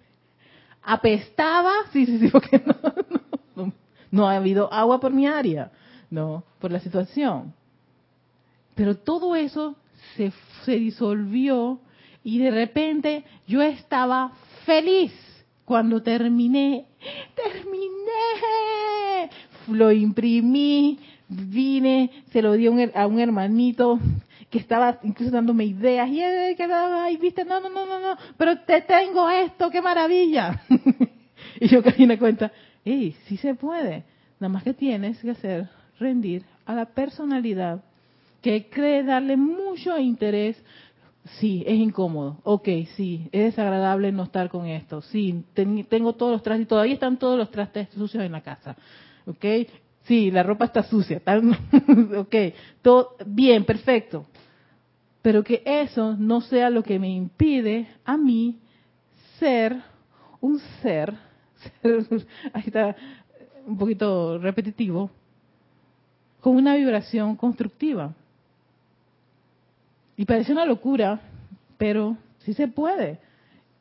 apestaba, 0.82 1.72
sí, 1.94 2.08
sí, 2.08 2.18
sí, 2.18 2.28
porque 2.30 2.60
no 2.66 2.76
ha 4.28 4.36
habido 4.36 4.72
agua 4.74 5.00
por 5.00 5.12
mi 5.12 5.28
área, 5.28 5.72
no, 6.10 6.44
por 6.60 6.72
la 6.72 6.80
situación. 6.80 7.54
Pero 8.76 8.96
todo 8.96 9.36
eso 9.36 9.76
se, 10.16 10.32
se 10.66 10.74
disolvió 10.74 11.80
y 12.24 12.40
de 12.40 12.52
repente 12.52 13.24
yo 13.48 13.62
estaba 13.62 14.32
feliz 14.66 15.14
cuando 15.66 16.02
terminé. 16.02 16.86
¡Terminé! 17.36 17.90
Lo 19.68 19.92
imprimí, 19.92 21.00
vine, 21.28 22.10
se 22.32 22.42
lo 22.42 22.54
di 22.54 22.66
a 22.66 23.06
un, 23.06 23.20
hermanito 23.20 24.00
que 24.50 24.58
estaba 24.58 24.98
incluso 25.04 25.32
dándome 25.32 25.66
ideas 25.66 26.10
y 26.10 26.24
ay, 26.24 27.18
viste, 27.18 27.46
no, 27.46 27.60
no, 27.60 27.70
no, 27.70 27.86
no, 27.86 28.00
no, 28.00 28.18
pero 28.36 28.60
te 28.62 28.82
tengo 28.82 29.30
esto, 29.30 29.70
qué 29.70 29.80
maravilla. 29.80 30.64
y 31.60 31.68
yo 31.68 31.84
caí 31.84 32.02
en 32.04 32.10
la 32.10 32.18
cuenta, 32.18 32.52
y 32.90 33.12
sí 33.28 33.38
se 33.38 33.56
puede. 33.56 34.04
Nada 34.40 34.54
más 34.54 34.64
que 34.64 34.74
tienes 34.74 35.20
que 35.20 35.32
hacer 35.32 35.70
rendir 36.00 36.44
a 36.66 36.74
la 36.74 36.86
personalidad 36.86 37.84
que 38.42 38.70
cree 38.70 39.04
darle 39.04 39.38
mucho 39.38 39.98
interés. 39.98 40.62
Sí, 41.40 41.64
es 41.68 41.78
incómodo. 41.78 42.38
Ok, 42.44 42.68
sí, 42.96 43.28
es 43.32 43.44
desagradable 43.44 44.12
no 44.12 44.24
estar 44.24 44.50
con 44.50 44.66
esto. 44.66 45.02
Sí, 45.02 45.44
tengo 45.54 46.14
todos 46.14 46.32
los 46.32 46.44
trastes, 46.44 46.68
todavía 46.68 46.94
están 46.94 47.18
todos 47.18 47.38
los 47.38 47.52
trastes 47.52 47.90
sucios 47.90 48.24
en 48.24 48.32
la 48.32 48.42
casa. 48.42 48.76
Ok, 49.28 49.46
sí, 50.04 50.32
la 50.32 50.44
ropa 50.44 50.66
está 50.66 50.84
sucia. 50.84 51.22
ok, 52.18 52.36
todo 52.82 53.16
bien, 53.26 53.66
perfecto. 53.66 54.26
Pero 55.22 55.44
que 55.44 55.62
eso 55.66 56.16
no 56.18 56.40
sea 56.42 56.70
lo 56.70 56.82
que 56.82 56.98
me 56.98 57.10
impide 57.10 57.88
a 58.06 58.16
mí 58.16 58.58
ser 59.38 59.78
un 60.40 60.60
ser 60.82 61.29
ahí 62.54 62.64
está 62.66 62.96
un 63.66 63.78
poquito 63.78 64.38
repetitivo, 64.38 65.12
con 66.42 66.56
una 66.56 66.76
vibración 66.76 67.36
constructiva. 67.36 68.14
Y 70.18 70.26
parece 70.26 70.52
una 70.52 70.66
locura, 70.66 71.22
pero 71.78 72.18
sí 72.40 72.54
se 72.54 72.68
puede. 72.68 73.20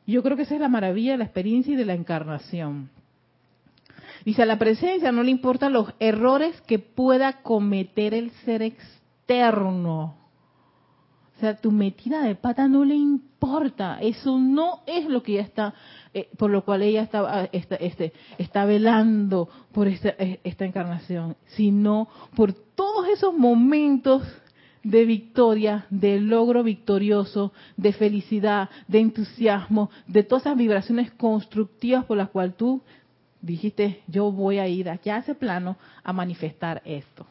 Yo 0.06 0.22
creo 0.22 0.36
que 0.36 0.42
esa 0.42 0.54
es 0.54 0.60
la 0.60 0.68
maravilla 0.68 1.12
de 1.12 1.18
la 1.18 1.24
experiencia 1.24 1.74
y 1.74 1.76
de 1.76 1.84
la 1.84 1.94
encarnación. 1.94 2.90
Dice, 4.24 4.42
a 4.42 4.46
la 4.46 4.58
presencia 4.58 5.12
no 5.12 5.22
le 5.22 5.30
importan 5.30 5.72
los 5.72 5.92
errores 6.00 6.60
que 6.62 6.78
pueda 6.78 7.42
cometer 7.42 8.14
el 8.14 8.30
ser 8.44 8.62
externo. 8.62 10.16
O 11.36 11.40
sea, 11.40 11.56
tu 11.56 11.70
metida 11.70 12.22
de 12.22 12.34
pata 12.34 12.66
no 12.66 12.84
le 12.84 12.96
importa. 12.96 13.98
Eso 14.00 14.38
no 14.38 14.80
es 14.86 15.06
lo 15.06 15.22
que 15.22 15.34
ella 15.34 15.42
está, 15.42 15.74
eh, 16.14 16.28
por 16.36 16.50
lo 16.50 16.64
cual 16.64 16.82
ella 16.82 17.02
está, 17.02 17.20
ah, 17.42 17.48
está, 17.52 17.76
este, 17.76 18.12
está 18.38 18.64
velando 18.64 19.48
por 19.72 19.88
esta, 19.88 20.10
eh, 20.18 20.40
esta 20.44 20.64
encarnación, 20.64 21.36
sino 21.48 22.08
por 22.34 22.52
todos 22.52 23.08
esos 23.08 23.34
momentos 23.34 24.22
de 24.82 25.04
victoria, 25.04 25.86
de 25.90 26.20
logro 26.20 26.62
victorioso, 26.62 27.52
de 27.76 27.92
felicidad, 27.92 28.70
de 28.86 29.00
entusiasmo, 29.00 29.90
de 30.06 30.22
todas 30.22 30.46
esas 30.46 30.56
vibraciones 30.56 31.10
constructivas 31.12 32.04
por 32.04 32.16
las 32.16 32.30
cuales 32.30 32.56
tú 32.56 32.80
dijiste, 33.40 34.02
yo 34.06 34.32
voy 34.32 34.58
a 34.58 34.68
ir 34.68 34.88
aquí 34.88 35.10
a 35.10 35.18
ese 35.18 35.34
plano 35.34 35.76
a 36.02 36.12
manifestar 36.12 36.82
esto. 36.84 37.26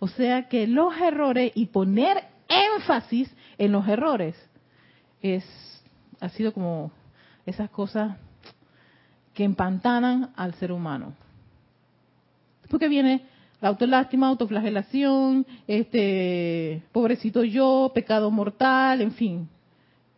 O 0.00 0.08
sea 0.08 0.48
que 0.48 0.66
los 0.66 0.96
errores 0.96 1.52
y 1.54 1.66
poner 1.66 2.24
énfasis 2.48 3.34
en 3.58 3.72
los 3.72 3.86
errores 3.88 4.36
es 5.22 5.44
ha 6.20 6.28
sido 6.30 6.52
como 6.52 6.90
esas 7.46 7.70
cosas 7.70 8.16
que 9.32 9.44
empantanan 9.44 10.32
al 10.36 10.54
ser 10.54 10.72
humano. 10.72 11.14
Porque 12.68 12.88
viene 12.88 13.22
la 13.60 13.68
autolástima, 13.68 14.28
autoflagelación, 14.28 15.46
este 15.66 16.82
pobrecito 16.92 17.44
yo, 17.44 17.92
pecado 17.94 18.30
mortal, 18.30 19.00
en 19.00 19.12
fin. 19.12 19.48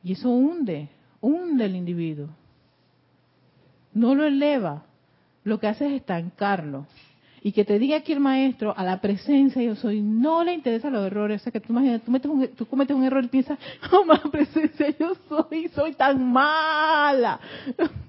Y 0.03 0.13
eso 0.13 0.31
hunde, 0.31 0.89
hunde 1.21 1.67
el 1.67 1.77
individuo. 1.77 2.29
No 3.93 4.15
lo 4.15 4.25
eleva, 4.25 4.85
lo 5.45 5.61
que 5.61 5.69
hace 5.69 5.87
es 5.87 5.93
estancarlo 5.93 6.87
y 7.43 7.53
que 7.53 7.65
te 7.65 7.79
diga 7.79 7.99
aquí 7.99 8.13
el 8.13 8.21
maestro 8.21 8.75
a 8.77 8.85
la 8.85 9.01
presencia 9.01 9.63
yo 9.63 9.77
soy, 9.77 10.01
no 10.01 10.45
le 10.45 10.55
interesa 10.55 10.91
los 10.91 11.07
errores. 11.07 11.41
O 11.41 11.45
sea, 11.45 11.53
que 11.53 11.61
tú, 11.61 11.73
imaginas, 11.73 12.03
tú, 12.03 12.67
cometes 12.67 12.97
un 12.97 13.05
error 13.05 13.25
y 13.25 13.29
piensas, 13.29 13.59
oh, 13.93 14.05
la 14.07 14.31
presencia 14.31 14.95
yo 14.99 15.13
soy, 15.29 15.69
soy 15.69 15.93
tan 15.95 16.33
mala. 16.33 17.41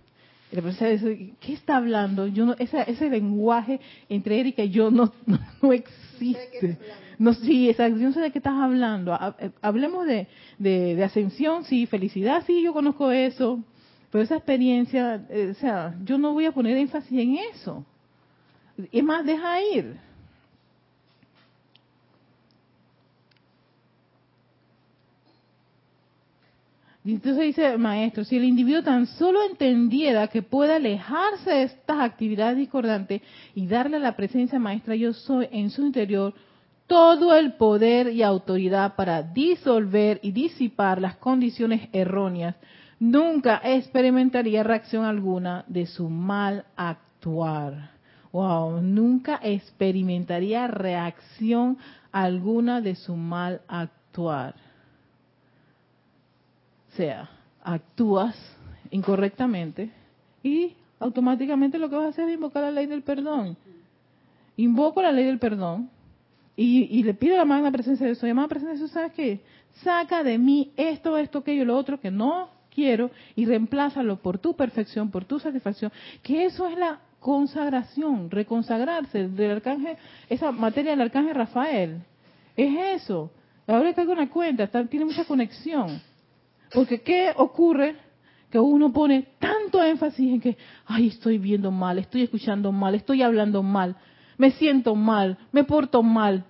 Y 0.52 0.56
la 0.56 0.64
profesora 0.64 0.90
dice, 0.90 1.34
¿qué 1.40 1.54
está 1.54 1.78
hablando? 1.78 2.26
Yo 2.26 2.44
no, 2.44 2.56
ese, 2.58 2.84
ese 2.90 3.08
lenguaje 3.08 3.80
entre 4.10 4.40
Erika 4.40 4.64
y 4.64 4.72
yo 4.72 4.90
no, 4.92 5.14
no, 5.62 5.72
existe. 5.72 6.76
No, 7.20 7.34
sí, 7.36 7.72
yo 7.78 7.90
no 7.90 8.14
sé 8.14 8.20
de 8.20 8.32
qué 8.32 8.40
estás 8.40 8.60
hablando. 8.60 9.16
Eh, 9.38 9.52
hablemos 9.62 10.08
de, 10.08 10.26
de, 10.58 10.96
de 10.96 11.04
ascensión, 11.04 11.66
sí, 11.66 11.86
felicidad, 11.86 12.44
sí, 12.48 12.64
yo 12.64 12.74
conozco 12.74 13.12
eso. 13.12 13.60
Pero 14.12 14.24
esa 14.24 14.38
experiencia, 14.38 15.24
eh, 15.30 15.50
o 15.52 15.60
sea, 15.60 15.96
yo 16.04 16.18
no 16.18 16.34
voy 16.34 16.46
a 16.46 16.52
poner 16.52 16.78
énfasis 16.78 17.20
en 17.20 17.38
eso. 17.54 17.86
Es 18.92 19.04
más, 19.04 19.26
deja 19.26 19.62
ir. 19.62 20.10
entonces 27.06 27.44
dice 27.44 27.78
maestro, 27.78 28.24
si 28.24 28.38
el 28.38 28.44
individuo 28.44 28.84
tan 28.84 29.08
solo 29.08 29.42
entendiera 29.44 30.28
que 30.28 30.44
puede 30.44 30.76
alejarse 30.76 31.50
de 31.50 31.64
estas 31.64 32.00
actividades 32.02 32.58
discordantes 32.58 33.22
y 33.56 33.66
darle 33.68 33.98
a 33.98 34.00
la 34.00 34.16
presencia 34.16 34.60
maestra 34.60 34.96
yo 34.96 35.14
soy 35.14 35.48
en 35.52 35.72
su 35.72 35.82
interior 35.86 36.34
todo 36.88 37.36
el 37.36 37.54
poder 37.54 38.12
y 38.12 38.24
autoridad 38.24 38.96
para 38.96 39.22
disolver 39.24 40.20
y 40.24 40.32
disipar 40.32 41.00
las 41.00 41.16
condiciones 41.18 41.88
erróneas, 41.94 42.56
nunca 43.00 43.62
experimentaría 43.64 44.64
reacción 44.64 45.06
alguna 45.06 45.64
de 45.68 45.86
su 45.86 46.10
mal 46.10 46.66
actuar. 46.76 47.99
Wow, 48.32 48.82
nunca 48.82 49.40
experimentaría 49.42 50.68
reacción 50.68 51.78
alguna 52.12 52.82
de 52.82 52.96
su 52.96 53.16
mal 53.16 53.62
actuar 53.68 54.56
sea, 57.00 57.30
actúas 57.64 58.36
incorrectamente 58.92 59.90
y 60.44 60.76
automáticamente 61.00 61.80
lo 61.80 61.90
que 61.90 61.96
vas 61.96 62.08
a 62.08 62.10
hacer 62.10 62.28
es 62.28 62.36
invocar 62.36 62.64
la 62.64 62.72
ley 62.72 62.88
del 62.88 63.04
perdón. 63.04 63.56
Invoco 64.58 65.02
la 65.02 65.14
ley 65.14 65.24
del 65.24 65.40
perdón 65.40 65.90
y, 66.58 67.02
le 67.04 67.14
pido 67.14 67.36
a 67.36 67.38
la 67.38 67.46
magna 67.46 67.72
presencia 67.72 68.06
de 68.06 68.12
Dios, 68.12 68.22
llamada 68.22 68.50
presencia 68.50 68.74
de 68.74 68.80
Dios, 68.80 68.92
¿sabes 68.92 69.14
qué? 69.14 69.40
Saca 69.82 70.24
de 70.24 70.38
mí 70.38 70.74
esto, 70.76 71.18
esto, 71.18 71.40
aquello, 71.40 71.64
lo 71.64 71.78
otro 71.78 72.02
que 72.02 72.12
no 72.12 72.50
quiero 72.76 73.12
y 73.34 73.46
reemplázalo 73.46 74.18
por 74.18 74.38
tu 74.38 74.54
perfección, 74.54 75.10
por 75.10 75.24
tu 75.24 75.40
satisfacción, 75.40 75.94
que 76.22 76.44
eso 76.44 76.68
es 76.68 76.78
la 76.78 77.00
consagración, 77.20 78.32
reconsagrarse 78.32 79.28
del 79.28 79.52
arcángel, 79.52 79.98
esa 80.30 80.52
materia 80.52 80.92
del 80.92 81.02
arcángel 81.02 81.36
Rafael. 81.36 82.02
Es 82.56 83.02
eso. 83.02 83.32
Ahora 83.68 83.94
hago 83.96 84.12
una 84.14 84.30
cuenta, 84.30 84.68
tiene 84.88 85.06
mucha 85.06 85.26
conexión. 85.26 86.02
Porque 86.74 87.02
¿qué 87.02 87.32
ocurre? 87.36 87.96
Que 88.50 88.60
uno 88.60 88.92
pone 88.92 89.28
tanto 89.38 89.84
énfasis 89.84 90.34
en 90.34 90.42
que, 90.42 90.58
ay, 90.88 91.08
estoy 91.08 91.38
viendo 91.38 91.70
mal, 91.70 92.00
estoy 92.00 92.24
escuchando 92.24 92.72
mal, 92.72 92.96
estoy 92.96 93.22
hablando 93.22 93.62
mal, 93.62 93.96
me 94.38 94.52
siento 94.52 94.96
mal, 94.96 95.38
me 95.52 95.64
porto 95.64 96.02
mal. 96.02 96.46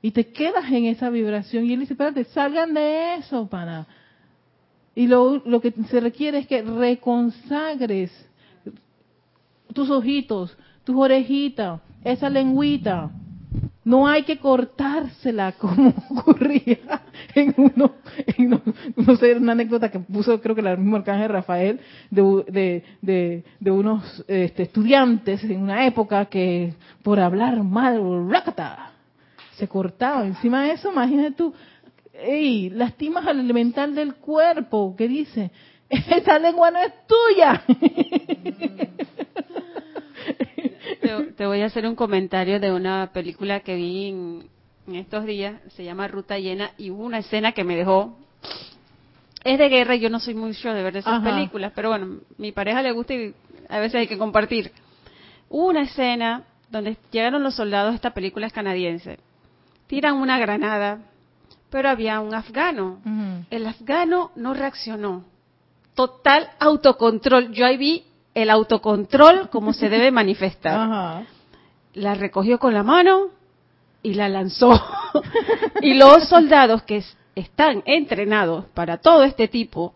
Y 0.00 0.12
te 0.12 0.28
quedas 0.28 0.70
en 0.70 0.86
esa 0.86 1.10
vibración. 1.10 1.66
Y 1.66 1.74
él 1.74 1.80
dice, 1.80 1.92
espérate, 1.92 2.24
salgan 2.24 2.72
de 2.72 3.16
eso, 3.16 3.48
para. 3.48 3.86
Y 4.94 5.06
lo, 5.06 5.42
lo 5.44 5.60
que 5.60 5.72
se 5.90 6.00
requiere 6.00 6.38
es 6.38 6.46
que 6.46 6.62
reconsagres 6.62 8.10
tus 9.72 9.90
ojitos, 9.90 10.56
tus 10.84 10.96
orejitas, 10.96 11.80
esa 12.04 12.30
lengüita, 12.30 13.10
no 13.84 14.06
hay 14.06 14.24
que 14.24 14.38
cortársela 14.38 15.52
como 15.58 15.94
ocurría 16.10 17.02
en 17.34 17.54
uno, 17.56 17.92
no 18.96 19.16
sé, 19.16 19.34
una 19.34 19.52
anécdota 19.52 19.90
que 19.90 19.98
puso 19.98 20.40
creo 20.40 20.54
que 20.54 20.60
el 20.60 20.78
mismo 20.78 20.96
arcángel 20.96 21.30
Rafael 21.30 21.80
de, 22.10 22.82
de, 23.00 23.44
de, 23.58 23.70
unos 23.70 24.24
este, 24.28 24.64
estudiantes 24.64 25.42
en 25.44 25.62
una 25.62 25.86
época 25.86 26.26
que 26.26 26.74
por 27.02 27.18
hablar 27.18 27.62
mal, 27.62 27.98
se 29.56 29.66
cortaba. 29.66 30.26
Encima 30.26 30.64
de 30.64 30.72
eso, 30.72 30.92
imagínate 30.92 31.32
tú, 31.32 31.54
ey, 32.12 32.70
lastimas 32.70 33.26
al 33.26 33.40
elemental 33.40 33.94
del 33.94 34.14
cuerpo, 34.16 34.94
que 34.96 35.08
dice, 35.08 35.50
esa 35.90 36.38
lengua 36.38 36.70
no 36.70 36.78
es 36.80 36.92
tuya. 37.06 37.62
te, 41.36 41.46
voy 41.46 41.62
a 41.62 41.66
hacer 41.66 41.86
un 41.86 41.94
comentario 41.94 42.60
de 42.60 42.72
una 42.72 43.10
película 43.12 43.60
que 43.60 43.74
vi 43.74 44.08
en, 44.08 44.50
estos 44.94 45.24
días, 45.24 45.60
se 45.74 45.84
llama 45.84 46.08
Ruta 46.08 46.38
Llena, 46.38 46.70
y 46.78 46.90
hubo 46.90 47.04
una 47.04 47.18
escena 47.18 47.52
que 47.52 47.64
me 47.64 47.76
dejó... 47.76 48.18
Es 49.44 49.58
de 49.58 49.68
guerra 49.68 49.94
y 49.94 50.00
yo 50.00 50.10
no 50.10 50.18
soy 50.18 50.34
mucho 50.34 50.74
de 50.74 50.82
ver 50.82 50.96
esas 50.96 51.22
películas, 51.22 51.72
pero 51.74 51.90
bueno, 51.90 52.18
mi 52.38 52.50
pareja 52.52 52.82
le 52.82 52.90
gusta 52.92 53.14
y 53.14 53.34
a 53.68 53.78
veces 53.78 54.00
hay 54.00 54.08
que 54.08 54.18
compartir. 54.18 54.72
Hubo 55.48 55.68
una 55.68 55.82
escena 55.82 56.42
donde 56.70 56.96
llegaron 57.12 57.44
los 57.44 57.54
soldados, 57.54 57.94
esta 57.94 58.12
película 58.12 58.48
es 58.48 58.52
canadiense, 58.52 59.20
tiran 59.86 60.16
una 60.16 60.38
granada, 60.38 61.02
pero 61.70 61.88
había 61.88 62.20
un 62.20 62.34
afgano. 62.34 62.98
El 63.50 63.66
afgano 63.66 64.32
no 64.34 64.54
reaccionó. 64.54 65.24
Total 65.98 66.48
autocontrol. 66.60 67.50
Yo 67.50 67.66
ahí 67.66 67.76
vi 67.76 68.04
el 68.32 68.50
autocontrol 68.50 69.50
como 69.50 69.72
se 69.72 69.88
debe 69.88 70.12
manifestar. 70.12 71.24
La 71.94 72.14
recogió 72.14 72.60
con 72.60 72.72
la 72.72 72.84
mano 72.84 73.30
y 74.00 74.14
la 74.14 74.28
lanzó. 74.28 74.70
y 75.82 75.94
los 75.94 76.28
soldados 76.28 76.84
que 76.84 77.02
están 77.34 77.82
entrenados 77.84 78.66
para 78.74 78.98
todo 78.98 79.24
este 79.24 79.48
tipo, 79.48 79.92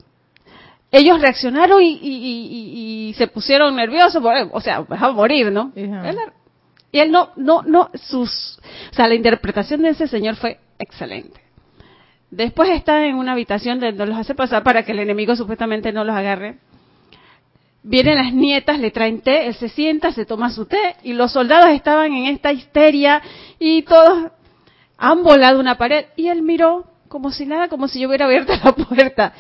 ellos 0.90 1.20
reaccionaron 1.20 1.78
y, 1.80 3.14
se 3.16 3.28
pusieron 3.28 3.76
nerviosos, 3.76 4.20
o 4.50 4.60
sea, 4.60 4.80
va 4.80 4.98
a 4.98 5.12
morir, 5.12 5.52
¿no? 5.52 5.70
Y 6.90 6.98
él 6.98 7.12
no, 7.12 7.30
no, 7.36 7.62
no, 7.62 7.90
sus, 7.94 8.58
o 8.90 8.94
sea, 8.94 9.06
la 9.06 9.14
interpretación 9.14 9.82
de 9.82 9.90
ese 9.90 10.08
señor 10.08 10.34
fue 10.34 10.58
excelente. 10.80 11.41
Después 12.33 12.71
está 12.71 13.07
en 13.07 13.16
una 13.16 13.33
habitación 13.33 13.79
donde 13.79 14.07
los 14.07 14.18
hace 14.18 14.35
pasar 14.35 14.64
para 14.64 14.85
que 14.85 14.92
el 14.92 14.99
enemigo 14.99 15.37
supuestamente 15.37 15.92
no 15.92 16.03
los 16.03 16.16
agarre 16.16 16.59
Vienen 17.85 18.14
las 18.14 18.33
nietas, 18.33 18.79
le 18.79 18.92
traen 18.92 19.23
té, 19.23 19.49
él 19.49 19.55
se 19.55 19.68
sienta, 19.68 20.12
se 20.12 20.25
toma 20.25 20.51
su 20.51 20.66
té 20.66 20.97
y 21.03 21.14
los 21.14 21.33
soldados 21.33 21.71
estaban 21.71 22.12
en 22.12 22.27
esta 22.27 22.53
histeria 22.53 23.21
y 23.59 23.83
todos 23.83 24.31
han 24.97 25.23
volado 25.25 25.59
una 25.59 25.77
pared 25.77 26.07
y 26.16 26.29
él 26.29 26.42
miró 26.42 26.87
como 27.09 27.33
si 27.33 27.45
nada, 27.45 27.68
como 27.68 27.88
si 27.88 28.01
yo 28.01 28.09
hubiera 28.09 28.27
abierto 28.27 28.53
la 28.64 28.73
puerta. 28.73 29.33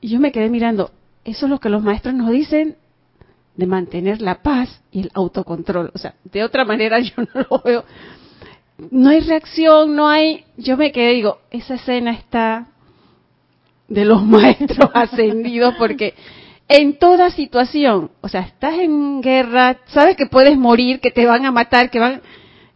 Y 0.00 0.08
yo 0.08 0.18
me 0.18 0.32
quedé 0.32 0.48
mirando, 0.48 0.92
eso 1.24 1.44
es 1.44 1.50
lo 1.50 1.60
que 1.60 1.68
los 1.68 1.82
maestros 1.82 2.14
nos 2.14 2.30
dicen 2.30 2.76
de 3.54 3.66
mantener 3.66 4.22
la 4.22 4.42
paz 4.42 4.82
y 4.90 5.02
el 5.02 5.10
autocontrol. 5.12 5.90
O 5.94 5.98
sea, 5.98 6.14
de 6.24 6.42
otra 6.42 6.64
manera 6.64 6.98
yo 7.00 7.12
no 7.18 7.46
lo 7.50 7.62
veo. 7.62 7.84
No 8.90 9.10
hay 9.10 9.20
reacción, 9.20 9.94
no 9.94 10.08
hay... 10.08 10.44
Yo 10.56 10.76
me 10.76 10.92
quedé, 10.92 11.12
digo, 11.12 11.38
esa 11.50 11.74
escena 11.74 12.12
está 12.12 12.68
de 13.88 14.04
los 14.04 14.22
maestros 14.24 14.90
ascendidos 14.94 15.74
porque 15.78 16.14
en 16.68 16.98
toda 16.98 17.30
situación. 17.30 18.10
O 18.20 18.28
sea, 18.28 18.42
estás 18.42 18.74
en 18.74 19.20
guerra, 19.20 19.78
sabes 19.86 20.16
que 20.16 20.26
puedes 20.26 20.56
morir, 20.56 21.00
que 21.00 21.10
te 21.10 21.26
van 21.26 21.44
a 21.44 21.52
matar, 21.52 21.90
que 21.90 21.98
van... 21.98 22.22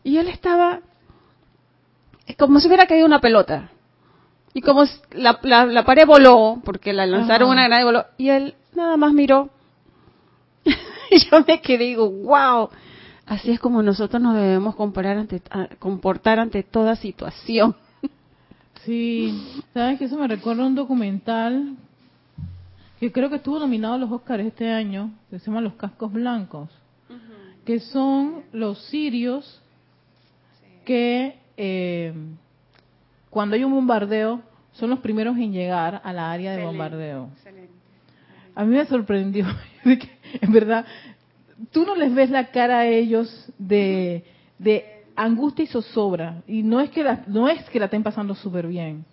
Y 0.02 0.18
él 0.18 0.28
estaba 0.28 0.80
como 2.38 2.58
si 2.60 2.68
hubiera 2.68 2.86
caído 2.86 3.06
una 3.06 3.20
pelota. 3.20 3.70
Y 4.54 4.60
como 4.62 4.84
la, 5.12 5.38
la, 5.42 5.84
pared 5.84 6.06
voló, 6.06 6.60
porque 6.64 6.92
la 6.92 7.06
lanzaron 7.06 7.50
una 7.50 7.62
granada 7.62 7.82
y 7.82 7.84
voló, 7.84 8.04
y 8.16 8.28
él 8.28 8.54
nada 8.74 8.96
más 8.96 9.12
miró. 9.12 9.50
y 10.64 11.18
yo 11.18 11.44
me 11.46 11.60
quedé 11.60 11.84
digo, 11.84 12.08
wow, 12.08 12.70
así 13.26 13.50
es 13.50 13.60
como 13.60 13.82
nosotros 13.82 14.22
nos 14.22 14.36
debemos 14.36 14.74
ante, 14.78 15.42
comportar 15.78 16.38
ante 16.38 16.62
toda 16.62 16.96
situación. 16.96 17.74
Sí, 18.84 19.62
sabes 19.72 19.98
que 19.98 20.04
eso 20.04 20.18
me 20.18 20.28
recuerda 20.28 20.66
un 20.66 20.74
documental 20.74 21.76
que 23.00 23.12
creo 23.12 23.30
que 23.30 23.36
estuvo 23.36 23.58
nominado 23.58 23.94
a 23.94 23.98
los 23.98 24.12
Oscars 24.12 24.44
este 24.44 24.70
año, 24.70 25.12
que 25.30 25.38
se 25.38 25.46
llama 25.46 25.60
Los 25.60 25.74
Cascos 25.74 26.12
Blancos, 26.12 26.70
que 27.64 27.80
son 27.80 28.42
los 28.52 28.78
sirios 28.86 29.62
que 30.84 31.38
eh, 31.56 32.12
cuando 33.30 33.56
hay 33.56 33.64
un 33.64 33.72
bombardeo 33.72 34.42
son 34.72 34.90
los 34.90 34.98
primeros 34.98 35.36
en 35.38 35.52
llegar 35.52 36.00
a 36.04 36.12
la 36.12 36.30
área 36.30 36.52
de 36.52 36.64
bombardeo. 36.64 37.30
A 38.54 38.64
mí 38.64 38.76
me 38.76 38.84
sorprendió, 38.86 39.46
en 39.84 40.52
verdad, 40.52 40.84
tú 41.72 41.84
no 41.84 41.94
les 41.94 42.14
ves 42.14 42.30
la 42.30 42.50
cara 42.50 42.80
a 42.80 42.86
ellos 42.86 43.52
de, 43.58 44.24
de 44.58 45.04
angustia 45.16 45.64
y 45.64 45.68
zozobra, 45.68 46.42
y 46.46 46.62
no 46.62 46.80
es 46.80 46.90
que 46.90 47.04
la, 47.04 47.24
no 47.26 47.48
es 47.48 47.62
que 47.70 47.78
la 47.78 47.86
estén 47.86 48.02
pasando 48.02 48.34
súper 48.34 48.66
bien, 48.66 49.04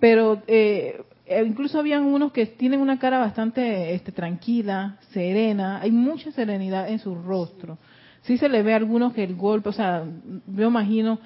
pero 0.00 0.42
eh, 0.46 1.02
eh, 1.26 1.44
incluso 1.46 1.78
habían 1.78 2.04
unos 2.04 2.32
que 2.32 2.46
tienen 2.46 2.80
una 2.80 2.98
cara 2.98 3.18
bastante 3.18 3.94
este, 3.94 4.12
tranquila, 4.12 4.98
serena, 5.10 5.80
hay 5.80 5.90
mucha 5.90 6.30
serenidad 6.32 6.88
en 6.88 6.98
su 6.98 7.14
rostro. 7.14 7.78
Sí 8.22 8.38
se 8.38 8.48
le 8.48 8.62
ve 8.62 8.72
a 8.72 8.76
algunos 8.76 9.12
que 9.12 9.24
el 9.24 9.34
golpe, 9.34 9.68
o 9.68 9.72
sea, 9.72 10.04
yo 10.46 10.68
imagino 10.68 11.18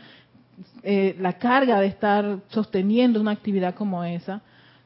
eh, 0.82 1.14
la 1.20 1.34
carga 1.34 1.80
de 1.80 1.88
estar 1.88 2.40
sosteniendo 2.48 3.20
una 3.20 3.32
actividad 3.32 3.74
como 3.74 4.02
esa, 4.04 4.42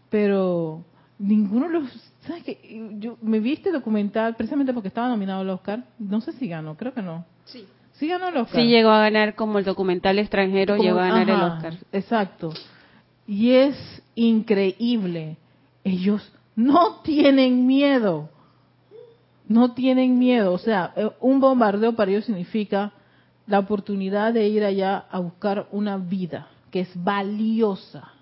pero 0.08 0.84
ninguno 1.18 1.68
los... 1.68 2.09
¿Sabes 2.26 2.44
qué? 2.44 2.90
Yo 2.98 3.16
me 3.22 3.40
vi 3.40 3.52
este 3.54 3.72
documental 3.72 4.36
precisamente 4.36 4.72
porque 4.74 4.88
estaba 4.88 5.08
nominado 5.08 5.40
al 5.40 5.50
Oscar. 5.50 5.84
No 5.98 6.20
sé 6.20 6.32
si 6.32 6.48
ganó, 6.48 6.76
creo 6.76 6.92
que 6.92 7.02
no. 7.02 7.24
Sí. 7.46 7.66
Sí 7.92 8.08
ganó 8.08 8.28
el 8.28 8.36
Oscar. 8.36 8.60
Sí 8.60 8.68
llegó 8.68 8.90
a 8.90 9.00
ganar 9.00 9.34
como 9.34 9.58
el 9.58 9.64
documental 9.64 10.18
extranjero, 10.18 10.76
Como- 10.76 10.86
llegó 10.88 11.00
a 11.00 11.08
ganar 11.08 11.30
el 11.30 11.40
Oscar. 11.40 11.74
Exacto. 11.92 12.52
Y 13.26 13.52
es 13.52 14.02
increíble. 14.14 15.36
Ellos 15.84 16.30
no 16.56 16.96
tienen 17.02 17.66
miedo. 17.66 18.28
No 19.48 19.72
tienen 19.72 20.18
miedo. 20.18 20.52
O 20.52 20.58
sea, 20.58 20.92
eh, 20.96 21.10
un 21.20 21.40
bombardeo 21.40 21.94
para 21.96 22.10
ellos 22.10 22.24
significa 22.26 22.92
la 23.46 23.58
oportunidad 23.58 24.32
de 24.32 24.46
ir 24.48 24.62
allá 24.64 25.06
a 25.10 25.18
buscar 25.18 25.66
una 25.72 25.96
vida 25.96 26.48
que 26.70 26.80
es 26.80 26.90
valiosa. 27.02 28.12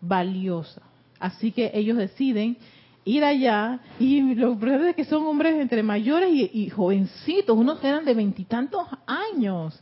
Valiosa. 0.00 0.82
Así 1.22 1.52
que 1.52 1.70
ellos 1.72 1.96
deciden 1.96 2.56
ir 3.04 3.22
allá 3.24 3.78
y 4.00 4.34
lo 4.34 4.58
peor 4.58 4.80
es 4.88 4.96
que 4.96 5.04
son 5.04 5.24
hombres 5.24 5.54
entre 5.56 5.84
mayores 5.84 6.30
y, 6.32 6.50
y 6.52 6.68
jovencitos, 6.68 7.56
unos 7.56 7.82
eran 7.84 8.04
de 8.04 8.12
veintitantos 8.12 8.88
años 9.06 9.80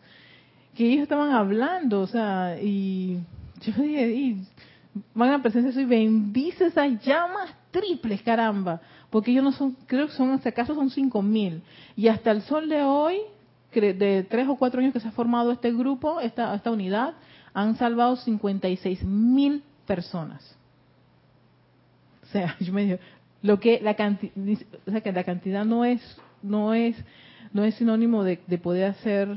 que 0.75 0.87
ellos 0.87 1.05
estaban 1.05 1.33
hablando, 1.33 2.03
o 2.03 2.07
sea, 2.07 2.59
y 2.61 3.21
yo 3.63 3.73
dije, 3.83 4.11
y 4.11 4.47
van 5.15 5.33
a 5.33 5.43
presencia 5.43 5.73
soy 5.73 5.87
bendice 5.87 6.67
esas 6.67 7.03
llamas 7.03 7.51
triples, 7.71 8.21
caramba, 8.21 8.83
porque 9.09 9.31
ellos 9.31 9.45
no 9.45 9.53
son, 9.53 9.77
creo 9.87 10.09
que 10.09 10.13
son, 10.13 10.33
hasta 10.33 10.51
acaso 10.51 10.75
son 10.75 10.91
cinco 10.91 11.23
mil, 11.23 11.63
y 11.97 12.09
hasta 12.09 12.31
el 12.31 12.43
sol 12.43 12.69
de 12.69 12.83
hoy, 12.83 13.17
de 13.73 14.27
tres 14.29 14.47
o 14.47 14.57
cuatro 14.57 14.81
años 14.81 14.93
que 14.93 15.01
se 15.01 15.09
ha 15.09 15.13
formado 15.13 15.53
este 15.53 15.73
grupo, 15.73 16.21
esta, 16.21 16.55
esta 16.55 16.71
unidad, 16.71 17.15
han 17.55 17.77
salvado 17.77 18.17
56 18.17 19.05
mil 19.05 19.63
personas. 19.87 20.60
O 22.31 22.33
sea, 22.33 22.57
yo 22.61 22.73
me 22.73 22.85
digo, 22.85 22.99
lo 23.43 23.59
que 23.59 23.81
la 23.81 23.95
cantidad, 23.95 24.33
o 24.87 24.91
sea, 24.91 25.01
que 25.01 25.13
la 25.13 25.25
cantidad 25.25 25.65
no 25.65 25.85
es, 25.85 26.01
no 26.43 26.75
es, 26.75 26.97
no 27.53 27.65
es 27.65 27.75
sinónimo 27.75 28.23
de, 28.23 28.39
de 28.47 28.59
poder 28.59 28.91
hacer 28.91 29.37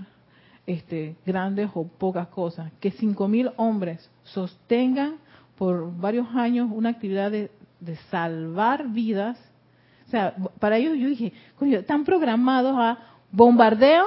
este, 0.67 1.15
grandes 1.25 1.69
o 1.73 1.87
pocas 1.87 2.27
cosas. 2.27 2.71
Que 2.79 2.91
cinco 2.91 3.27
mil 3.27 3.51
hombres 3.57 4.09
sostengan 4.23 5.15
por 5.57 5.95
varios 5.97 6.27
años 6.35 6.69
una 6.71 6.89
actividad 6.89 7.31
de, 7.31 7.49
de 7.79 7.95
salvar 8.11 8.89
vidas. 8.89 9.39
O 10.07 10.11
sea, 10.11 10.35
para 10.59 10.77
ellos 10.77 10.97
yo 10.97 11.07
dije, 11.07 11.33
están 11.61 12.05
programados 12.05 12.75
a 12.77 12.99
bombardeo, 13.31 14.05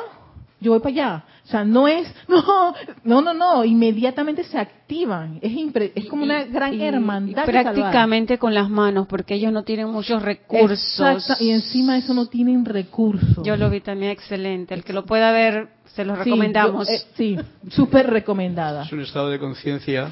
yo 0.60 0.72
voy 0.72 0.80
para 0.80 0.90
allá. 0.90 1.24
O 1.44 1.48
sea, 1.48 1.64
no 1.64 1.86
es, 1.86 2.12
no, 2.28 2.74
no, 3.04 3.20
no, 3.22 3.34
no, 3.34 3.64
inmediatamente 3.64 4.42
se 4.44 4.58
activan. 4.58 5.38
Es, 5.42 5.52
impre- 5.52 5.92
es 5.94 6.06
como 6.06 6.24
una 6.24 6.44
gran 6.44 6.74
Y- 6.74 6.78
y 6.78 6.82
hermandad. 6.84 7.46
de 7.46 7.52
salvar. 7.52 7.74
prácticamente 7.74 8.38
con 8.38 8.54
las 8.54 8.68
manos, 8.70 9.06
porque 9.06 9.34
ellos 9.34 9.52
no 9.52 9.62
tienen 9.62 9.88
muchos 9.88 10.22
recursos. 10.22 10.98
Exacto, 11.00 11.44
y 11.44 11.50
encima 11.50 11.92
de 11.94 12.00
eso 12.00 12.14
no 12.14 12.26
tienen 12.26 12.64
recursos. 12.64 13.44
Yo 13.44 13.56
lo 13.56 13.70
vi 13.70 13.80
también 13.80 14.10
excelente. 14.12 14.74
El 14.74 14.82
que 14.82 14.92
lo 14.92 15.04
pueda 15.04 15.30
ver, 15.32 15.68
se 15.94 16.04
lo 16.04 16.14
Sí, 16.16 16.24
recomendamos. 16.24 16.88
eh, 16.88 17.02
Sí, 17.16 17.36
súper 17.70 18.08
recomendada. 18.10 18.84
Es 18.84 18.92
un 18.92 19.00
estado 19.02 19.28
de 19.30 19.38
conciencia 19.38 20.10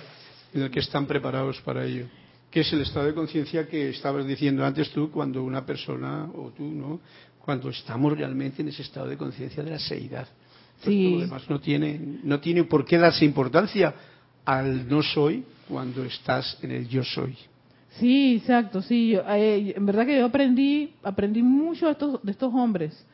en 0.53 0.63
el 0.63 0.71
que 0.71 0.81
están 0.81 1.07
preparados 1.07 1.61
para 1.63 1.85
ello. 1.85 2.07
Que 2.51 2.61
es 2.61 2.73
el 2.73 2.83
estado 2.83 3.07
de 3.07 3.15
conciencia 3.15 3.67
que 3.67 3.89
estabas 3.89 4.25
diciendo 4.27 4.65
antes 4.65 4.89
tú, 4.91 5.11
cuando 5.11 5.43
una 5.43 5.67
persona, 5.67 6.29
o 6.37 6.51
tú, 6.51 6.63
¿no? 6.63 7.01
Cuando 7.45 7.69
estamos 7.69 8.17
realmente 8.17 8.63
en 8.63 8.69
ese 8.69 8.83
estado 8.83 9.07
de 9.09 9.17
conciencia 9.17 9.63
de 9.63 9.71
la 9.71 9.79
seidad. 9.79 10.27
Pues 10.83 10.95
Sí. 10.95 11.05
todo 11.05 11.15
lo 11.17 11.21
demás 11.21 11.51
no 11.51 11.61
tiene, 11.61 12.01
no 12.23 12.41
tiene 12.41 12.65
por 12.65 12.85
qué 12.85 12.99
darse 12.99 13.25
importancia 13.25 13.95
al 14.45 14.89
no 14.89 15.03
soy 15.03 15.45
cuando 15.69 16.05
estás 16.05 16.59
en 16.63 16.71
el 16.71 16.89
yo 16.89 17.03
soy. 17.05 17.37
Sí, 18.01 18.37
exacto, 18.37 18.83
sí. 18.83 19.11
yo, 19.11 19.23
eh, 19.29 19.75
en 19.77 19.87
verdad 19.87 20.05
que 20.07 20.19
yo 20.19 20.25
aprendí, 20.27 20.95
aprendí 21.03 21.43
mucho 21.43 21.87
de 21.87 21.93
estos, 21.93 22.23
de 22.23 22.33
estos 22.33 22.53
hombres. 22.53 23.07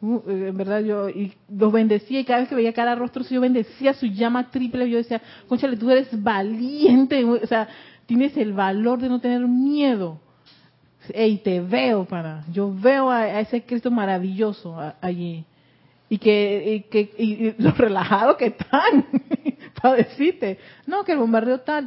Uh, 0.00 0.20
eh, 0.28 0.48
En 0.48 0.56
verdad 0.56 0.80
yo 0.80 1.08
y 1.08 1.32
los 1.50 1.72
bendecía 1.72 2.20
y 2.20 2.24
cada 2.24 2.40
vez 2.40 2.48
que 2.48 2.54
veía 2.54 2.72
cada 2.72 2.94
rostro 2.94 3.24
yo 3.28 3.40
bendecía 3.40 3.94
su 3.94 4.06
llama 4.06 4.50
triple. 4.50 4.88
Yo 4.88 4.98
decía, 4.98 5.20
conchale, 5.48 5.76
tú 5.76 5.90
eres 5.90 6.08
valiente, 6.22 7.24
o 7.24 7.46
sea, 7.46 7.68
tienes 8.06 8.36
el 8.36 8.52
valor 8.52 9.00
de 9.00 9.08
no 9.08 9.20
tener 9.20 9.40
miedo. 9.40 10.20
Ey, 11.14 11.38
te 11.38 11.60
veo, 11.60 12.04
para. 12.04 12.44
Yo 12.52 12.72
veo 12.74 13.10
a, 13.10 13.40
ese 13.40 13.62
Cristo 13.62 13.90
maravilloso 13.90 14.76
allí. 15.00 15.44
Y 16.10 16.18
que, 16.18 16.74
y 16.74 16.80
que 16.88 17.00
y, 17.18 17.54
lo 17.62 17.72
relajado 17.72 18.36
que 18.36 18.46
están. 18.46 19.06
para 19.82 19.96
decirte, 19.96 20.58
no, 20.86 21.04
que 21.04 21.12
el 21.12 21.18
bombardeo 21.18 21.60
tal, 21.60 21.86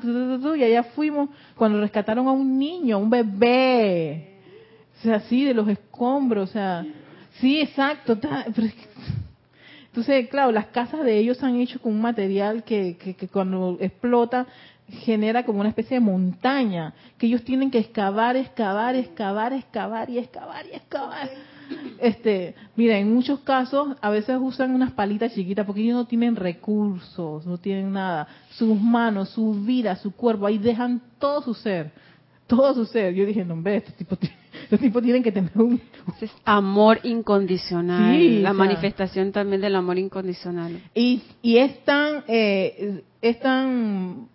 y 0.57 0.63
allá 0.63 0.83
fuimos 0.83 1.29
cuando 1.55 1.79
rescataron 1.79 2.27
a 2.27 2.31
un 2.31 2.57
niño, 2.57 2.95
a 2.95 2.99
un 2.99 3.09
bebé. 3.09 4.37
O 4.97 5.03
sea, 5.03 5.15
así 5.15 5.43
de 5.43 5.53
los 5.53 5.67
escombros, 5.67 6.49
o 6.49 6.53
sea, 6.53 6.85
sí, 7.39 7.59
exacto. 7.59 8.17
entonces, 9.87 10.29
claro, 10.29 10.51
las 10.51 10.67
casas 10.67 11.03
de 11.03 11.17
ellos 11.17 11.41
han 11.43 11.55
hecho 11.59 11.81
con 11.81 11.93
un 11.93 12.01
material 12.01 12.63
que, 12.63 12.95
que 12.97 13.27
cuando 13.27 13.77
explota 13.79 14.45
genera 14.91 15.43
como 15.45 15.59
una 15.61 15.69
especie 15.69 15.95
de 15.99 16.01
montaña, 16.05 16.93
que 17.17 17.27
ellos 17.27 17.43
tienen 17.43 17.71
que 17.71 17.79
excavar, 17.79 18.35
excavar, 18.35 18.95
excavar, 18.95 19.53
excavar 19.53 20.09
y 20.09 20.17
excavar 20.19 20.65
y 20.71 20.75
excavar. 20.75 21.29
Este, 21.99 22.53
mira, 22.75 22.97
en 22.97 23.13
muchos 23.13 23.39
casos 23.41 23.95
a 24.01 24.09
veces 24.09 24.37
usan 24.39 24.75
unas 24.75 24.91
palitas 24.91 25.33
chiquitas 25.33 25.65
porque 25.65 25.81
ellos 25.81 25.95
no 25.95 26.05
tienen 26.05 26.35
recursos, 26.35 27.45
no 27.45 27.57
tienen 27.57 27.93
nada. 27.93 28.27
Sus 28.51 28.79
manos, 28.79 29.29
su 29.29 29.53
vida, 29.53 29.95
su 29.95 30.11
cuerpo, 30.11 30.45
ahí 30.45 30.57
dejan 30.57 31.01
todo 31.19 31.41
su 31.41 31.53
ser, 31.53 31.91
todo 32.47 32.73
su 32.73 32.85
ser. 32.85 33.13
Yo 33.13 33.25
dije, 33.25 33.45
no, 33.45 33.53
hombre, 33.53 33.77
estos 33.77 33.95
tipos, 33.95 34.19
ti- 34.19 34.29
estos 34.63 34.79
tipos 34.81 35.01
tienen 35.01 35.23
que 35.23 35.31
tener 35.31 35.51
un, 35.55 35.79
es 36.19 36.29
amor 36.43 36.99
incondicional. 37.03 38.19
Sí, 38.19 38.39
la 38.41 38.51
o 38.51 38.53
sea. 38.53 38.65
manifestación 38.65 39.31
también 39.31 39.61
del 39.61 39.75
amor 39.75 39.97
incondicional. 39.97 40.77
Y, 40.93 41.21
y 41.41 41.57
es 41.57 41.83
tan, 41.85 42.23
eh, 42.27 43.03
es 43.21 43.39
tan 43.39 44.27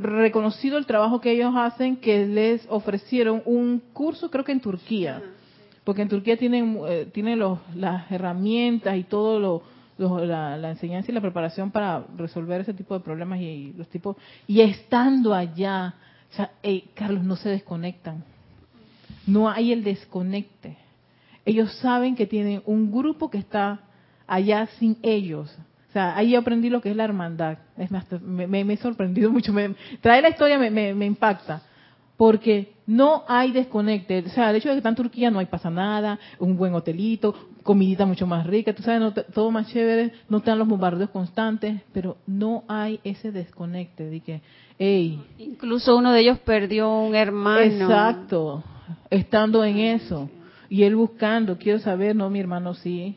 reconocido 0.00 0.78
el 0.78 0.86
trabajo 0.86 1.20
que 1.20 1.32
ellos 1.32 1.52
hacen 1.56 1.96
que 1.96 2.26
les 2.26 2.66
ofrecieron 2.68 3.42
un 3.44 3.80
curso, 3.92 4.30
creo 4.30 4.44
que 4.44 4.52
en 4.52 4.60
Turquía, 4.60 5.22
porque 5.84 6.02
en 6.02 6.08
Turquía 6.08 6.36
tienen, 6.36 6.78
eh, 6.88 7.08
tienen 7.12 7.38
los, 7.38 7.58
las 7.74 8.10
herramientas 8.10 8.96
y 8.96 9.04
todo 9.04 9.38
lo, 9.40 9.62
lo- 9.98 10.24
la, 10.24 10.56
la 10.56 10.70
enseñanza 10.70 11.10
y 11.10 11.14
la 11.14 11.20
preparación 11.20 11.70
para 11.70 12.04
resolver 12.16 12.60
ese 12.62 12.74
tipo 12.74 12.94
de 12.94 13.00
problemas 13.00 13.40
y, 13.40 13.44
y 13.44 13.72
los 13.74 13.88
tipos, 13.88 14.16
y 14.46 14.60
estando 14.60 15.34
allá, 15.34 15.94
o 16.32 16.34
sea, 16.36 16.50
Carlos, 16.94 17.24
no 17.24 17.36
se 17.36 17.48
desconectan, 17.50 18.24
no 19.26 19.48
hay 19.50 19.72
el 19.72 19.84
desconecte. 19.84 20.76
Ellos 21.44 21.72
saben 21.76 22.14
que 22.16 22.26
tienen 22.26 22.62
un 22.66 22.92
grupo 22.92 23.30
que 23.30 23.38
está 23.38 23.80
allá 24.26 24.66
sin 24.78 24.96
ellos. 25.02 25.54
O 25.90 25.92
sea, 25.92 26.16
ahí 26.16 26.36
aprendí 26.36 26.70
lo 26.70 26.80
que 26.80 26.90
es 26.90 26.96
la 26.96 27.02
hermandad. 27.04 27.58
Es 27.76 27.90
más, 27.90 28.06
me, 28.22 28.46
me- 28.46 28.64
me 28.64 28.74
he 28.74 28.76
sorprendido 28.76 29.30
mucho. 29.32 29.52
Me, 29.52 29.74
traer 30.00 30.22
la 30.22 30.30
historia 30.30 30.56
me, 30.58 31.04
impacta. 31.04 31.62
Porque 32.16 32.74
no 32.86 33.24
hay 33.26 33.50
desconecte. 33.50 34.18
O 34.26 34.28
sea, 34.28 34.50
el 34.50 34.56
hecho 34.56 34.68
de 34.68 34.74
que 34.74 34.78
está 34.78 34.90
en 34.90 34.94
Turquía 34.94 35.30
no 35.30 35.38
hay 35.38 35.46
pasa 35.46 35.70
nada, 35.70 36.18
un 36.38 36.56
buen 36.56 36.74
hotelito, 36.74 37.34
comidita 37.62 38.04
mucho 38.06 38.26
más 38.26 38.46
rica, 38.46 38.74
tú 38.74 38.82
sabes, 38.82 39.00
no 39.00 39.12
todo 39.12 39.50
más 39.50 39.68
chévere, 39.68 40.12
no 40.28 40.38
están 40.38 40.58
los 40.58 40.68
bombardeos 40.68 41.10
constantes, 41.10 41.80
pero 41.94 42.18
no 42.26 42.64
hay 42.68 43.00
ese 43.04 43.32
desconecte 43.32 44.04
de 44.04 44.20
que, 44.20 44.42
hey, 44.78 45.18
Incluso 45.38 45.96
uno 45.96 46.12
de 46.12 46.20
ellos 46.20 46.38
perdió 46.40 46.90
un 46.90 47.14
hermano. 47.14 47.62
Exacto, 47.62 48.62
estando 49.08 49.64
en 49.64 49.78
eso. 49.78 50.28
Y 50.68 50.82
él 50.84 50.94
buscando, 50.96 51.56
quiero 51.56 51.78
saber, 51.78 52.14
no, 52.14 52.28
mi 52.28 52.38
hermano 52.38 52.74
sí. 52.74 53.16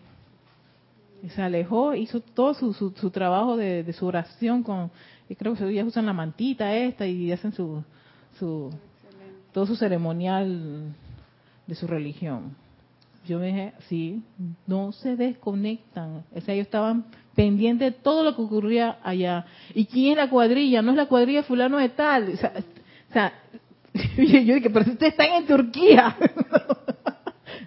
Y 1.24 1.30
se 1.30 1.42
alejó, 1.42 1.96
hizo 1.96 2.20
todo 2.20 2.54
su, 2.54 2.74
su, 2.74 2.92
su 2.92 3.10
trabajo 3.10 3.56
de, 3.56 3.92
su 3.94 4.06
oración 4.06 4.62
con, 4.62 4.92
creo 5.38 5.56
que 5.56 5.64
ellos 5.70 5.88
usan 5.88 6.06
la 6.06 6.14
mantita 6.14 6.76
esta 6.76 7.08
y 7.08 7.32
hacen 7.32 7.54
su, 7.54 7.82
su 8.38 8.70
todo 9.54 9.66
su 9.66 9.78
ceremonial 9.78 10.94
de 11.66 11.76
su 11.76 11.88
religión. 11.88 12.56
Yo 13.26 13.40
me 13.40 13.48
dije, 13.48 13.74
sí, 13.88 14.22
no 14.68 14.92
se 14.92 15.16
desconectan. 15.16 16.26
O 16.36 16.42
sea, 16.42 16.56
ellos 16.56 16.66
estaban 16.66 17.06
pendientes 17.36 17.94
de 17.94 18.00
todo 18.00 18.26
lo 18.26 18.36
que 18.36 18.42
ocurría 18.42 18.98
allá. 19.02 19.46
¿Y 19.74 19.86
quién 19.86 20.12
es 20.12 20.18
la 20.18 20.30
cuadrilla? 20.30 20.82
No 20.82 20.92
es 20.92 20.98
la 20.98 21.06
cuadrilla 21.06 21.44
fulano 21.44 21.78
de 21.78 21.88
tal. 21.88 22.34
O 22.34 22.36
sea, 22.36 22.54
o 23.10 23.14
sea 23.14 23.34
yo 24.18 24.56
dije, 24.56 24.70
pero 24.70 24.92
ustedes 24.92 25.14
están 25.14 25.32
en 25.32 25.48
Turquía. 25.48 26.18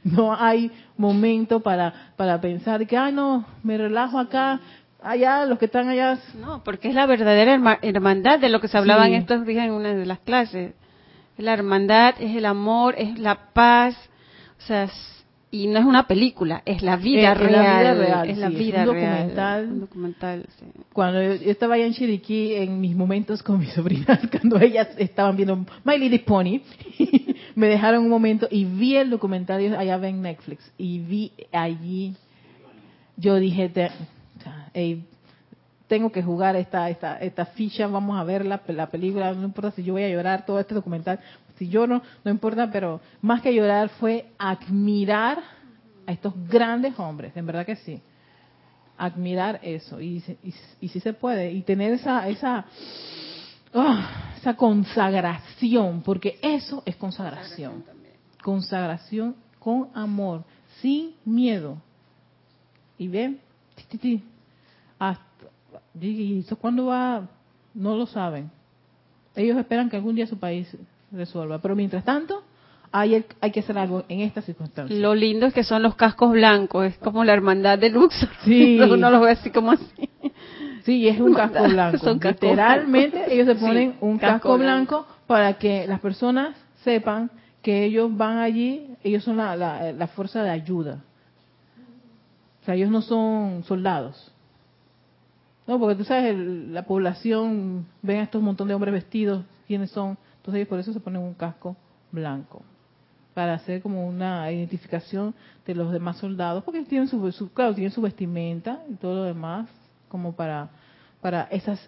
no 0.07 0.35
hay 0.35 0.71
momento 0.97 1.61
para, 1.61 2.12
para 2.16 2.40
pensar 2.40 2.87
que, 2.87 2.97
ah, 2.97 3.11
no, 3.11 3.45
me 3.62 3.77
relajo 3.77 4.19
acá. 4.19 4.61
Allá, 5.03 5.45
los 5.47 5.59
que 5.59 5.66
están 5.66 5.88
allá. 5.88 6.19
No, 6.40 6.64
porque 6.64 6.88
es 6.88 6.95
la 6.95 7.07
verdadera 7.07 7.53
herma- 7.55 7.79
hermandad 7.83 8.40
de 8.40 8.49
lo 8.49 8.61
que 8.61 8.69
se 8.69 8.79
hablaba 8.79 9.05
Sí. 9.07 9.12
en 9.12 9.21
estos 9.21 9.47
días 9.47 9.66
en 9.66 9.73
una 9.73 9.95
de 9.95 10.07
las 10.07 10.19
clases. 10.21 10.73
Es 11.38 11.45
la 11.45 11.53
hermandad, 11.53 12.14
es 12.19 12.35
el 12.35 12.47
amor, 12.47 12.95
es 12.99 13.19
la 13.19 13.53
paz, 13.53 13.95
o 14.59 14.62
sea, 14.62 14.88
y 15.51 15.69
no 15.69 15.79
es 15.79 15.85
una 15.85 16.07
película, 16.09 16.62
es 16.66 16.83
la 16.83 16.97
vida 16.97 17.33
Es- 17.33 17.40
es 17.40 17.51
la 17.53 17.62
real. 17.62 17.79
vida 17.83 17.95
real, 17.95 18.31
Es 18.31 18.38
la 18.38 18.49
sí, 18.49 18.55
es 18.55 18.59
vida 18.59 18.83
un 18.83 18.95
real. 18.95 19.11
documental. 19.12 19.69
Un 19.71 19.81
documental, 19.81 20.47
sí. 20.59 20.64
cuando 20.92 21.23
yo 21.23 21.51
estaba 21.51 21.75
allá 21.75 21.87
en 21.87 21.92
Chiriquí, 21.92 22.55
en 22.55 22.81
mis 22.81 22.97
momentos 22.97 23.42
con 23.42 23.59
mis 23.61 23.73
sobrinas, 23.75 24.19
cuando 24.31 24.59
ellas 24.61 24.88
estaban 24.99 25.37
viendo 25.37 25.57
My 25.85 25.99
Little 25.99 26.19
Pony, 26.21 26.61
me 27.57 27.66
dejaron 27.69 28.05
un 28.05 28.11
momento 28.11 28.47
y 28.51 28.64
vi 28.66 28.97
el 28.97 29.11
documental 29.11 29.75
allá 29.75 29.97
en 30.07 30.23
Netflix 30.23 30.71
y 30.79 30.99
vi 31.01 31.33
allí, 31.51 32.14
yo 33.16 33.37
dije, 33.37 33.71
te- 33.71 33.87
o 33.87 34.42
sea, 34.42 34.71
ey, 34.75 35.05
tengo 35.88 36.12
que 36.12 36.23
jugar 36.23 36.55
esta, 36.55 36.90
esta, 36.90 37.16
esta 37.19 37.47
ficha, 37.47 37.87
vamos 37.87 38.21
a 38.21 38.25
ver 38.25 38.45
la, 38.45 38.61
la 38.69 38.87
película, 38.90 39.33
no 39.33 39.45
importa 39.45 39.71
si 39.71 39.83
yo 39.83 39.95
voy 39.95 40.03
a 40.05 40.09
llorar 40.11 40.45
todo 40.45 40.61
este 40.61 40.75
documental, 40.75 41.19
si 41.59 41.69
yo 41.69 41.87
no, 41.87 42.03
no 42.25 42.31
importa, 42.31 42.71
pero 42.71 43.01
más 43.23 43.40
que 43.40 43.55
llorar 43.55 43.88
fue 43.88 44.27
admirar 44.38 45.38
a 46.07 46.12
estos 46.12 46.35
grandes 46.49 46.99
hombres, 46.99 47.35
en 47.37 47.47
verdad 47.47 47.64
que 47.64 47.77
sí 47.77 48.03
admirar 48.99 49.61
eso 49.62 50.01
y, 50.01 50.23
y, 50.42 50.55
y 50.81 50.88
si 50.88 51.01
se 51.01 51.12
puede 51.12 51.53
y 51.53 51.61
tener 51.62 51.92
esa 51.92 52.27
esa 52.29 52.64
ah, 53.77 54.33
esa 54.37 54.57
consagración 54.57 56.03
porque 56.03 56.39
eso 56.43 56.83
es 56.87 56.97
consagración. 56.97 57.85
Consagración 58.43 59.37
con 59.59 59.89
amor 59.95 60.45
sin 60.81 61.15
miedo. 61.25 61.79
Y 62.99 63.09
ven 63.09 63.41
hasta 64.99 65.27
y 66.01 66.41
eso 66.41 66.57
cuándo 66.57 66.87
va 66.87 67.29
no 67.75 67.97
lo 67.97 68.07
saben. 68.07 68.51
Ellos 69.35 69.59
esperan 69.59 69.91
que 69.91 69.97
algún 69.97 70.15
día 70.15 70.27
su 70.27 70.39
país 70.39 70.69
resuelva. 71.12 71.59
Pero 71.59 71.77
mientras 71.77 72.05
tanto 72.05 72.43
hay, 72.91 73.25
hay 73.41 73.51
que 73.51 73.61
hacer 73.61 73.77
algo 73.77 74.05
en 74.09 74.21
estas 74.21 74.45
circunstancias 74.45 74.99
Lo 74.99 75.15
lindo 75.15 75.47
es 75.47 75.53
que 75.53 75.65
son 75.65 75.83
los 75.83 75.95
cascos 75.95 76.33
blancos, 76.33 76.87
es 76.87 76.99
como 76.99 77.25
la 77.25 77.35
hermandad 77.35 77.79
de 77.79 77.91
Luxor. 77.91 78.29
Sí. 78.45 78.79
Uno 78.81 79.11
los 79.11 79.21
ve 79.21 79.31
así 79.33 79.51
como 79.51 79.73
así. 79.73 80.09
Sí, 80.87 81.07
es 81.09 81.20
un 81.20 81.35
casco 81.35 81.64
blanco. 81.64 81.99
Literalmente 82.14 83.35
ellos 83.35 83.46
se 83.46 83.55
ponen 83.57 83.92
Sí, 83.92 83.99
un 84.01 84.18
casco 84.18 84.35
casco 84.35 84.59
blanco 84.59 85.07
para 85.27 85.55
que 85.59 85.87
las 85.87 86.01
personas 86.01 86.57
sepan 86.85 87.31
que 87.61 87.85
ellos 87.85 88.16
van 88.16 88.38
allí, 88.38 88.87
ellos 89.03 89.25
son 89.25 89.37
la, 89.37 89.57
la, 89.57 89.92
la 89.92 90.07
fuerza 90.07 90.42
de 90.44 90.51
ayuda. 90.51 91.01
O 92.62 92.64
sea, 92.64 92.75
ellos 92.77 92.90
no 92.90 93.03
son 93.03 93.64
soldados. 93.64 94.33
No, 95.66 95.79
porque 95.81 95.96
tú 95.96 96.05
sabes, 96.05 96.27
el- 96.35 96.72
la 96.72 96.85
población 96.85 97.87
ven 98.03 98.20
a 98.20 98.22
estos 98.22 98.40
montón 98.40 98.68
de 98.68 98.75
hombres 98.75 98.94
vestidos, 98.94 99.44
quiénes 99.66 99.90
son. 99.90 100.16
Entonces 100.37 100.55
ellos 100.61 100.68
por 100.68 100.79
eso 100.79 100.92
se 100.92 101.01
ponen 101.01 101.20
un 101.20 101.35
casco 101.35 101.77
blanco. 102.12 102.62
Para 103.35 103.55
hacer 103.55 103.83
como 103.83 104.07
una 104.07 104.51
identificación 104.53 105.35
de 105.66 105.75
los 105.75 105.90
demás 105.92 106.16
soldados, 106.18 106.62
porque 106.62 106.83
tienen 106.85 107.09
su, 107.09 107.33
su- 107.33 107.53
claro, 107.53 107.75
tienen 107.75 107.90
su 107.90 108.01
vestimenta 108.01 108.81
y 108.88 108.94
todo 108.94 109.16
lo 109.16 109.22
demás, 109.25 109.68
como 110.09 110.35
para, 110.35 110.71
para 111.21 111.42
esas 111.45 111.81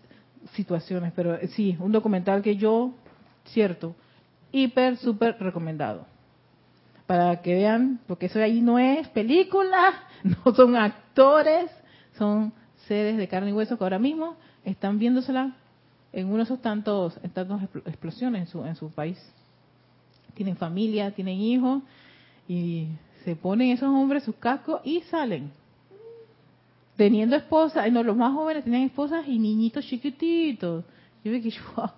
situaciones. 0.55 1.13
Pero 1.15 1.35
eh, 1.35 1.49
sí, 1.49 1.77
un 1.81 1.93
documental 1.93 2.43
que 2.43 2.57
yo, 2.57 2.93
cierto, 3.47 3.95
hiper, 4.53 4.97
súper 4.97 5.37
recomendado. 5.39 6.07
Para 7.07 7.41
que 7.41 7.55
vean, 7.55 8.01
porque 8.07 8.27
eso 8.27 8.39
ahí 8.41 8.61
no 8.61 8.79
es 8.79 9.09
película, 9.09 9.95
no 10.23 10.55
son 10.55 10.77
actores, 10.77 11.71
son 12.17 12.53
seres 12.87 13.17
de 13.17 13.29
carne 13.29 13.51
y 13.51 13.53
hueso 13.53 13.79
que 13.79 13.85
ahora 13.85 13.99
mismo 13.99 14.37
están 14.65 14.99
viéndosela 14.99 15.55
en 16.13 16.27
uno 16.27 16.39
de 16.39 16.43
esos 16.45 16.61
tantos, 16.61 17.19
en 17.23 17.31
tantas 17.31 17.63
expl- 17.63 17.87
explosiones 17.87 18.43
en 18.43 18.47
su, 18.49 18.65
en 18.65 18.77
su 18.77 18.91
país. 18.91 19.19
Tienen 20.35 20.57
familia, 20.57 21.11
tienen 21.11 21.39
hijos 21.39 21.83
y 22.47 22.89
se 23.25 23.37
ponen 23.37 23.71
esos 23.71 23.89
hombres 23.89 24.23
sus 24.23 24.37
cascos 24.37 24.81
y 24.85 25.01
salen. 25.03 25.51
Teniendo 26.99 27.35
esposas, 27.37 27.91
no, 27.93 28.03
los 28.03 28.17
más 28.17 28.35
jóvenes 28.35 28.65
tenían 28.65 28.83
esposas 28.83 29.25
y 29.29 29.39
niñitos 29.39 29.87
chiquititos. 29.87 30.85
Yo 31.23 31.31
que, 31.31 31.55
wow, 31.77 31.93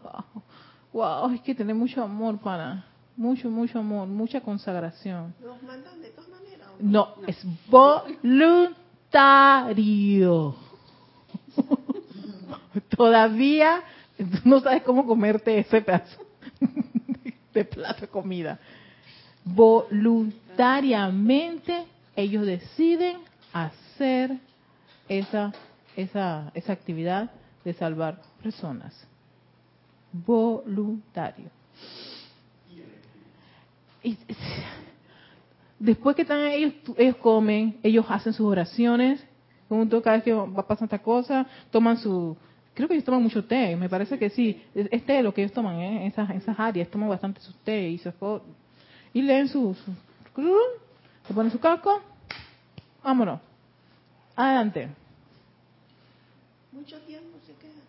wow, 0.92 1.32
es 1.32 1.40
que 1.40 1.54
tener 1.54 1.74
mucho 1.74 2.02
amor 2.02 2.38
para, 2.38 2.84
mucho, 3.16 3.48
mucho 3.48 3.78
amor, 3.78 4.06
mucha 4.06 4.42
consagración. 4.42 5.34
¿Nos 5.42 5.62
mandan 5.62 6.02
de 6.02 6.10
todas 6.10 6.28
maneras? 6.28 6.68
¿o 6.68 6.72
No, 6.82 7.14
es 7.26 7.42
voluntario. 7.70 8.74
Todavía 12.94 13.80
no 14.44 14.60
sabes 14.60 14.82
cómo 14.82 15.06
comerte 15.06 15.60
ese 15.60 15.80
pedazo 15.80 16.20
de 17.54 17.64
plato 17.64 18.02
de 18.02 18.08
comida. 18.08 18.60
Voluntariamente 19.46 21.86
ellos 22.14 22.44
deciden 22.44 23.16
hacer 23.54 24.38
esa, 25.10 25.52
esa, 25.96 26.52
esa 26.54 26.72
actividad 26.72 27.30
de 27.64 27.74
salvar 27.74 28.22
personas. 28.42 28.94
Voluntario. 30.12 31.50
Y- 34.02 34.16
después 35.78 36.14
que 36.16 36.22
están 36.22 36.40
ellos, 36.46 36.74
ellos 36.96 37.16
comen, 37.16 37.78
ellos 37.82 38.06
hacen 38.08 38.32
sus 38.32 38.46
oraciones, 38.46 39.22
tú, 39.68 40.00
cada 40.00 40.16
vez 40.16 40.24
que 40.24 40.32
va 40.32 40.66
pasando 40.66 40.84
esta 40.94 41.02
cosa, 41.02 41.46
toman 41.70 41.98
su, 41.98 42.36
creo 42.72 42.86
que 42.88 42.94
ellos 42.94 43.04
toman 43.04 43.22
mucho 43.22 43.44
té, 43.44 43.74
me 43.76 43.88
parece 43.88 44.16
que 44.18 44.30
sí, 44.30 44.62
es, 44.74 44.88
es 44.92 45.24
lo 45.24 45.34
que 45.34 45.42
ellos 45.42 45.52
toman, 45.52 45.80
¿eh? 45.80 46.06
esas, 46.06 46.30
esas 46.30 46.58
áreas, 46.58 46.88
toman 46.88 47.08
bastante 47.08 47.40
su 47.40 47.52
té 47.64 47.88
y 47.90 47.98
co- 48.18 48.42
y 49.12 49.22
leen 49.22 49.48
su, 49.48 49.74
su, 49.74 49.92
se 51.26 51.34
ponen 51.34 51.50
su 51.50 51.58
casco, 51.58 52.00
vámonos, 53.02 53.40
adelante. 54.36 54.99
Mucho 56.72 56.98
tiempo 57.00 57.38
se 57.46 57.52
queda. 57.54 57.82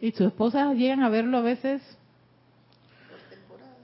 Y 0.00 0.12
sus 0.12 0.28
esposas 0.28 0.76
llegan 0.76 1.02
a 1.02 1.08
verlo 1.08 1.38
a 1.38 1.42
veces 1.42 1.82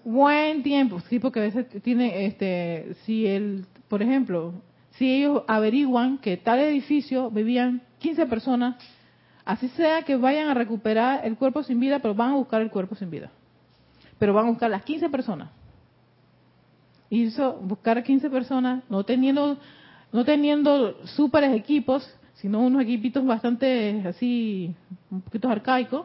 buen 0.04 0.62
tiempo, 0.62 1.00
sí, 1.08 1.18
porque 1.18 1.40
a 1.40 1.44
veces 1.44 1.66
tiene, 1.82 2.26
este, 2.26 2.94
si 3.04 3.26
el, 3.26 3.66
por 3.88 4.02
ejemplo, 4.02 4.52
si 4.92 5.10
ellos 5.10 5.42
averiguan 5.46 6.18
que 6.18 6.36
tal 6.36 6.58
edificio 6.60 7.30
vivían 7.30 7.82
15 7.98 8.26
personas, 8.26 8.76
así 9.44 9.68
sea 9.68 10.02
que 10.02 10.16
vayan 10.16 10.48
a 10.48 10.54
recuperar 10.54 11.24
el 11.24 11.36
cuerpo 11.36 11.62
sin 11.62 11.80
vida, 11.80 12.00
pero 12.00 12.14
van 12.14 12.32
a 12.32 12.36
buscar 12.36 12.60
el 12.62 12.70
cuerpo 12.70 12.94
sin 12.94 13.10
vida. 13.10 13.30
Pero 14.18 14.34
van 14.34 14.46
a 14.46 14.50
buscar 14.50 14.70
las 14.70 14.82
15 14.82 15.08
personas. 15.08 15.50
Y 17.08 17.26
eso, 17.26 17.54
buscar 17.62 18.02
15 18.02 18.30
personas, 18.30 18.84
no 18.88 19.04
teniendo, 19.04 19.58
no 20.12 20.24
teniendo 20.24 20.96
súperes 21.06 21.54
equipos, 21.54 22.08
sino 22.42 22.60
unos 22.60 22.82
equipitos 22.82 23.24
bastante 23.24 24.02
así, 24.06 24.74
un 25.10 25.22
poquito 25.22 25.48
arcaicos, 25.48 26.04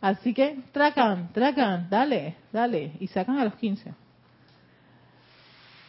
Así 0.00 0.34
que 0.34 0.58
tracan, 0.72 1.32
tracan, 1.32 1.88
dale, 1.90 2.36
dale, 2.52 2.92
y 3.00 3.06
sacan 3.08 3.38
a 3.38 3.44
los 3.44 3.54
15. 3.54 3.94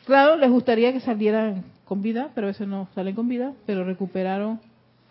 Claro, 0.06 0.38
les 0.38 0.50
gustaría 0.50 0.94
que 0.94 1.02
salieran 1.02 1.66
con 1.86 2.02
vida, 2.02 2.32
pero 2.34 2.48
a 2.48 2.52
veces 2.52 2.68
no 2.68 2.88
salen 2.96 3.16
con 3.16 3.28
vida, 3.28 3.54
pero 3.66 3.84
recuperaron 3.84 4.60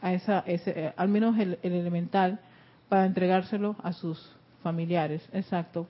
a 0.01 0.13
esa, 0.13 0.41
ese, 0.47 0.71
eh, 0.87 0.93
al 0.97 1.09
menos 1.09 1.39
el, 1.39 1.59
el 1.63 1.75
elemental 1.75 2.41
para 2.89 3.05
entregárselo 3.05 3.77
a 3.83 3.93
sus 3.93 4.35
familiares, 4.63 5.29
exacto. 5.33 5.87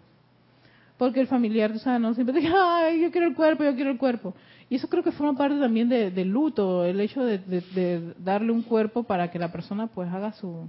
Porque 0.99 1.21
el 1.21 1.27
familiar, 1.27 1.73
tú 1.73 1.79
sabes, 1.79 2.01
no 2.01 2.15
siempre 2.15 2.41
dice, 2.41 2.53
ay, 2.57 3.01
yo 3.03 3.11
quiero 3.11 3.27
el 3.27 3.35
cuerpo, 3.35 3.65
yo 3.65 3.75
quiero 3.75 3.91
el 3.91 3.99
cuerpo. 3.99 4.35
Y 4.71 4.77
eso 4.77 4.89
creo 4.89 5.03
que 5.05 5.13
forma 5.13 5.37
parte 5.37 5.59
también 5.59 5.89
de- 5.89 6.11
del 6.11 6.29
luto, 6.29 6.85
el 6.85 6.99
hecho 7.01 7.23
de, 7.25 7.39
de- 7.39 7.61
de 7.61 8.15
darle 8.19 8.51
un 8.53 8.63
cuerpo 8.63 9.03
para 9.03 9.31
que 9.31 9.39
la 9.39 9.53
persona 9.53 9.87
pues 9.89 10.11
haga 10.13 10.33
su, 10.33 10.69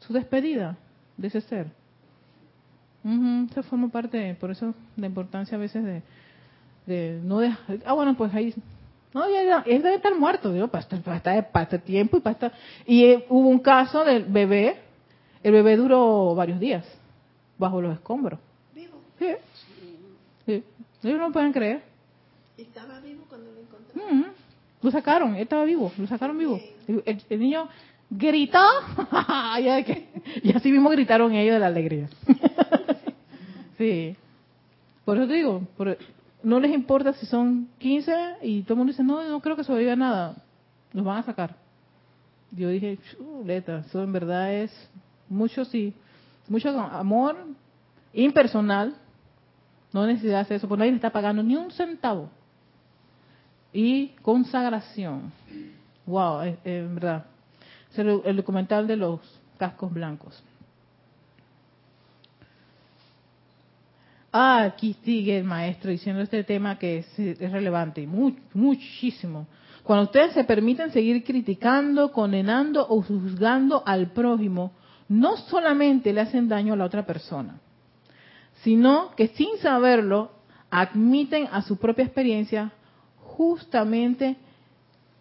su 0.00 0.12
despedida 0.12 0.76
de 1.16 1.28
ese 1.28 1.40
ser. 1.40 1.66
Eso 3.50 3.62
forma 3.64 3.88
parte, 3.88 4.34
por 4.40 4.50
eso 4.50 4.72
la 4.96 5.06
importancia 5.06 5.56
a 5.56 5.60
veces 5.60 5.84
de, 5.84 6.02
de 6.86 7.20
no 7.22 7.38
dejar, 7.38 7.78
ah 7.84 7.92
bueno, 7.92 8.16
pues 8.16 8.32
ahí, 8.34 8.54
no, 9.12 9.28
ya, 9.30 9.42
ya, 9.44 9.62
él 9.66 9.82
debe 9.82 9.96
estar 9.96 10.14
muerto, 10.18 10.52
digo, 10.52 10.68
para 10.68 10.82
estar, 10.82 11.00
para 11.02 11.16
estar, 11.18 11.50
para 11.50 11.78
tiempo 11.80 12.16
y 12.16 12.20
para 12.20 12.32
estar, 12.32 12.52
y 12.86 13.04
eh, 13.04 13.26
hubo 13.28 13.48
un 13.48 13.58
caso 13.58 14.04
del 14.04 14.24
bebé, 14.24 14.76
el 15.42 15.52
bebé 15.52 15.76
duró 15.76 16.34
varios 16.34 16.58
días 16.58 16.82
bajo 17.58 17.82
los 17.82 17.92
escombros. 17.92 18.40
Vivo. 18.74 18.94
Sí, 19.18 19.26
sí. 20.46 20.62
ellos 21.02 21.18
no 21.18 21.32
pueden 21.32 21.52
creer. 21.52 21.82
Estaba 22.56 23.00
vivo 23.00 23.24
cuando 23.28 23.50
lo 23.52 23.60
encontraron. 23.60 24.18
Ujú. 24.20 24.30
Lo 24.82 24.90
sacaron, 24.90 25.34
él 25.36 25.42
estaba 25.42 25.64
vivo, 25.64 25.92
lo 25.98 26.06
sacaron 26.06 26.38
vivo. 26.38 26.60
El, 26.86 27.02
el- 27.06 27.22
el 27.30 27.40
niño 27.40 27.68
gritó, 28.10 28.58
y 30.42 30.52
así 30.54 30.70
mismo 30.70 30.90
gritaron 30.90 31.32
ellos 31.32 31.54
de 31.54 31.58
la 31.60 31.66
alegría. 31.66 32.08
sí. 33.78 34.16
Por 35.04 35.16
eso 35.18 35.26
te 35.26 35.34
digo, 35.34 35.62
por- 35.76 35.98
no 36.42 36.60
les 36.60 36.72
importa 36.72 37.12
si 37.14 37.26
son 37.26 37.68
15 37.78 38.12
y 38.42 38.62
todo 38.62 38.74
el 38.74 38.78
mundo 38.78 38.92
dice, 38.92 39.02
no, 39.02 39.22
no 39.28 39.40
creo 39.40 39.56
que 39.56 39.64
sobreviva 39.64 39.96
nada. 39.96 40.36
Los 40.92 41.04
van 41.04 41.18
a 41.18 41.22
sacar. 41.22 41.56
Yo 42.52 42.68
dije, 42.68 42.98
chuleta, 43.10 43.78
eso 43.86 44.02
en 44.02 44.12
verdad 44.12 44.52
es 44.54 44.90
mucho, 45.28 45.64
sí, 45.64 45.92
mucho 46.48 46.68
amor 46.70 47.36
impersonal. 48.12 48.94
No 49.94 50.06
necesidad 50.06 50.40
hacer 50.40 50.56
eso, 50.56 50.68
porque 50.68 50.80
nadie 50.80 50.90
le 50.90 50.96
está 50.96 51.10
pagando 51.10 51.40
ni 51.42 51.54
un 51.54 51.70
centavo 51.70 52.28
y 53.72 54.08
consagración. 54.22 55.32
Wow, 56.04 56.56
en 56.64 56.94
verdad. 56.96 57.26
Es 57.92 57.98
el, 58.00 58.36
documental 58.36 58.88
de 58.88 58.96
los 58.96 59.20
cascos 59.56 59.92
blancos. 59.92 60.42
Ah, 64.32 64.64
aquí 64.64 64.96
sigue 65.04 65.38
el 65.38 65.44
maestro 65.44 65.92
diciendo 65.92 66.22
este 66.22 66.42
tema 66.42 66.76
que 66.76 66.98
es, 66.98 67.18
es 67.18 67.52
relevante, 67.52 68.04
muchísimo. 68.52 69.46
Cuando 69.84 70.06
ustedes 70.06 70.32
se 70.32 70.42
permiten 70.42 70.90
seguir 70.90 71.22
criticando, 71.22 72.10
condenando 72.10 72.84
o 72.88 73.00
juzgando 73.00 73.84
al 73.86 74.10
prójimo, 74.10 74.72
no 75.08 75.36
solamente 75.36 76.12
le 76.12 76.22
hacen 76.22 76.48
daño 76.48 76.72
a 76.72 76.76
la 76.76 76.84
otra 76.84 77.06
persona, 77.06 77.60
sino 78.64 79.14
que 79.14 79.28
sin 79.28 79.58
saberlo 79.58 80.32
admiten 80.70 81.46
a 81.52 81.62
su 81.62 81.76
propia 81.76 82.04
experiencia 82.04 82.72
justamente 83.20 84.36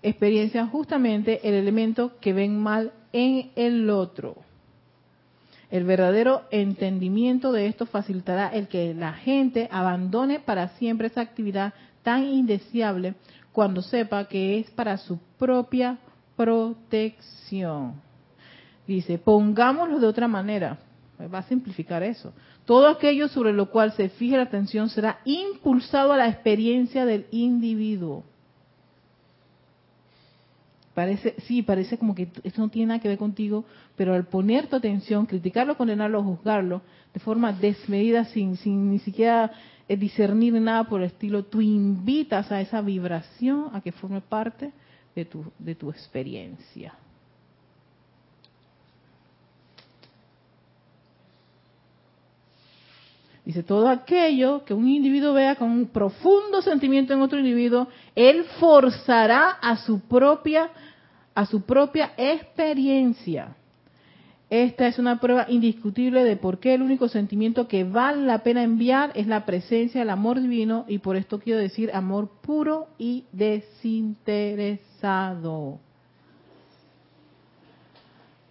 experiencia 0.01 0.67
justamente 0.67 1.47
el 1.47 1.53
elemento 1.53 2.13
que 2.19 2.33
ven 2.33 2.61
mal 2.61 2.91
en 3.13 3.51
el 3.55 3.89
otro. 3.89 4.35
El 5.71 5.85
verdadero 5.85 6.43
entendimiento 6.51 7.51
de 7.51 7.67
esto 7.67 7.85
facilitará 7.85 8.49
el 8.49 8.67
que 8.67 8.93
la 8.93 9.13
gente 9.13 9.69
abandone 9.71 10.39
para 10.39 10.69
siempre 10.77 11.07
esa 11.07 11.21
actividad 11.21 11.73
tan 12.03 12.25
indeseable 12.25 13.15
cuando 13.51 13.81
sepa 13.81 14.27
que 14.27 14.59
es 14.59 14.69
para 14.71 14.97
su 14.97 15.17
propia 15.39 15.97
protección. 16.35 17.95
Dice, 18.85 19.17
pongámoslo 19.17 19.99
de 19.99 20.07
otra 20.07 20.27
manera. 20.27 20.77
Va 21.33 21.39
a 21.39 21.43
simplificar 21.43 22.03
eso. 22.03 22.33
Todo 22.65 22.87
aquello 22.87 23.27
sobre 23.27 23.51
lo 23.51 23.69
cual 23.69 23.91
se 23.93 24.09
fije 24.09 24.37
la 24.37 24.43
atención 24.43 24.89
será 24.89 25.19
impulsado 25.25 26.13
a 26.13 26.17
la 26.17 26.29
experiencia 26.29 27.05
del 27.05 27.25
individuo. 27.31 28.23
Parece, 30.93 31.35
sí, 31.47 31.63
parece 31.63 31.97
como 31.97 32.13
que 32.13 32.29
esto 32.43 32.61
no 32.61 32.69
tiene 32.69 32.89
nada 32.89 32.99
que 32.99 33.07
ver 33.07 33.17
contigo, 33.17 33.65
pero 33.97 34.13
al 34.13 34.25
poner 34.25 34.67
tu 34.67 34.75
atención, 34.75 35.25
criticarlo, 35.25 35.75
condenarlo, 35.75 36.23
juzgarlo 36.23 36.81
de 37.13 37.19
forma 37.19 37.51
desmedida, 37.51 38.25
sin, 38.25 38.57
sin 38.57 38.91
ni 38.91 38.99
siquiera 38.99 39.51
eh, 39.87 39.97
discernir 39.97 40.53
nada 40.53 40.83
por 40.85 41.01
el 41.01 41.07
estilo, 41.07 41.43
tú 41.43 41.61
invitas 41.61 42.51
a 42.51 42.61
esa 42.61 42.81
vibración 42.81 43.69
a 43.73 43.81
que 43.81 43.91
forme 43.91 44.21
parte 44.21 44.71
de 45.15 45.25
tu, 45.25 45.43
de 45.57 45.75
tu 45.75 45.89
experiencia. 45.89 46.93
Dice, 53.45 53.63
todo 53.63 53.89
aquello 53.89 54.63
que 54.63 54.73
un 54.73 54.87
individuo 54.87 55.33
vea 55.33 55.55
con 55.55 55.69
un 55.69 55.87
profundo 55.87 56.61
sentimiento 56.61 57.13
en 57.13 57.21
otro 57.21 57.39
individuo, 57.39 57.89
él 58.15 58.45
forzará 58.59 59.49
a 59.49 59.75
su 59.77 59.99
propia, 59.99 60.69
a 61.35 61.45
su 61.45 61.61
propia 61.61 62.13
experiencia. 62.15 63.57
Esta 64.49 64.87
es 64.87 64.97
una 64.99 65.19
prueba 65.19 65.45
indiscutible 65.49 66.23
de 66.23 66.37
por 66.37 66.59
qué 66.59 66.75
el 66.75 66.83
único 66.83 67.09
sentimiento 67.09 67.67
que 67.67 67.83
vale 67.83 68.25
la 68.25 68.43
pena 68.43 68.63
enviar 68.63 69.11
es 69.15 69.27
la 69.27 69.45
presencia 69.45 69.99
del 70.01 70.11
amor 70.11 70.39
divino 70.39 70.85
y 70.87 70.99
por 70.99 71.15
esto 71.15 71.39
quiero 71.39 71.59
decir 71.59 71.89
amor 71.93 72.29
puro 72.41 72.87
y 72.97 73.25
desinteresado. 73.31 75.79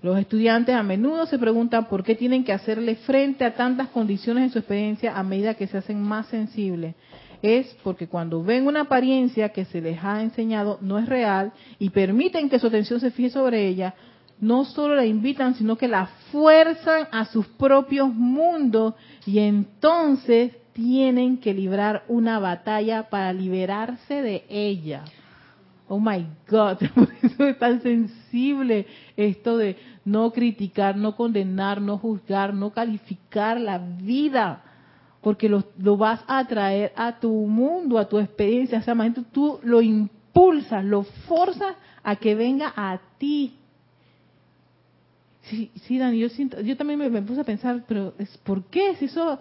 Los 0.02 0.18
estudiantes 0.18 0.74
a 0.74 0.82
menudo 0.82 1.26
se 1.26 1.38
preguntan 1.38 1.86
por 1.86 2.02
qué 2.02 2.16
tienen 2.16 2.42
que 2.42 2.52
hacerle 2.52 2.96
frente 2.96 3.44
a 3.44 3.54
tantas 3.54 3.88
condiciones 3.88 4.44
en 4.44 4.50
su 4.50 4.58
experiencia 4.58 5.16
a 5.16 5.22
medida 5.22 5.54
que 5.54 5.68
se 5.68 5.78
hacen 5.78 6.02
más 6.02 6.26
sensibles. 6.26 6.96
Es 7.40 7.76
porque 7.84 8.08
cuando 8.08 8.42
ven 8.42 8.66
una 8.66 8.82
apariencia 8.82 9.50
que 9.50 9.64
se 9.64 9.80
les 9.80 10.02
ha 10.02 10.20
enseñado 10.22 10.78
no 10.80 10.98
es 10.98 11.08
real 11.08 11.52
y 11.78 11.90
permiten 11.90 12.50
que 12.50 12.58
su 12.58 12.66
atención 12.66 12.98
se 12.98 13.12
fije 13.12 13.30
sobre 13.30 13.68
ella, 13.68 13.94
no 14.40 14.64
solo 14.64 14.96
la 14.96 15.06
invitan, 15.06 15.54
sino 15.54 15.76
que 15.76 15.86
la 15.86 16.06
fuerzan 16.32 17.06
a 17.12 17.24
sus 17.26 17.46
propios 17.46 18.12
mundos 18.12 18.94
y 19.24 19.38
entonces 19.38 20.56
tienen 20.72 21.38
que 21.38 21.54
librar 21.54 22.02
una 22.08 22.40
batalla 22.40 23.08
para 23.08 23.32
liberarse 23.32 24.20
de 24.20 24.44
ella. 24.48 25.04
Oh 25.94 26.00
my 26.00 26.26
God, 26.48 26.78
por 26.94 27.06
eso 27.22 27.46
es 27.46 27.58
tan 27.58 27.82
sensible 27.82 28.86
esto 29.14 29.58
de 29.58 29.76
no 30.06 30.32
criticar, 30.32 30.96
no 30.96 31.14
condenar, 31.14 31.82
no 31.82 31.98
juzgar, 31.98 32.54
no 32.54 32.70
calificar 32.70 33.60
la 33.60 33.76
vida, 33.76 34.62
porque 35.20 35.50
lo, 35.50 35.64
lo 35.76 35.98
vas 35.98 36.24
a 36.28 36.46
traer 36.46 36.94
a 36.96 37.20
tu 37.20 37.30
mundo, 37.30 37.98
a 37.98 38.08
tu 38.08 38.18
experiencia. 38.18 38.78
O 38.78 38.82
sea, 38.82 38.94
bien 38.94 39.22
tú 39.32 39.60
lo 39.64 39.82
impulsas, 39.82 40.82
lo 40.82 41.02
forzas 41.02 41.76
a 42.02 42.16
que 42.16 42.34
venga 42.34 42.72
a 42.74 42.98
ti. 43.18 43.58
Sí, 45.42 45.70
sí, 45.82 45.98
Dani, 45.98 46.18
yo, 46.18 46.30
siento, 46.30 46.58
yo 46.62 46.74
también 46.74 47.00
me, 47.00 47.20
puse 47.20 47.42
a 47.42 47.44
pensar, 47.44 47.84
pero 47.86 48.14
es 48.18 48.34
¿por 48.38 48.64
qué? 48.64 48.96
Si 48.96 49.04
eso 49.04 49.38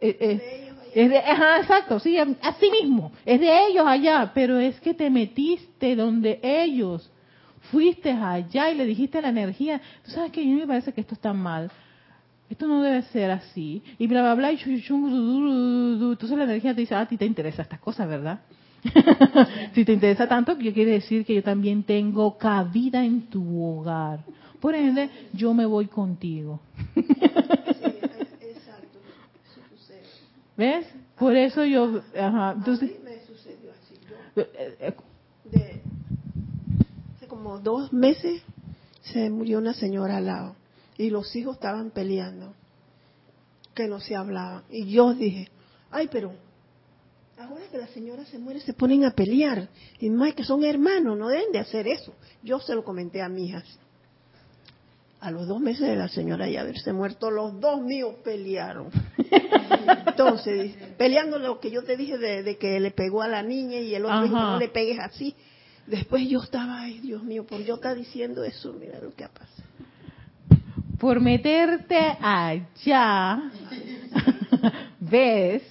eh, 0.00 0.16
eh, 0.18 0.69
es 0.94 1.10
de, 1.10 1.18
ajá, 1.18 1.58
exacto, 1.60 1.98
sí, 2.00 2.16
así 2.18 2.70
mismo, 2.82 3.12
es 3.24 3.40
de 3.40 3.66
ellos 3.68 3.84
allá, 3.86 4.30
pero 4.34 4.58
es 4.58 4.80
que 4.80 4.94
te 4.94 5.10
metiste 5.10 5.94
donde 5.96 6.40
ellos, 6.42 7.10
fuiste 7.70 8.10
allá 8.10 8.70
y 8.70 8.76
le 8.76 8.84
dijiste 8.86 9.20
la 9.22 9.28
energía, 9.28 9.80
tú 10.04 10.10
sabes 10.10 10.32
que 10.32 10.40
a 10.40 10.44
mí 10.44 10.54
me 10.54 10.66
parece 10.66 10.92
que 10.92 11.00
esto 11.00 11.14
está 11.14 11.32
mal, 11.32 11.70
esto 12.48 12.66
no 12.66 12.82
debe 12.82 13.02
ser 13.02 13.30
así, 13.30 13.82
y 13.98 14.06
bla, 14.06 14.22
bla, 14.22 14.34
bla, 14.34 14.52
y 14.52 14.58
entonces 14.62 16.30
la 16.38 16.44
energía 16.44 16.74
te 16.74 16.80
dice, 16.80 16.94
ah, 16.94 17.00
a 17.02 17.08
ti 17.08 17.16
te 17.16 17.26
interesa 17.26 17.62
estas 17.62 17.80
cosas, 17.80 18.08
¿verdad? 18.08 18.40
si 19.74 19.84
te 19.84 19.92
interesa 19.92 20.26
tanto, 20.26 20.56
quiere 20.56 20.86
decir 20.86 21.24
que 21.24 21.34
yo 21.34 21.42
también 21.42 21.82
tengo 21.82 22.38
cabida 22.38 23.04
en 23.04 23.22
tu 23.28 23.62
hogar. 23.62 24.20
Por 24.58 24.74
ende, 24.74 25.08
yo 25.32 25.52
me 25.54 25.66
voy 25.66 25.86
contigo. 25.86 26.60
Sí, 26.96 27.04
es- 27.06 28.56
exacto. 28.56 28.98
Eso 29.46 29.60
sucede. 29.70 30.02
¿Ves? 30.60 30.86
Por 31.18 31.34
eso 31.36 31.64
yo, 31.64 32.02
ajá, 32.14 32.52
entonces, 32.54 32.90
a 32.90 32.92
mí 32.92 32.98
me 33.02 33.26
sucedió 33.26 33.70
así. 33.72 33.94
Yo, 34.06 34.42
eh, 34.42 34.76
eh, 34.78 34.94
de, 35.44 35.80
hace 37.16 37.26
como 37.28 37.58
dos 37.60 37.90
meses 37.94 38.42
se 39.00 39.30
murió 39.30 39.56
una 39.56 39.72
señora 39.72 40.18
al 40.18 40.26
lado 40.26 40.56
y 40.98 41.08
los 41.08 41.34
hijos 41.34 41.54
estaban 41.54 41.90
peleando, 41.92 42.52
que 43.74 43.88
no 43.88 44.00
se 44.00 44.14
hablaban. 44.14 44.64
Y 44.68 44.84
yo 44.90 45.14
dije, 45.14 45.48
ay, 45.90 46.10
pero 46.12 46.34
ahora 47.38 47.64
que 47.72 47.78
la 47.78 47.86
señora 47.86 48.26
se 48.26 48.38
muere 48.38 48.60
se 48.60 48.74
ponen 48.74 49.06
a 49.06 49.12
pelear. 49.12 49.70
Y 49.98 50.10
más 50.10 50.34
que 50.34 50.44
son 50.44 50.62
hermanos, 50.62 51.16
no 51.16 51.28
deben 51.28 51.52
de 51.52 51.58
hacer 51.58 51.88
eso. 51.88 52.12
Yo 52.42 52.60
se 52.60 52.74
lo 52.74 52.84
comenté 52.84 53.22
a 53.22 53.30
mi 53.30 53.46
hija. 53.46 53.64
A 55.20 55.30
los 55.30 55.48
dos 55.48 55.58
meses 55.58 55.88
de 55.88 55.96
la 55.96 56.08
señora 56.08 56.50
ya 56.50 56.60
haberse 56.60 56.92
muerto, 56.92 57.30
los 57.30 57.58
dos 57.60 57.80
míos 57.80 58.16
pelearon. 58.22 58.90
Entonces, 60.26 60.72
peleando 60.96 61.38
lo 61.38 61.60
que 61.60 61.70
yo 61.70 61.82
te 61.82 61.96
dije 61.96 62.18
de, 62.18 62.42
de 62.42 62.56
que 62.56 62.78
le 62.80 62.90
pegó 62.90 63.22
a 63.22 63.28
la 63.28 63.42
niña 63.42 63.78
y 63.78 63.94
el 63.94 64.04
otro 64.04 64.22
dijo, 64.22 64.36
no 64.36 64.58
le 64.58 64.68
pegues 64.68 64.98
así. 64.98 65.34
Después 65.86 66.28
yo 66.28 66.40
estaba, 66.40 66.82
ay 66.82 67.00
Dios 67.00 67.22
mío, 67.22 67.46
por 67.46 67.60
yo 67.64 67.74
estar 67.76 67.96
diciendo 67.96 68.44
eso, 68.44 68.72
mira 68.72 69.00
lo 69.00 69.14
que 69.14 69.24
ha 69.24 69.28
pasado. 69.28 69.68
por 70.98 71.20
meterte 71.20 71.96
allá, 72.20 73.50
ves, 75.00 75.62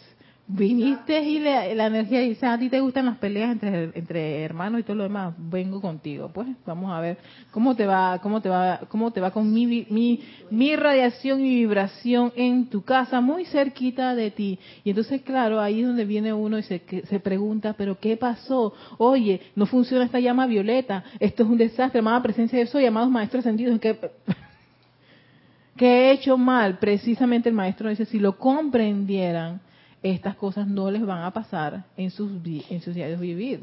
viniste 0.52 1.22
y 1.22 1.38
le- 1.39 1.76
la 1.76 1.86
energía 1.86 2.22
dice, 2.22 2.47
a 2.47 2.58
ti 2.58 2.70
te 2.70 2.80
gustan 2.80 3.06
las 3.06 3.18
peleas 3.20 3.52
entre, 3.52 3.91
entre 3.93 4.41
hermanos 4.43 4.80
y 4.80 4.84
todo 4.84 4.95
lo 4.95 5.04
demás, 5.04 5.36
vengo 5.38 5.80
contigo. 5.80 6.32
Pues 6.34 6.47
vamos 6.66 6.91
a 6.91 7.00
ver 7.00 7.18
cómo 7.52 7.76
te 7.76 7.86
va, 7.86 8.18
cómo 8.20 8.41
te 8.41 8.50
va, 8.50 8.80
cómo 8.89 9.12
te 9.12 9.22
va 9.22 9.30
con 9.30 9.54
mi, 9.54 9.86
mi, 9.89 10.20
mi 10.50 10.76
radiación 10.76 11.45
y 11.45 11.50
vibración 11.60 12.34
en 12.36 12.66
tu 12.68 12.82
casa, 12.84 13.22
muy 13.22 13.45
cerquita 13.45 14.16
de 14.16 14.32
ti. 14.32 14.58
Y 14.84 14.89
entonces, 14.89 15.22
claro, 15.22 15.60
ahí 15.60 15.82
es 15.82 15.88
donde 15.88 16.04
viene 16.06 16.34
uno 16.34 16.58
y 16.58 16.64
se, 16.64 16.82
que- 16.82 17.06
se 17.06 17.20
pregunta, 17.20 17.74
pero 17.78 18.00
¿qué 18.00 18.18
pasó? 18.18 18.74
Oye, 18.97 19.41
no 19.56 19.68
funciona 19.68 20.04
esta 20.06 20.20
llama 20.20 20.47
violeta, 20.47 21.04
esto 21.20 21.43
es 21.43 21.50
un 21.50 21.58
desastre, 21.60 22.00
amada 22.00 22.24
presencia 22.24 22.58
de 22.58 22.64
eso, 22.66 22.80
llamados 22.80 23.12
maestros 23.12 23.43
sentidos, 23.43 23.80
¿qué, 23.80 23.95
¿Qué 25.78 25.86
he 25.86 26.12
hecho 26.14 26.38
mal? 26.38 26.80
Precisamente 26.80 27.50
el 27.50 27.56
maestro 27.56 27.89
dice, 27.89 28.06
si 28.06 28.20
lo 28.20 28.38
comprendieran, 28.38 29.62
estas 30.02 30.36
cosas 30.36 30.68
no 30.68 30.89
les 30.89 31.06
van 31.06 31.24
a 31.24 31.32
pasar 31.32 31.84
en 31.97 32.12
sus, 32.12 32.32
en 32.70 32.82
sus 32.82 32.95
diarios 32.95 33.20
vivir. 33.20 33.62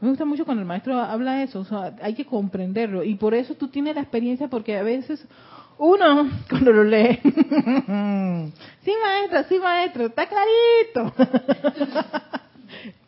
Me 0.00 0.08
gusta 0.08 0.24
mucho 0.24 0.44
cuando 0.44 0.60
el 0.60 0.68
maestro 0.68 0.98
habla 0.98 1.34
de 1.34 1.44
eso, 1.44 1.60
o 1.60 1.64
sea, 1.64 1.96
hay 2.00 2.14
que 2.14 2.24
comprenderlo. 2.24 3.02
Y 3.02 3.16
por 3.16 3.34
eso 3.34 3.54
tú 3.54 3.68
tienes 3.68 3.96
la 3.96 4.02
experiencia, 4.02 4.48
porque 4.48 4.76
a 4.76 4.82
veces 4.82 5.26
uno, 5.78 6.30
cuando 6.48 6.72
lo 6.72 6.84
lee, 6.84 7.18
sí 7.22 8.92
maestro, 9.02 9.44
sí 9.48 9.58
maestro, 9.58 10.06
está 10.06 10.26
clarito. 10.26 11.14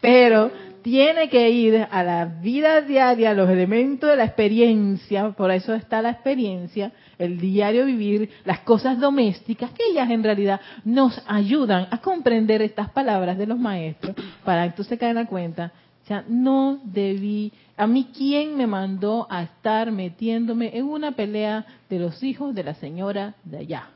Pero 0.00 0.50
tiene 0.82 1.28
que 1.28 1.50
ir 1.50 1.86
a 1.90 2.02
la 2.02 2.24
vida 2.24 2.80
diaria, 2.80 3.30
a 3.30 3.34
los 3.34 3.48
elementos 3.48 4.10
de 4.10 4.16
la 4.16 4.24
experiencia, 4.24 5.30
por 5.30 5.50
eso 5.50 5.74
está 5.74 6.02
la 6.02 6.10
experiencia, 6.10 6.92
el 7.18 7.38
diario 7.38 7.86
vivir, 7.86 8.30
las 8.44 8.60
cosas 8.60 8.98
domésticas, 8.98 9.70
que 9.72 9.84
ellas 9.90 10.10
en 10.10 10.22
realidad 10.22 10.60
nos 10.84 11.22
ayudan 11.26 11.88
a 11.90 11.98
comprender 11.98 12.62
estas 12.62 12.90
palabras 12.90 13.38
de 13.38 13.46
los 13.46 13.58
maestros, 13.58 14.14
para 14.44 14.64
entonces 14.64 14.98
caer 14.98 15.10
en 15.10 15.22
la 15.22 15.26
cuenta 15.26 15.72
O 16.04 16.06
sea, 16.06 16.24
no 16.28 16.80
debí. 16.82 17.52
A 17.76 17.86
mí, 17.86 18.08
¿quién 18.16 18.56
me 18.56 18.66
mandó 18.66 19.26
a 19.30 19.42
estar 19.42 19.92
metiéndome 19.92 20.76
en 20.76 20.86
una 20.86 21.12
pelea 21.12 21.64
de 21.88 21.98
los 21.98 22.22
hijos 22.22 22.54
de 22.54 22.64
la 22.64 22.74
señora 22.74 23.34
de 23.44 23.58
allá? 23.58 23.90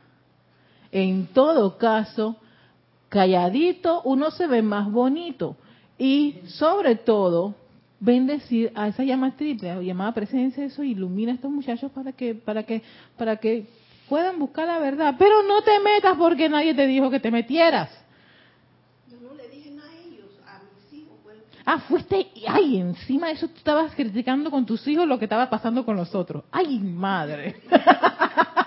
En 0.92 1.26
todo 1.26 1.76
caso, 1.76 2.36
calladito 3.08 4.02
uno 4.04 4.30
se 4.30 4.46
ve 4.46 4.62
más 4.62 4.90
bonito. 4.90 5.56
Y 5.98 6.40
sobre 6.46 6.96
todo, 6.96 7.54
bendecir 8.00 8.72
a 8.74 8.88
esa 8.88 9.02
llama 9.04 9.36
triple, 9.36 9.82
llamada 9.84 10.12
presencia, 10.12 10.64
eso 10.64 10.82
ilumina 10.82 11.32
a 11.32 11.34
estos 11.36 11.50
muchachos 11.50 11.90
para 11.92 12.12
que, 12.12 12.34
para 12.34 12.62
que, 12.64 12.82
para 13.16 13.36
que 13.36 13.66
puedan 14.08 14.38
buscar 14.38 14.66
la 14.66 14.78
verdad. 14.78 15.14
Pero 15.18 15.42
no 15.42 15.62
te 15.62 15.78
metas 15.80 16.16
porque 16.18 16.48
nadie 16.48 16.74
te 16.74 16.86
dijo 16.86 17.10
que 17.10 17.20
te 17.20 17.30
metieras. 17.30 17.90
Yo 19.10 19.16
no 19.20 19.34
le 19.34 19.48
dije 19.48 19.70
nada 19.70 19.88
a 19.88 20.06
ellos, 20.06 20.30
a 20.46 20.60
mis 20.74 21.00
hijos. 21.00 21.16
Pues. 21.22 21.36
Ah, 21.64 21.78
fuiste, 21.78 22.26
ay, 22.46 22.78
encima 22.78 23.28
de 23.28 23.34
eso 23.34 23.48
tú 23.48 23.56
estabas 23.56 23.94
criticando 23.94 24.50
con 24.50 24.66
tus 24.66 24.86
hijos 24.88 25.06
lo 25.06 25.18
que 25.18 25.24
estaba 25.24 25.48
pasando 25.48 25.84
con 25.84 25.96
los 25.96 26.14
otros. 26.14 26.44
Ay, 26.50 26.78
madre. 26.78 27.56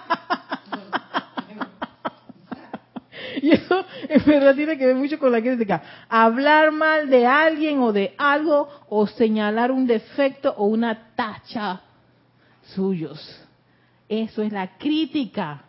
Y 3.42 3.52
eso 3.52 3.86
en 4.10 4.26
verdad 4.26 4.56
tiene 4.56 4.78
que 4.78 4.86
ver 4.86 4.96
mucho 4.96 5.20
con 5.20 5.32
la 5.32 5.42
crítica. 5.42 5.82
Hablar 6.10 6.72
mal 6.72 7.10
de 7.10 7.26
alguien 7.26 7.80
o 7.80 7.92
de 7.92 8.16
algo 8.18 8.68
o 8.90 9.06
señalar 9.08 9.72
un 9.72 9.86
defecto 9.86 10.54
o 10.58 10.66
una 10.66 11.14
tacha 11.16 11.82
suyos. 12.74 13.20
Eso 14.10 14.42
es 14.42 14.52
la 14.52 14.78
crítica. 14.78 15.64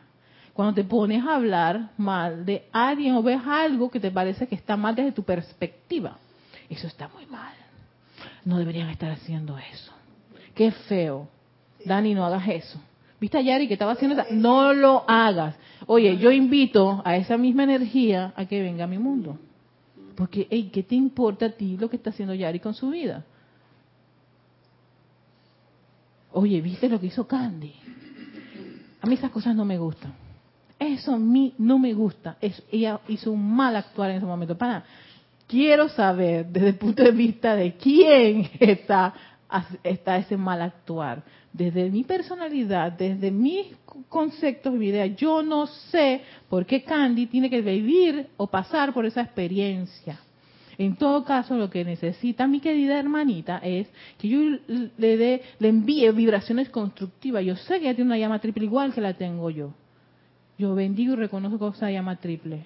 Cuando 0.53 0.75
te 0.75 0.85
pones 0.85 1.25
a 1.25 1.37
hablar 1.37 1.91
mal 1.97 2.45
de 2.45 2.66
alguien 2.73 3.14
o 3.14 3.23
ves 3.23 3.41
algo 3.47 3.91
que 3.91 4.01
te 4.01 4.11
parece 4.11 4.49
que 4.49 4.55
está 4.55 4.77
mal 4.77 4.95
desde 4.95 5.12
tu 5.12 5.23
perspectiva. 5.23 6.16
Eso 6.69 6.87
está 6.87 7.09
muy 7.09 7.27
mal. 7.27 7.55
No 8.45 8.59
deberían 8.59 8.89
estar 8.89 9.11
haciendo 9.11 9.57
eso. 9.59 9.93
Qué 10.55 10.73
feo. 10.73 11.29
Dani, 11.85 12.14
no 12.14 12.25
hagas 12.25 12.49
eso. 12.49 12.81
¿Viste 13.21 13.39
a 13.39 13.41
Yari 13.41 13.66
que 13.66 13.75
estaba 13.75 13.93
haciendo 13.93 14.21
eso? 14.21 14.33
No 14.33 14.73
lo 14.73 15.05
hagas. 15.09 15.57
Oye, 15.87 16.19
yo 16.19 16.31
invito 16.31 17.03
a 17.05 17.16
esa 17.16 17.37
misma 17.37 17.64
energía 17.64 18.33
a 18.37 18.47
que 18.47 18.62
venga 18.62 18.85
a 18.85 18.87
mi 18.87 18.99
mundo. 18.99 19.39
Porque, 20.14 20.47
hey, 20.51 20.71
¿qué 20.73 20.83
te 20.83 20.95
importa 20.95 21.47
a 21.47 21.51
ti 21.51 21.77
lo 21.77 21.89
que 21.91 21.97
está 21.97 22.11
haciendo 22.11 22.35
Yari 22.35 22.61
con 22.61 22.75
su 22.75 22.91
vida? 22.91 23.25
Oye, 26.33 26.61
¿viste 26.61 26.89
lo 26.89 27.01
que 27.01 27.07
hizo 27.07 27.27
Candy? 27.27 27.75
A 29.01 29.07
mí 29.07 29.14
esas 29.14 29.31
cosas 29.31 29.55
no 29.55 29.64
me 29.64 29.79
gustan. 29.79 30.12
Eso 30.79 31.14
a 31.14 31.19
mí 31.19 31.55
no 31.59 31.79
me 31.79 31.93
gusta. 31.95 32.37
Es, 32.41 32.62
ella 32.71 33.01
hizo 33.09 33.33
un 33.33 33.55
mal 33.55 33.75
actuar 33.75 34.11
en 34.11 34.19
ese 34.19 34.27
momento. 34.27 34.57
Para, 34.57 34.85
quiero 35.47 35.89
saber 35.89 36.47
desde 36.47 36.69
el 36.69 36.75
punto 36.77 37.03
de 37.03 37.11
vista 37.11 37.57
de 37.57 37.75
quién 37.77 38.49
está, 38.61 39.14
está 39.82 40.16
ese 40.18 40.36
mal 40.36 40.62
actuar. 40.62 41.22
Desde 41.53 41.90
mi 41.90 42.05
personalidad, 42.05 42.92
desde 42.92 43.30
mis 43.30 43.66
conceptos 44.09 44.74
y 44.74 44.86
ideas, 44.86 45.16
yo 45.16 45.42
no 45.42 45.66
sé 45.66 46.22
por 46.49 46.66
qué 46.66 46.82
Candy 46.82 47.26
tiene 47.26 47.49
que 47.49 47.62
vivir 47.62 48.28
o 48.36 48.46
pasar 48.46 48.92
por 48.92 49.07
esa 49.07 49.22
experiencia. 49.22 50.20
En 50.76 50.94
todo 50.94 51.24
caso, 51.24 51.57
lo 51.57 51.68
que 51.68 51.84
necesita 51.84 52.46
mi 52.46 52.61
querida 52.61 53.01
hermanita 53.01 53.59
es 53.59 53.88
que 54.16 54.28
yo 54.28 54.38
le 54.96 55.16
dé, 55.16 55.42
le 55.59 55.68
envíe 55.68 56.09
vibraciones 56.12 56.68
constructivas. 56.68 57.44
Yo 57.44 57.57
sé 57.57 57.80
que 57.80 57.86
ella 57.86 57.96
tiene 57.96 58.11
una 58.11 58.18
llama 58.18 58.38
triple 58.38 58.64
igual 58.64 58.94
que 58.94 59.01
la 59.01 59.14
tengo 59.14 59.51
yo. 59.51 59.72
Yo 60.57 60.76
bendigo 60.76 61.14
y 61.14 61.16
reconozco 61.16 61.68
esa 61.68 61.90
llama 61.90 62.16
triple. 62.16 62.64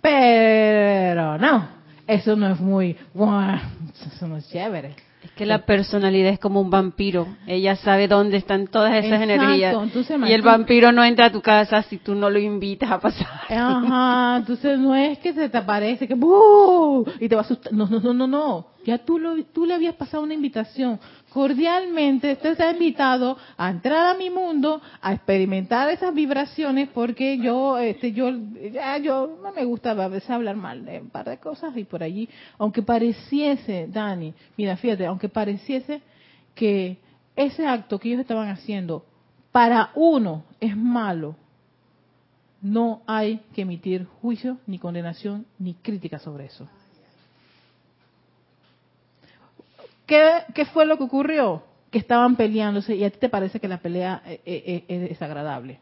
Pero 0.00 1.38
no, 1.38 1.68
eso 2.12 2.36
no 2.36 2.48
es 2.48 2.60
muy, 2.60 2.96
eso 3.14 4.28
no 4.28 4.36
es 4.36 4.48
chévere. 4.50 4.94
Es 5.22 5.30
que 5.32 5.46
la 5.46 5.64
personalidad 5.64 6.32
es 6.32 6.40
como 6.40 6.60
un 6.60 6.68
vampiro. 6.68 7.28
Ella 7.46 7.76
sabe 7.76 8.08
dónde 8.08 8.38
están 8.38 8.66
todas 8.66 8.90
esas 8.92 9.20
Exacto, 9.20 9.32
energías. 9.44 9.74
entonces, 9.80 10.18
y 10.28 10.32
el 10.32 10.42
vampiro 10.42 10.90
no 10.90 11.04
entra 11.04 11.26
a 11.26 11.30
tu 11.32 11.40
casa 11.40 11.82
si 11.84 11.98
tú 11.98 12.16
no 12.16 12.28
lo 12.28 12.40
invitas 12.40 12.90
a 12.90 12.98
pasar. 12.98 13.28
Ajá, 13.48 14.38
entonces 14.38 14.78
no 14.80 14.96
es 14.96 15.18
que 15.20 15.32
se 15.32 15.48
te 15.48 15.58
aparece 15.58 16.08
que 16.08 16.14
¡buh! 16.14 17.04
y 17.20 17.28
te 17.28 17.36
va 17.36 17.42
a 17.42 17.44
asustar. 17.44 17.72
No, 17.72 17.86
no, 17.86 18.00
no, 18.00 18.12
no, 18.12 18.26
no. 18.26 18.71
Ya 18.84 18.98
tú, 18.98 19.18
lo, 19.18 19.34
le 19.36 19.74
habías 19.74 19.94
pasado 19.94 20.22
una 20.22 20.34
invitación. 20.34 20.98
Cordialmente, 21.32 22.32
usted 22.32 22.52
está 22.52 22.70
invitado 22.70 23.36
a 23.56 23.70
entrar 23.70 24.14
a 24.14 24.18
mi 24.18 24.28
mundo, 24.28 24.82
a 25.00 25.12
experimentar 25.12 25.88
esas 25.90 26.12
vibraciones, 26.14 26.88
porque 26.88 27.38
yo, 27.38 27.78
este, 27.78 28.12
yo, 28.12 28.30
ya, 28.72 28.98
yo 28.98 29.38
no 29.42 29.52
me 29.52 29.64
gusta 29.64 29.92
a 29.92 30.08
veces 30.08 30.28
hablar 30.30 30.56
mal 30.56 30.84
de 30.84 31.00
un 31.00 31.10
par 31.10 31.28
de 31.28 31.38
cosas 31.38 31.76
y 31.76 31.84
por 31.84 32.02
allí, 32.02 32.28
aunque 32.58 32.82
pareciese, 32.82 33.86
Dani, 33.88 34.34
mira, 34.56 34.76
fíjate, 34.76 35.06
aunque 35.06 35.28
pareciese 35.28 36.02
que 36.54 36.98
ese 37.36 37.66
acto 37.66 37.98
que 37.98 38.08
ellos 38.08 38.20
estaban 38.20 38.48
haciendo 38.48 39.04
para 39.52 39.90
uno 39.94 40.44
es 40.60 40.76
malo, 40.76 41.36
no 42.60 43.02
hay 43.06 43.40
que 43.54 43.62
emitir 43.62 44.06
juicio, 44.20 44.58
ni 44.66 44.78
condenación, 44.78 45.46
ni 45.58 45.74
crítica 45.74 46.18
sobre 46.18 46.46
eso. 46.46 46.68
¿Qué, 50.54 50.66
fue 50.66 50.84
lo 50.84 50.98
que 50.98 51.04
ocurrió? 51.04 51.62
Que 51.90 51.98
estaban 51.98 52.36
peleándose 52.36 52.94
y 52.94 53.04
a 53.04 53.10
ti 53.10 53.18
te 53.18 53.30
parece 53.30 53.60
que 53.60 53.68
la 53.68 53.78
pelea 53.78 54.22
eh, 54.26 54.42
eh, 54.44 54.62
eh, 54.66 54.84
es 54.88 55.08
desagradable. 55.08 55.78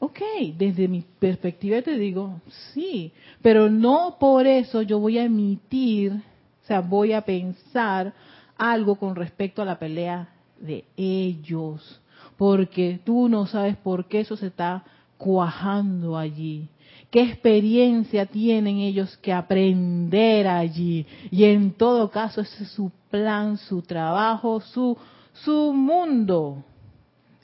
Ok, 0.00 0.20
desde 0.58 0.86
mi 0.86 1.02
perspectiva 1.18 1.80
te 1.80 1.96
digo, 1.96 2.40
sí, 2.74 3.10
pero 3.40 3.70
no 3.70 4.16
por 4.20 4.46
eso 4.46 4.82
yo 4.82 4.98
voy 4.98 5.16
a 5.16 5.24
emitir, 5.24 6.12
o 6.12 6.66
sea, 6.66 6.80
voy 6.80 7.14
a 7.14 7.22
pensar 7.22 8.12
algo 8.58 8.96
con 8.96 9.16
respecto 9.16 9.62
a 9.62 9.64
la 9.64 9.78
pelea 9.78 10.28
de 10.60 10.84
ellos, 10.98 12.02
porque 12.36 13.00
tú 13.02 13.30
no 13.30 13.46
sabes 13.46 13.76
por 13.76 14.08
qué 14.08 14.20
eso 14.20 14.36
se 14.36 14.48
está 14.48 14.84
cuajando 15.16 16.18
allí. 16.18 16.68
¿Qué 17.14 17.22
experiencia 17.22 18.26
tienen 18.26 18.78
ellos 18.78 19.16
que 19.18 19.32
aprender 19.32 20.48
allí? 20.48 21.06
Y 21.30 21.44
en 21.44 21.74
todo 21.74 22.10
caso, 22.10 22.40
ese 22.40 22.64
es 22.64 22.70
su 22.70 22.90
plan, 23.08 23.56
su 23.56 23.82
trabajo, 23.82 24.60
su, 24.60 24.98
su 25.32 25.72
mundo. 25.72 26.64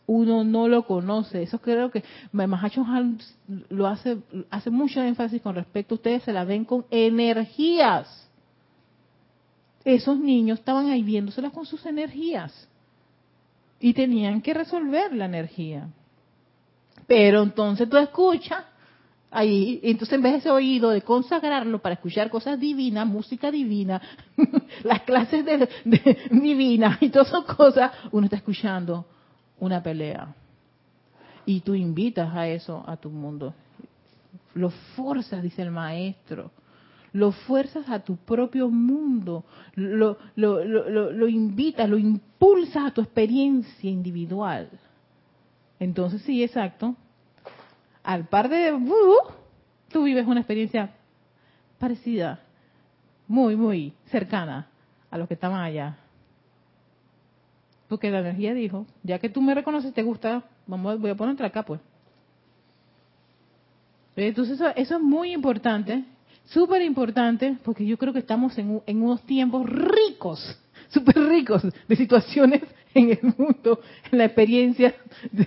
Uno 0.09 0.43
no 0.43 0.67
lo 0.67 0.85
conoce. 0.85 1.45
Eso 1.45 1.61
creo 1.61 1.89
que 1.93 2.03
Mahacho 2.33 2.85
lo 3.69 3.87
hace, 3.87 4.19
hace 4.51 4.71
mucho 4.71 5.03
énfasis 5.03 5.41
con 5.41 5.55
respecto. 5.55 5.95
Ustedes 5.95 6.25
se 6.25 6.33
la 6.33 6.43
ven 6.43 6.65
con 6.65 6.85
energías. 6.91 8.29
Esos 9.85 10.19
niños 10.19 10.59
estaban 10.59 10.91
ahí 10.91 11.05
viéndoselas 11.05 11.53
con 11.53 11.65
sus 11.65 11.87
energías. 11.87 12.69
Y 13.79 13.95
tenían 13.95 14.43
que 14.43 14.53
resolver 14.53 15.15
la 15.15 15.27
energía. 15.27 15.87
Pero 17.07 17.45
entonces 17.45 17.89
tú 17.89 17.99
escuchas 17.99 18.65
ahí, 19.31 19.81
entonces 19.83 20.15
en 20.15 20.23
vez 20.23 20.33
de 20.33 20.39
ese 20.39 20.51
oído 20.51 20.91
de 20.91 21.03
consagrarlo 21.03 21.81
para 21.81 21.95
escuchar 21.95 22.31
cosas 22.31 22.59
divinas, 22.59 23.07
música 23.07 23.51
divina, 23.51 24.01
las 24.85 25.03
clases 25.03 25.45
de, 25.45 25.69
de 25.85 26.19
divinas 26.31 26.99
y 27.01 27.11
todas 27.11 27.29
esas 27.29 27.45
cosas, 27.45 27.93
uno 28.13 28.25
está 28.25 28.37
escuchando 28.37 29.07
una 29.61 29.83
pelea. 29.83 30.35
Y 31.47 31.61
tú 31.61 31.75
invitas 31.75 32.35
a 32.35 32.49
eso 32.49 32.85
a 32.87 32.97
tu 32.97 33.11
mundo. 33.11 33.55
Lo 34.55 34.71
forzas, 34.71 35.43
dice 35.43 35.63
el 35.63 35.71
maestro. 35.71 36.51
Lo 37.13 37.33
fuerzas 37.33 37.89
a 37.89 38.01
tu 38.01 38.17
propio 38.17 38.69
mundo. 38.69 39.45
Lo, 39.75 40.17
lo, 40.37 40.65
lo, 40.65 41.11
lo 41.11 41.29
invitas, 41.29 41.89
lo 41.89 41.99
impulsas 41.99 42.87
a 42.87 42.91
tu 42.93 43.01
experiencia 43.01 43.91
individual. 43.91 44.71
Entonces, 45.79 46.23
sí, 46.23 46.43
exacto. 46.43 46.95
Al 48.03 48.27
par 48.29 48.49
de 48.49 48.73
tú 49.91 50.05
vives 50.05 50.27
una 50.27 50.41
experiencia 50.41 50.91
parecida, 51.79 52.41
muy, 53.27 53.57
muy 53.57 53.93
cercana 54.07 54.69
a 55.11 55.19
los 55.19 55.29
que 55.29 55.35
estaban 55.35 55.61
allá. 55.61 55.97
Porque 57.89 58.11
la 58.11 58.21
energía 58.21 58.55
dijo, 58.55 58.87
ya 59.03 59.19
que 59.19 59.29
tú 59.29 59.41
me 59.43 59.55
reconoces, 59.55 59.93
te 59.93 60.03
gusta, 60.03 60.45
vamos, 60.67 61.01
voy 61.01 61.11
a 61.11 61.15
ponerte 61.15 61.45
acá, 61.45 61.65
pues. 61.65 61.81
Entonces 64.17 64.57
eso, 64.57 64.69
eso 64.77 64.97
es 64.97 65.01
muy 65.01 65.33
importante, 65.33 66.05
súper 66.45 66.83
importante, 66.83 67.57
porque 67.65 67.87
yo 67.87 67.97
creo 67.97 68.13
que 68.13 68.19
estamos 68.19 68.57
en, 68.59 68.83
en 68.87 69.03
unos 69.03 69.23
tiempos 69.23 69.65
ricos, 69.69 70.59
súper 70.89 71.17
ricos 71.17 71.63
de 71.89 71.97
situaciones 71.97 72.63
en 72.95 73.11
el 73.11 73.35
mundo, 73.37 73.81
en 74.11 74.19
la 74.19 74.25
experiencia 74.25 74.95
de 75.33 75.47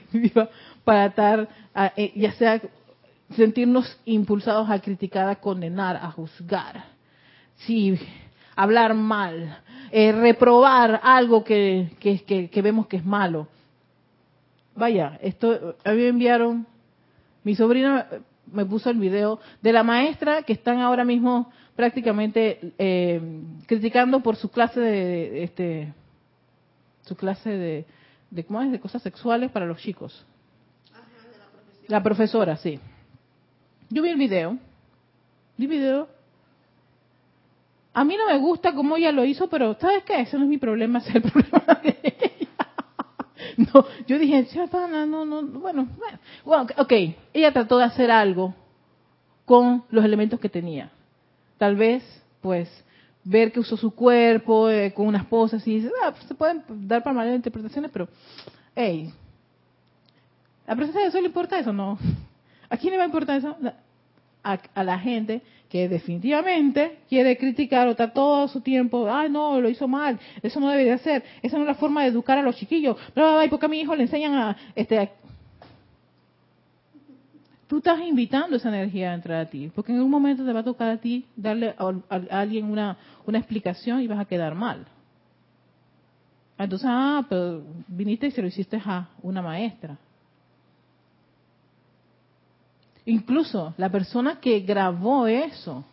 para 0.84 1.06
estar, 1.08 1.48
eh, 1.96 2.12
ya 2.16 2.32
sea 2.34 2.62
sentirnos 3.36 3.98
impulsados 4.06 4.70
a 4.70 4.80
criticar, 4.80 5.28
a 5.30 5.36
condenar, 5.38 5.96
a 5.96 6.12
juzgar. 6.12 6.86
Sí, 7.56 7.98
hablar 8.56 8.94
mal, 8.94 9.60
eh, 9.92 10.12
reprobar 10.12 11.00
algo 11.04 11.44
que- 11.44 11.90
que 12.52 12.62
vemos 12.62 12.88
que 12.88 12.98
es 12.98 13.06
malo. 13.06 13.48
Vaya, 14.76 15.20
esto, 15.22 15.76
a 15.86 15.92
mí 15.92 15.98
me 15.98 16.08
enviaron, 16.08 16.66
mi 17.44 17.56
sobrina 17.56 18.08
me 18.52 18.66
puso 18.66 18.90
el 18.90 18.98
video 18.98 19.40
de 19.62 19.72
la 19.72 19.84
maestra 19.84 20.44
que 20.44 20.54
están 20.54 20.80
ahora 20.80 21.06
mismo 21.06 21.52
prácticamente 21.76 22.74
eh, 22.78 23.22
criticando 23.68 24.20
por 24.22 24.36
su 24.36 24.50
clase 24.52 24.80
de, 24.80 25.44
este 25.44 25.94
su 27.02 27.16
clase 27.16 27.50
de, 27.50 27.86
de 28.32 28.44
cómo 28.46 28.62
es 28.62 28.72
de 28.72 28.80
cosas 28.80 29.02
sexuales 29.02 29.52
para 29.52 29.66
los 29.66 29.78
chicos. 29.80 30.26
La 31.88 32.02
profesora, 32.02 32.58
sí. 32.58 32.80
Yo 33.90 34.02
vi 34.02 34.10
el 34.10 34.18
video. 34.18 34.58
Vi 35.58 35.68
video. 35.68 36.08
A 37.94 38.04
mí 38.04 38.18
no 38.18 38.26
me 38.28 38.40
gusta 38.40 38.74
cómo 38.74 38.98
ella 38.98 39.12
lo 39.12 39.24
hizo, 39.24 39.48
pero 39.50 39.76
¿sabes 39.80 40.04
qué? 40.04 40.22
Ese 40.22 40.38
no 40.38 40.44
es 40.44 40.50
mi 40.50 40.58
problema, 40.58 41.00
es 41.06 41.16
el 41.16 41.22
problema 41.22 41.80
de 41.84 41.98
ella. 42.04 42.50
No, 43.58 43.86
yo 44.08 44.18
dije, 44.18 44.48
no, 44.72 45.06
no, 45.06 45.26
no, 45.26 45.44
bueno, 45.60 45.88
bueno, 46.44 46.68
ok, 46.78 46.94
ella 47.34 47.52
trató 47.52 47.78
de 47.78 47.84
hacer 47.84 48.10
algo 48.10 48.56
con 49.46 49.84
los 49.92 50.04
elementos 50.04 50.40
que 50.40 50.50
tenía. 50.50 50.90
Tal 51.58 51.76
vez, 51.76 52.04
pues, 52.42 52.70
ver 53.24 53.52
que 53.52 53.60
usó 53.60 53.78
su 53.78 53.92
cuerpo 53.92 54.70
eh, 54.70 54.92
con 54.94 55.08
unas 55.08 55.26
poses 55.26 55.66
y 55.68 55.88
ah, 56.04 56.12
pues, 56.12 56.24
se 56.24 56.34
pueden 56.34 56.64
dar 56.88 57.04
para 57.04 57.16
malas 57.16 57.36
interpretaciones, 57.36 57.92
pero, 57.92 58.08
hey, 58.76 59.14
¿a 60.68 60.76
presencia 60.76 61.02
de 61.02 61.08
eso 61.08 61.20
le 61.20 61.28
importa 61.28 61.60
eso? 61.60 61.74
No. 61.74 61.98
¿A 62.70 62.78
quién 62.78 62.92
le 62.92 62.98
va 62.98 63.04
a 63.04 63.08
importar 63.08 63.38
eso? 63.38 63.56
A, 64.44 64.84
la 64.84 65.00
gente 65.00 65.42
que 65.70 65.88
definitivamente 65.88 67.00
quiere 67.08 67.38
criticar 67.38 67.88
o 67.88 67.92
estar 67.92 68.14
todo 68.14 68.48
su 68.48 68.62
tiempo, 68.62 69.10
ay 69.10 69.30
no, 69.30 69.60
lo 69.62 69.70
hizo 69.70 69.88
mal, 69.88 70.20
eso 70.42 70.60
no 70.60 70.70
debería 70.70 70.98
ser, 70.98 71.24
esa 71.42 71.58
no 71.58 71.64
es 71.64 71.68
la 71.68 71.76
forma 71.76 72.04
de 72.04 72.10
educar 72.10 72.38
a 72.38 72.42
los 72.42 72.56
chiquillos, 72.58 72.98
¿y 73.16 73.48
por 73.48 73.60
qué 73.60 73.66
a 73.66 73.70
mi 73.70 73.80
hijo 73.80 73.96
le 73.96 74.04
enseñan 74.04 74.36
a, 74.36 74.58
este, 74.76 75.10
tú 77.68 77.78
estás 77.78 78.00
invitando 78.02 78.58
esa 78.58 78.70
energía 78.70 79.12
a 79.12 79.16
entrar 79.16 79.40
a 79.40 79.50
ti, 79.50 79.72
porque 79.74 79.94
en 79.94 80.02
un 80.02 80.12
momento 80.12 80.46
te 80.46 80.54
va 80.54 80.60
a 80.60 80.64
tocar 80.64 80.90
a 80.90 80.98
ti 80.98 81.26
darle 81.36 81.74
a, 81.78 81.94
alguien 82.30 82.66
una, 82.66 82.98
una 83.26 83.40
explicación 83.40 84.02
y 84.02 84.08
vas 84.08 84.20
a 84.20 84.26
quedar 84.26 84.54
mal. 84.54 84.86
Entonces, 86.58 86.88
ah, 86.88 87.26
pero 87.28 87.64
viniste 87.88 88.28
y 88.28 88.32
se 88.32 88.42
lo 88.42 88.48
hiciste 88.48 88.80
a 88.86 89.10
una 89.22 89.42
maestra. 89.42 89.98
Incluso 93.06 93.74
la 93.78 93.90
persona 93.90 94.40
que 94.40 94.62
grabó 94.62 95.28
eso, 95.28 95.84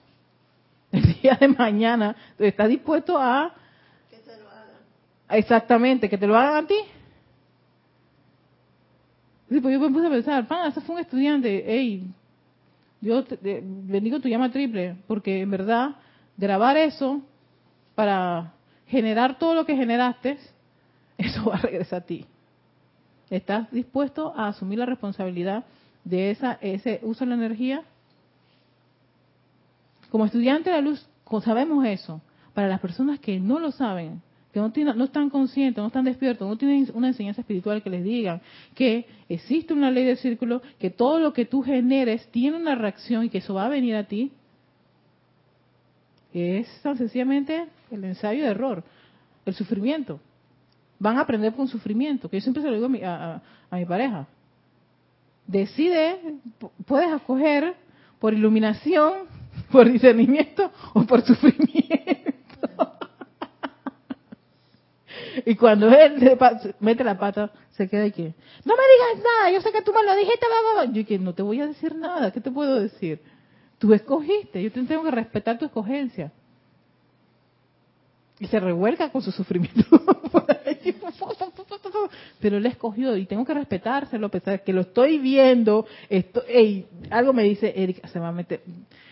el 0.93 1.15
día 1.21 1.37
de 1.41 1.49
mañana, 1.49 2.17
está 2.39 2.67
dispuesto 2.67 3.19
a... 3.19 3.53
Que 4.09 4.19
te 4.19 4.37
lo 4.39 4.49
hagan. 4.49 4.81
Exactamente, 5.31 6.09
que 6.09 6.19
te 6.19 6.27
lo 6.27 6.37
hagan 6.37 6.65
a 6.65 6.67
ti. 6.67 6.77
Sí, 9.49 9.61
pues 9.61 9.75
yo 9.75 9.81
me 9.81 9.91
puse 9.91 10.07
a 10.07 10.11
pensar, 10.11 10.47
pana, 10.47 10.69
ese 10.69 10.81
fue 10.81 10.95
un 10.95 11.01
estudiante, 11.01 11.65
hey, 11.67 12.09
Dios 13.01 13.27
te, 13.27 13.61
bendigo 13.65 14.21
tu 14.21 14.29
llama 14.29 14.53
triple, 14.53 14.97
porque 15.09 15.41
en 15.41 15.51
verdad 15.51 15.97
grabar 16.37 16.77
eso 16.77 17.21
para 17.97 18.53
generar 18.87 19.39
todo 19.39 19.55
lo 19.55 19.65
que 19.67 19.75
generaste, 19.75 20.39
eso 21.19 21.47
va 21.47 21.57
a 21.57 21.61
regresar 21.61 22.03
a 22.03 22.07
ti. 22.07 22.27
¿Estás 23.29 23.71
dispuesto 23.71 24.33
a 24.37 24.49
asumir 24.49 24.79
la 24.79 24.87
responsabilidad 24.87 25.65
de 26.05 26.31
esa, 26.31 26.59
ese 26.61 27.01
uso 27.03 27.25
de 27.25 27.31
la 27.31 27.37
energía? 27.37 27.83
Como 30.11 30.25
estudiante 30.25 30.71
de 30.71 30.77
la 30.77 30.83
luz, 30.83 31.07
sabemos 31.45 31.87
eso. 31.87 32.21
Para 32.55 32.67
las 32.67 32.81
personas 32.81 33.21
que 33.21 33.39
no 33.39 33.61
lo 33.61 33.71
saben, 33.71 34.21
que 34.53 34.59
no, 34.59 34.73
tienen, 34.73 34.99
no 34.99 35.05
están 35.05 35.31
conscientes, 35.31 35.81
no 35.81 35.87
están 35.87 36.05
despiertos, 36.05 36.49
no 36.49 36.57
tienen 36.57 36.89
una 36.95 37.09
enseñanza 37.09 37.43
espiritual 37.43 37.83
que 37.83 37.91
les 37.91 38.03
digan 38.03 38.41
que 38.75 39.07
existe 39.29 39.73
una 39.73 39.93
ley 39.93 40.05
del 40.05 40.17
círculo, 40.17 40.61
que 40.81 40.91
todo 40.91 41.21
lo 41.21 41.33
que 41.33 41.45
tú 41.45 41.63
generes 41.63 42.27
tiene 42.33 42.57
una 42.57 42.75
reacción 42.75 43.25
y 43.25 43.29
que 43.29 43.39
eso 43.39 43.55
va 43.55 43.67
a 43.67 43.69
venir 43.69 43.95
a 43.95 44.05
ti, 44.05 44.33
es 46.33 46.69
tan 46.83 46.97
sencillamente 46.97 47.67
el 47.91 48.05
ensayo 48.05 48.43
de 48.43 48.51
error, 48.51 48.83
el 49.47 49.55
sufrimiento. 49.55 50.21
Van 50.99 51.19
a 51.19 51.23
aprender 51.23 51.55
con 51.55 51.69
sufrimiento, 51.69 52.29
que 52.29 52.39
yo 52.39 52.41
siempre 52.43 52.63
se 52.63 52.69
lo 52.69 52.75
digo 52.75 52.87
a 52.87 53.41
mi 53.77 53.85
pareja 53.85 54.27
decide, 55.51 56.39
puedes 56.87 57.13
escoger 57.13 57.75
por 58.19 58.33
iluminación, 58.35 59.13
por 59.73 59.91
discernimiento 59.91 60.71
o 60.95 61.03
por 61.03 61.23
sufrimiento. 61.23 61.89
y 65.47 65.55
cuando 65.57 65.89
él 65.89 66.39
mete 66.81 67.05
la 67.05 67.19
pata, 67.19 67.51
se 67.73 67.89
queda 67.89 68.05
aquí. 68.05 68.33
No 68.65 68.75
me 68.77 68.83
digas 68.83 69.25
nada, 69.25 69.51
yo 69.53 69.61
sé 69.61 69.73
que 69.73 69.83
tú 69.83 69.93
me 69.93 70.05
lo 70.05 70.15
dijiste, 70.15 70.47
Yo 70.93 71.07
que 71.07 71.19
no 71.19 71.35
te 71.35 71.43
voy 71.43 71.61
a 71.61 71.67
decir 71.67 71.95
nada, 71.95 72.31
¿qué 72.31 72.41
te 72.41 72.51
puedo 72.51 72.81
decir? 72.81 73.21
Tú 73.79 73.93
escogiste, 73.95 74.63
yo 74.63 74.71
tengo 74.71 75.03
que 75.05 75.11
respetar 75.11 75.59
tu 75.59 75.65
escogencia. 75.65 76.33
Y 78.39 78.47
se 78.47 78.61
revuelca 78.61 79.11
con 79.11 79.23
su 79.23 79.33
sufrimiento. 79.33 79.85
pero 82.41 82.57
él 82.57 82.67
escogió 82.67 83.17
y 83.17 83.27
tengo 83.27 83.45
que 83.45 83.55
respetárselo, 83.55 84.31
a 84.33 84.59
que 84.59 84.73
lo 84.73 84.83
estoy 84.83 85.19
viendo. 85.19 85.87
Esto, 86.09 86.43
algo 87.11 87.33
me 87.33 87.43
dice, 87.43 87.73
Erika, 87.77 88.09
se 88.09 88.19
va 88.19 88.29
a 88.29 88.33
meter. 88.33 88.63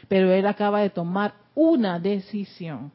Pero 0.09 0.32
él 0.32 0.46
acaba 0.46 0.80
de 0.80 0.90
tomar 0.90 1.34
una 1.55 1.99
decisión. 1.99 2.90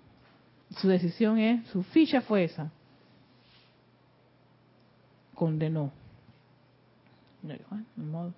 Su 0.77 0.87
decisión 0.87 1.37
es, 1.37 1.67
su 1.67 1.83
ficha 1.83 2.21
fue 2.21 2.45
esa. 2.45 2.71
Condenó. 5.35 5.91
Ah, 7.71 8.29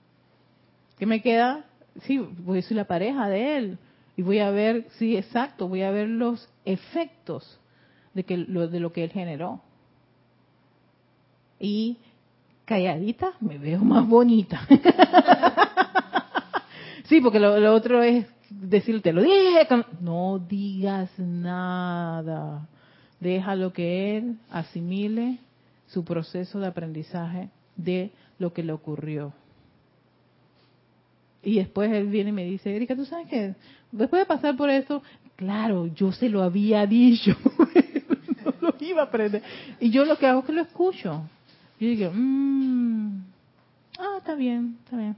¿Qué 0.97 1.05
me 1.05 1.21
queda? 1.21 1.65
Sí, 2.03 2.17
voy 2.17 2.59
a 2.59 2.61
ser 2.61 2.77
la 2.77 2.85
pareja 2.85 3.29
de 3.29 3.57
él. 3.57 3.77
Y 4.17 4.21
voy 4.21 4.39
a 4.39 4.49
ver, 4.49 4.87
sí, 4.97 5.17
exacto, 5.17 5.67
voy 5.67 5.81
a 5.81 5.91
ver 5.91 6.07
los 6.07 6.49
efectos 6.63 7.59
de, 8.13 8.23
que, 8.23 8.37
de 8.37 8.79
lo 8.79 8.93
que 8.93 9.03
él 9.03 9.11
generó 9.11 9.61
y 11.59 11.97
calladita 12.65 13.33
me 13.39 13.57
veo 13.57 13.79
más 13.79 14.07
bonita. 14.07 14.67
sí, 17.05 17.21
porque 17.21 17.39
lo, 17.39 17.73
otro 17.73 18.03
es 18.03 18.25
decirte, 18.49 19.13
lo 19.13 19.21
dije, 19.21 19.67
no 20.01 20.39
digas 20.39 21.09
nada. 21.17 22.67
Déjalo 23.19 23.71
que 23.71 24.17
él 24.17 24.37
asimile 24.51 25.39
su 25.87 26.03
proceso 26.03 26.59
de 26.59 26.67
aprendizaje 26.67 27.49
de 27.75 28.11
lo 28.39 28.53
que 28.53 28.63
le 28.63 28.73
ocurrió. 28.73 29.33
Y 31.43 31.57
después 31.57 31.91
él 31.91 32.07
viene 32.07 32.31
y 32.31 32.33
me 32.33 32.43
dice, 32.43 32.75
Erika, 32.75 32.95
¿tú 32.95 33.05
sabes 33.05 33.27
que 33.27 33.53
después 33.91 34.21
de 34.21 34.25
pasar 34.25 34.57
por 34.57 34.69
esto, 34.69 35.03
claro, 35.35 35.87
yo 35.87 36.11
se 36.11 36.27
lo 36.27 36.41
había 36.41 36.85
dicho, 36.87 37.37
no 38.43 38.53
lo 38.61 38.75
iba 38.79 39.03
a 39.03 39.05
aprender. 39.05 39.43
Y 39.79 39.91
yo 39.91 40.05
lo 40.05 40.17
que 40.17 40.25
hago 40.25 40.39
es 40.39 40.45
que 40.45 40.53
lo 40.53 40.61
escucho. 40.61 41.21
Y 41.79 41.95
digo, 41.95 42.11
mmm, 42.13 43.21
ah, 43.99 44.15
está 44.17 44.35
bien, 44.35 44.77
está 44.83 44.97
bien. 44.97 45.15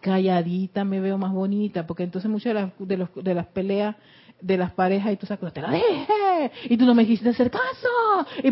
Calladita 0.00 0.84
me 0.84 1.00
veo 1.00 1.16
más 1.16 1.32
bonita, 1.32 1.86
porque 1.86 2.02
entonces 2.02 2.30
muchas 2.30 2.54
de 2.54 2.60
las, 2.60 2.72
de, 2.78 2.96
los, 2.96 3.08
de 3.14 3.34
las 3.34 3.46
peleas 3.46 3.96
de 4.40 4.58
las 4.58 4.72
parejas 4.72 5.12
y 5.12 5.16
tú 5.16 5.26
sacas, 5.26 5.54
te 5.54 5.62
la 5.62 5.70
dije, 5.70 6.52
y 6.64 6.76
tú 6.76 6.84
no 6.84 6.94
me 6.94 7.06
quisiste 7.06 7.30
hacer 7.30 7.50
caso, 7.50 8.26
y 8.42 8.48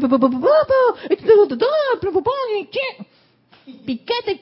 y 3.66 3.72
piquete, 3.84 4.40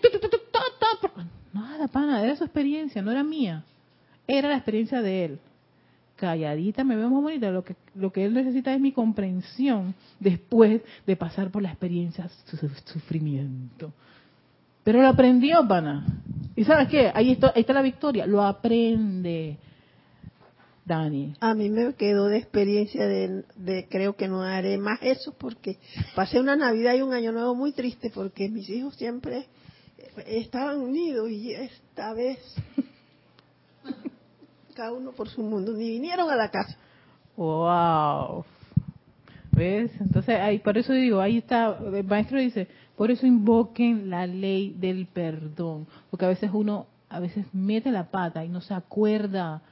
nada, 1.53 1.89
pana, 1.89 2.23
era 2.23 2.37
su 2.37 2.45
experiencia, 2.45 3.03
no 3.03 3.11
era 3.11 3.25
mía, 3.25 3.65
era 4.29 4.49
la 4.49 4.57
experiencia 4.57 5.03
de 5.03 5.25
él 5.25 5.41
calladita 6.21 6.85
me 6.85 6.97
veo 6.97 7.09
más 7.09 7.23
bonita. 7.23 7.51
Lo 7.51 7.64
que, 7.64 7.75
lo 7.95 8.12
que 8.12 8.25
él 8.25 8.35
necesita 8.35 8.75
es 8.75 8.81
mi 8.81 8.93
comprensión 8.93 9.95
después 10.21 10.83
de 11.07 11.16
pasar 11.16 11.51
por 11.51 11.62
la 11.62 11.71
experiencia 11.71 12.29
sufrimiento. 12.85 13.93
Pero 14.85 15.01
lo 15.01 15.09
aprendió, 15.09 15.66
pana. 15.66 16.07
¿Y 16.55 16.64
sabes 16.64 16.89
qué? 16.89 17.11
Ahí 17.14 17.33
está, 17.33 17.53
ahí 17.55 17.62
está 17.62 17.73
la 17.73 17.83
victoria. 17.83 18.27
Lo 18.27 18.43
aprende, 18.43 19.57
Dani. 20.85 21.35
A 21.41 21.55
mí 21.55 21.71
me 21.71 21.95
quedó 21.95 22.27
de 22.27 22.39
experiencia 22.39 23.07
de, 23.07 23.87
creo 23.89 24.16
que 24.16 24.29
no 24.29 24.43
haré 24.43 24.77
más 24.77 24.99
eso 25.03 25.35
porque 25.39 25.79
pasé 26.14 26.39
una 26.39 26.57
Navidad 26.57 26.95
y 26.95 27.03
un 27.03 27.14
Año 27.14 27.33
Nuevo 27.33 27.55
muy 27.55 27.73
triste 27.73 28.11
porque 28.14 28.49
mis 28.49 28.68
hijos 28.68 28.95
siempre 28.97 29.47
estaban 30.27 30.81
unidos 30.81 31.31
y 31.31 31.53
esta 31.53 32.12
vez 32.12 32.39
cada 34.75 34.93
uno 34.93 35.12
por 35.12 35.29
su 35.29 35.43
mundo, 35.43 35.73
ni 35.73 35.91
vinieron 35.91 36.31
a 36.31 36.37
la 36.37 36.51
casa. 36.51 36.77
Wow. 37.37 38.45
¿Ves? 39.53 39.91
Entonces, 40.01 40.39
ahí, 40.39 40.59
por 40.59 40.79
eso 40.79 40.93
digo, 40.93 41.21
ahí 41.21 41.39
está, 41.39 41.77
el 41.93 42.05
maestro 42.05 42.39
dice, 42.39 42.68
por 42.97 43.11
eso 43.11 43.27
invoquen 43.27 44.11
la 44.11 44.27
ley 44.27 44.75
del 44.79 45.07
perdón, 45.07 45.87
porque 46.11 46.25
a 46.25 46.29
veces 46.29 46.51
uno, 46.53 46.87
a 47.09 47.18
veces 47.18 47.47
mete 47.53 47.91
la 47.91 48.11
pata 48.11 48.45
y 48.45 48.49
no 48.49 48.61
se 48.61 48.75
acuerda 48.75 49.62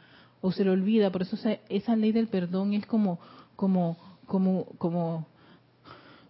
o 0.40 0.50
se 0.50 0.64
le 0.64 0.70
olvida, 0.70 1.10
por 1.10 1.22
eso 1.22 1.36
esa 1.68 1.96
ley 1.96 2.12
del 2.12 2.28
perdón 2.28 2.72
es 2.72 2.86
como, 2.86 3.18
como, 3.54 3.96
como, 4.26 4.66
como, 4.78 5.26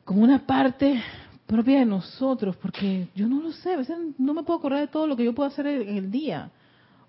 como 0.05 0.23
una 0.23 0.47
parte 0.47 1.03
propia 1.47 1.79
de 1.79 1.87
nosotros, 1.87 2.57
porque 2.57 3.09
yo 3.15 3.27
no 3.29 3.41
lo 3.41 3.53
sé, 3.53 3.73
a 3.73 3.79
veces 3.79 3.97
no 4.19 4.35
me 4.35 4.43
puedo 4.43 4.59
acordar 4.59 4.81
de 4.81 4.89
todo 4.89 5.07
lo 5.07 5.17
que 5.17 5.25
yo 5.25 5.35
puedo 5.35 5.49
hacer 5.49 5.67
en 5.67 5.97
el 5.97 6.11
día 6.11 6.51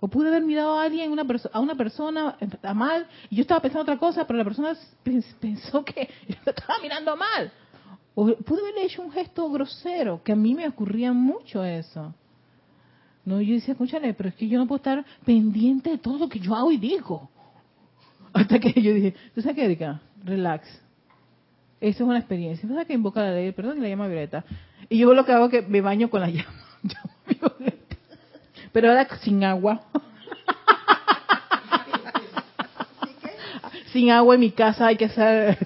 O 0.02 0.08
pude 0.08 0.30
haber 0.30 0.44
mirado 0.44 0.80
a 0.80 0.84
alguien, 0.84 1.12
a 1.54 1.60
una 1.60 1.76
persona 1.76 2.38
a 2.64 2.74
mal, 2.74 3.06
y 3.30 3.36
yo 3.36 3.42
estaba 3.42 3.60
pensando 3.62 3.84
otra 3.84 3.98
cosa, 3.98 4.26
pero 4.26 4.38
la 4.38 4.46
persona 4.46 4.74
pens- 5.04 5.36
pensó 5.40 5.84
que 5.86 6.10
yo 6.28 6.36
estaba 6.46 6.76
mirando 6.82 7.16
mal. 7.18 7.52
O 8.16 8.26
pude 8.36 8.62
haberle 8.62 8.84
hecho 8.86 9.02
un 9.02 9.12
gesto 9.12 9.50
grosero, 9.50 10.22
que 10.24 10.32
a 10.32 10.36
mí 10.36 10.56
me 10.56 10.68
ocurría 10.68 11.12
mucho 11.14 11.64
eso. 11.64 12.14
No, 13.26 13.42
yo 13.42 13.54
decía, 13.56 13.74
escúchale, 13.74 14.14
pero 14.14 14.30
es 14.30 14.36
que 14.36 14.48
yo 14.48 14.58
no 14.58 14.68
puedo 14.68 14.78
estar 14.78 15.06
pendiente 15.26 15.90
de 15.92 15.98
todo 15.98 16.18
lo 16.18 16.30
que 16.30 16.40
yo 16.40 16.56
hago 16.56 16.72
y 16.72 16.78
digo. 16.78 17.30
Hasta 18.34 18.60
que 18.60 18.72
yo 18.82 18.94
dije, 18.94 19.16
¿tú 19.36 19.42
sabes 19.42 19.56
qué, 19.56 19.66
Erika? 19.66 20.02
Relax. 20.24 20.66
Eso 21.82 22.04
es 22.04 22.10
una 22.10 22.18
experiencia. 22.20 22.68
¿Sabes 22.68 22.88
que 22.88 22.94
invoca 22.94 23.22
la 23.22 23.32
ley 23.32 23.52
perdón 23.52 23.78
y 23.78 23.82
la 23.82 23.90
llama 23.90 24.08
violeta? 24.08 24.44
Y 24.90 24.98
yo 24.98 25.14
lo 25.14 25.26
que 25.26 25.32
hago 25.34 25.46
es 25.46 25.52
que 25.52 25.62
me 25.62 25.82
baño 25.82 26.10
con 26.10 26.22
la 26.22 26.30
llama. 26.32 26.54
Pero 28.72 28.90
ahora 28.90 29.08
sin 29.22 29.44
agua. 29.44 29.82
sin 33.92 34.12
agua 34.12 34.36
en 34.36 34.42
mi 34.42 34.52
casa 34.52 34.88
hay 34.88 34.98
que 34.98 35.06
hacer... 35.06 35.58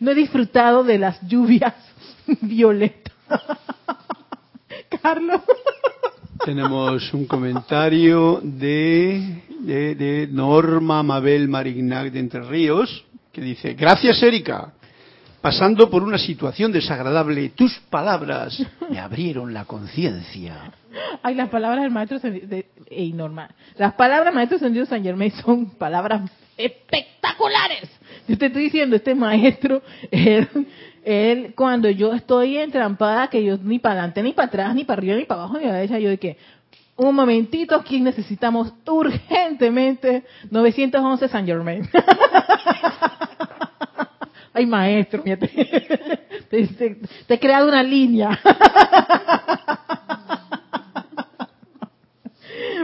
no 0.00 0.10
he 0.10 0.14
disfrutado 0.14 0.84
de 0.84 0.98
las 0.98 1.20
lluvias 1.26 1.74
violetas. 2.40 3.12
Carlos. 5.02 5.42
Tenemos 6.44 7.12
un 7.12 7.26
comentario 7.26 8.40
de, 8.42 9.42
de, 9.60 9.94
de 9.94 10.28
Norma 10.30 11.02
Mabel 11.02 11.48
Marignac 11.48 12.10
de 12.10 12.20
Entre 12.20 12.40
Ríos, 12.42 13.04
que 13.32 13.40
dice, 13.40 13.74
gracias 13.74 14.22
Erika, 14.22 14.72
pasando 15.40 15.88
por 15.88 16.02
una 16.02 16.18
situación 16.18 16.72
desagradable, 16.72 17.50
tus 17.50 17.78
palabras 17.90 18.60
me 18.90 18.98
abrieron 18.98 19.54
la 19.54 19.64
conciencia. 19.64 20.72
Ay, 21.22 21.34
las 21.34 21.48
palabras 21.48 21.82
del 21.82 21.90
maestro 21.90 22.18
de, 22.18 22.66
ey. 22.90 23.14
Las 23.76 23.94
palabras 23.94 24.34
maestro 24.34 24.56
ascendido 24.56 24.86
San 24.86 25.02
Germain 25.02 25.30
son 25.32 25.70
palabras 25.70 26.30
espectaculares. 26.56 27.88
Yo 28.26 28.36
te 28.36 28.46
estoy 28.46 28.64
diciendo, 28.64 28.96
este 28.96 29.14
maestro, 29.14 29.82
él, 30.10 31.52
cuando 31.54 31.88
yo 31.88 32.12
estoy 32.12 32.58
entrampada, 32.58 33.28
que 33.28 33.42
yo 33.42 33.56
ni 33.58 33.78
para 33.78 33.94
adelante, 33.94 34.22
ni 34.22 34.32
para 34.32 34.48
atrás, 34.48 34.74
ni 34.74 34.84
para 34.84 34.98
arriba, 34.98 35.16
ni 35.16 35.24
para 35.24 35.42
abajo, 35.42 35.58
ni 35.58 35.64
para 35.64 35.76
derecha, 35.76 35.98
yo 35.98 36.10
de 36.10 36.18
que, 36.18 36.36
un 36.96 37.14
momentito, 37.14 37.76
aquí 37.76 38.00
necesitamos 38.00 38.74
urgentemente 38.84 40.24
911 40.50 41.28
San 41.28 41.46
Germain. 41.46 41.88
Ay, 44.58 44.66
maestro, 44.66 45.22
te, 45.22 45.36
te- 46.48 46.98
he 47.28 47.38
creado 47.38 47.68
una 47.68 47.80
línea. 47.80 48.36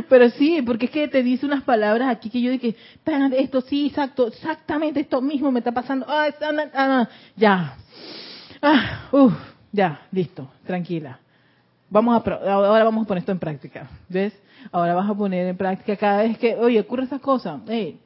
Pero 0.08 0.30
sí, 0.30 0.62
porque 0.64 0.84
es 0.86 0.92
que 0.92 1.08
te 1.08 1.22
dice 1.24 1.44
unas 1.46 1.64
palabras 1.64 2.08
aquí 2.10 2.30
que 2.30 2.40
yo 2.40 2.52
dije, 2.52 2.76
"Espérate, 2.94 3.42
esto 3.42 3.60
sí, 3.62 3.86
exacto, 3.88 4.28
exactamente 4.28 5.00
esto 5.00 5.20
mismo 5.20 5.50
me 5.50 5.58
está 5.58 5.72
pasando. 5.72 6.06
Ah, 6.08 6.28
está- 6.28 6.50
ah, 6.50 6.70
ah, 6.74 7.08
ya. 7.34 7.76
Ah, 8.62 9.08
uf, 9.10 9.32
ya, 9.72 10.02
listo, 10.12 10.48
tranquila. 10.64 11.18
Vamos 11.90 12.14
a 12.24 12.30
ahora 12.52 12.84
vamos 12.84 13.04
a 13.04 13.08
poner 13.08 13.22
esto 13.22 13.32
en 13.32 13.40
práctica. 13.40 13.88
¿Ves? 14.08 14.32
Ahora 14.70 14.94
vas 14.94 15.10
a 15.10 15.14
poner 15.14 15.48
en 15.48 15.56
práctica 15.56 15.96
cada 15.96 16.22
vez 16.22 16.38
que, 16.38 16.54
oye, 16.54 16.78
ocurre 16.78 17.02
estas 17.02 17.20
cosas. 17.20 17.60
Hey, 17.66 17.98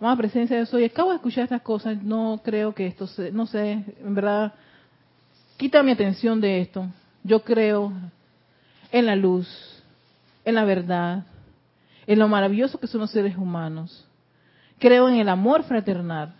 a 0.00 0.16
presencia 0.16 0.56
de 0.56 0.66
soy. 0.66 0.84
Acabo 0.84 1.10
de 1.10 1.16
escuchar 1.16 1.44
estas 1.44 1.62
cosas. 1.62 2.02
No 2.02 2.40
creo 2.44 2.74
que 2.74 2.86
esto 2.86 3.06
se, 3.06 3.32
no 3.32 3.46
sé, 3.46 3.84
en 4.00 4.14
verdad, 4.14 4.54
quita 5.56 5.82
mi 5.82 5.92
atención 5.92 6.40
de 6.40 6.60
esto. 6.60 6.86
Yo 7.24 7.42
creo 7.42 7.92
en 8.92 9.06
la 9.06 9.16
luz, 9.16 9.48
en 10.44 10.54
la 10.54 10.64
verdad, 10.64 11.24
en 12.06 12.18
lo 12.18 12.28
maravilloso 12.28 12.78
que 12.78 12.86
son 12.86 13.00
los 13.00 13.10
seres 13.10 13.36
humanos. 13.36 14.06
Creo 14.78 15.08
en 15.08 15.16
el 15.16 15.28
amor 15.28 15.64
fraternal. 15.64 16.34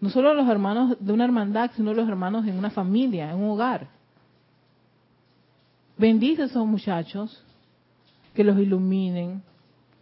No 0.00 0.10
solo 0.10 0.34
los 0.34 0.48
hermanos 0.48 0.96
de 1.00 1.12
una 1.12 1.24
hermandad, 1.24 1.70
sino 1.74 1.94
los 1.94 2.06
hermanos 2.06 2.46
en 2.46 2.58
una 2.58 2.70
familia, 2.70 3.30
en 3.30 3.36
un 3.36 3.50
hogar. 3.50 3.88
Bendice 5.96 6.42
a 6.42 6.44
esos 6.46 6.66
muchachos, 6.66 7.42
que 8.34 8.44
los 8.44 8.58
iluminen. 8.58 9.42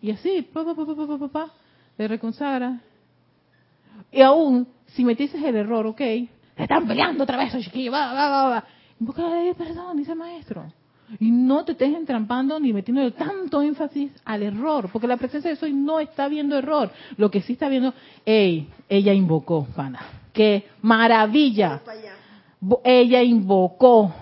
Y 0.00 0.10
así, 0.10 0.42
pa, 0.42 0.64
pa, 0.64 0.74
pa, 0.74 0.84
pa, 0.84 0.96
pa, 0.96 1.18
pa, 1.18 1.28
pa, 1.28 1.52
pa, 1.96 2.02
le 2.02 2.08
reconsagra. 2.08 2.80
Y 4.10 4.20
aún, 4.20 4.66
si 4.86 5.04
metiste 5.04 5.38
el 5.46 5.56
error, 5.56 5.86
ok, 5.86 5.98
se 5.98 6.28
están 6.56 6.86
peleando 6.86 7.24
otra 7.24 7.38
vez, 7.38 7.52
chiquillo, 7.64 7.92
va, 7.92 8.12
va, 8.12 8.28
va, 8.28 8.48
va. 8.48 8.64
Invoca 9.00 9.22
la 9.22 9.36
ley 9.36 9.48
de 9.48 9.54
perdón, 9.54 9.96
dice 9.96 10.12
el 10.12 10.18
maestro. 10.18 10.72
Y 11.18 11.30
no 11.30 11.64
te 11.64 11.72
estés 11.72 11.94
entrampando 11.94 12.58
ni 12.58 12.72
metiendo 12.72 13.10
tanto 13.12 13.60
énfasis 13.60 14.12
al 14.24 14.42
error, 14.42 14.88
porque 14.92 15.06
la 15.06 15.16
presencia 15.16 15.50
de 15.50 15.56
soy 15.56 15.72
no 15.72 16.00
está 16.00 16.28
viendo 16.28 16.56
error. 16.56 16.90
Lo 17.16 17.30
que 17.30 17.42
sí 17.42 17.54
está 17.54 17.68
viendo, 17.68 17.92
ey, 18.24 18.68
ella 18.88 19.12
invocó, 19.12 19.66
pana. 19.74 20.00
¡Qué 20.32 20.68
maravilla! 20.80 21.82
Ella 22.84 23.22
invocó 23.22 24.12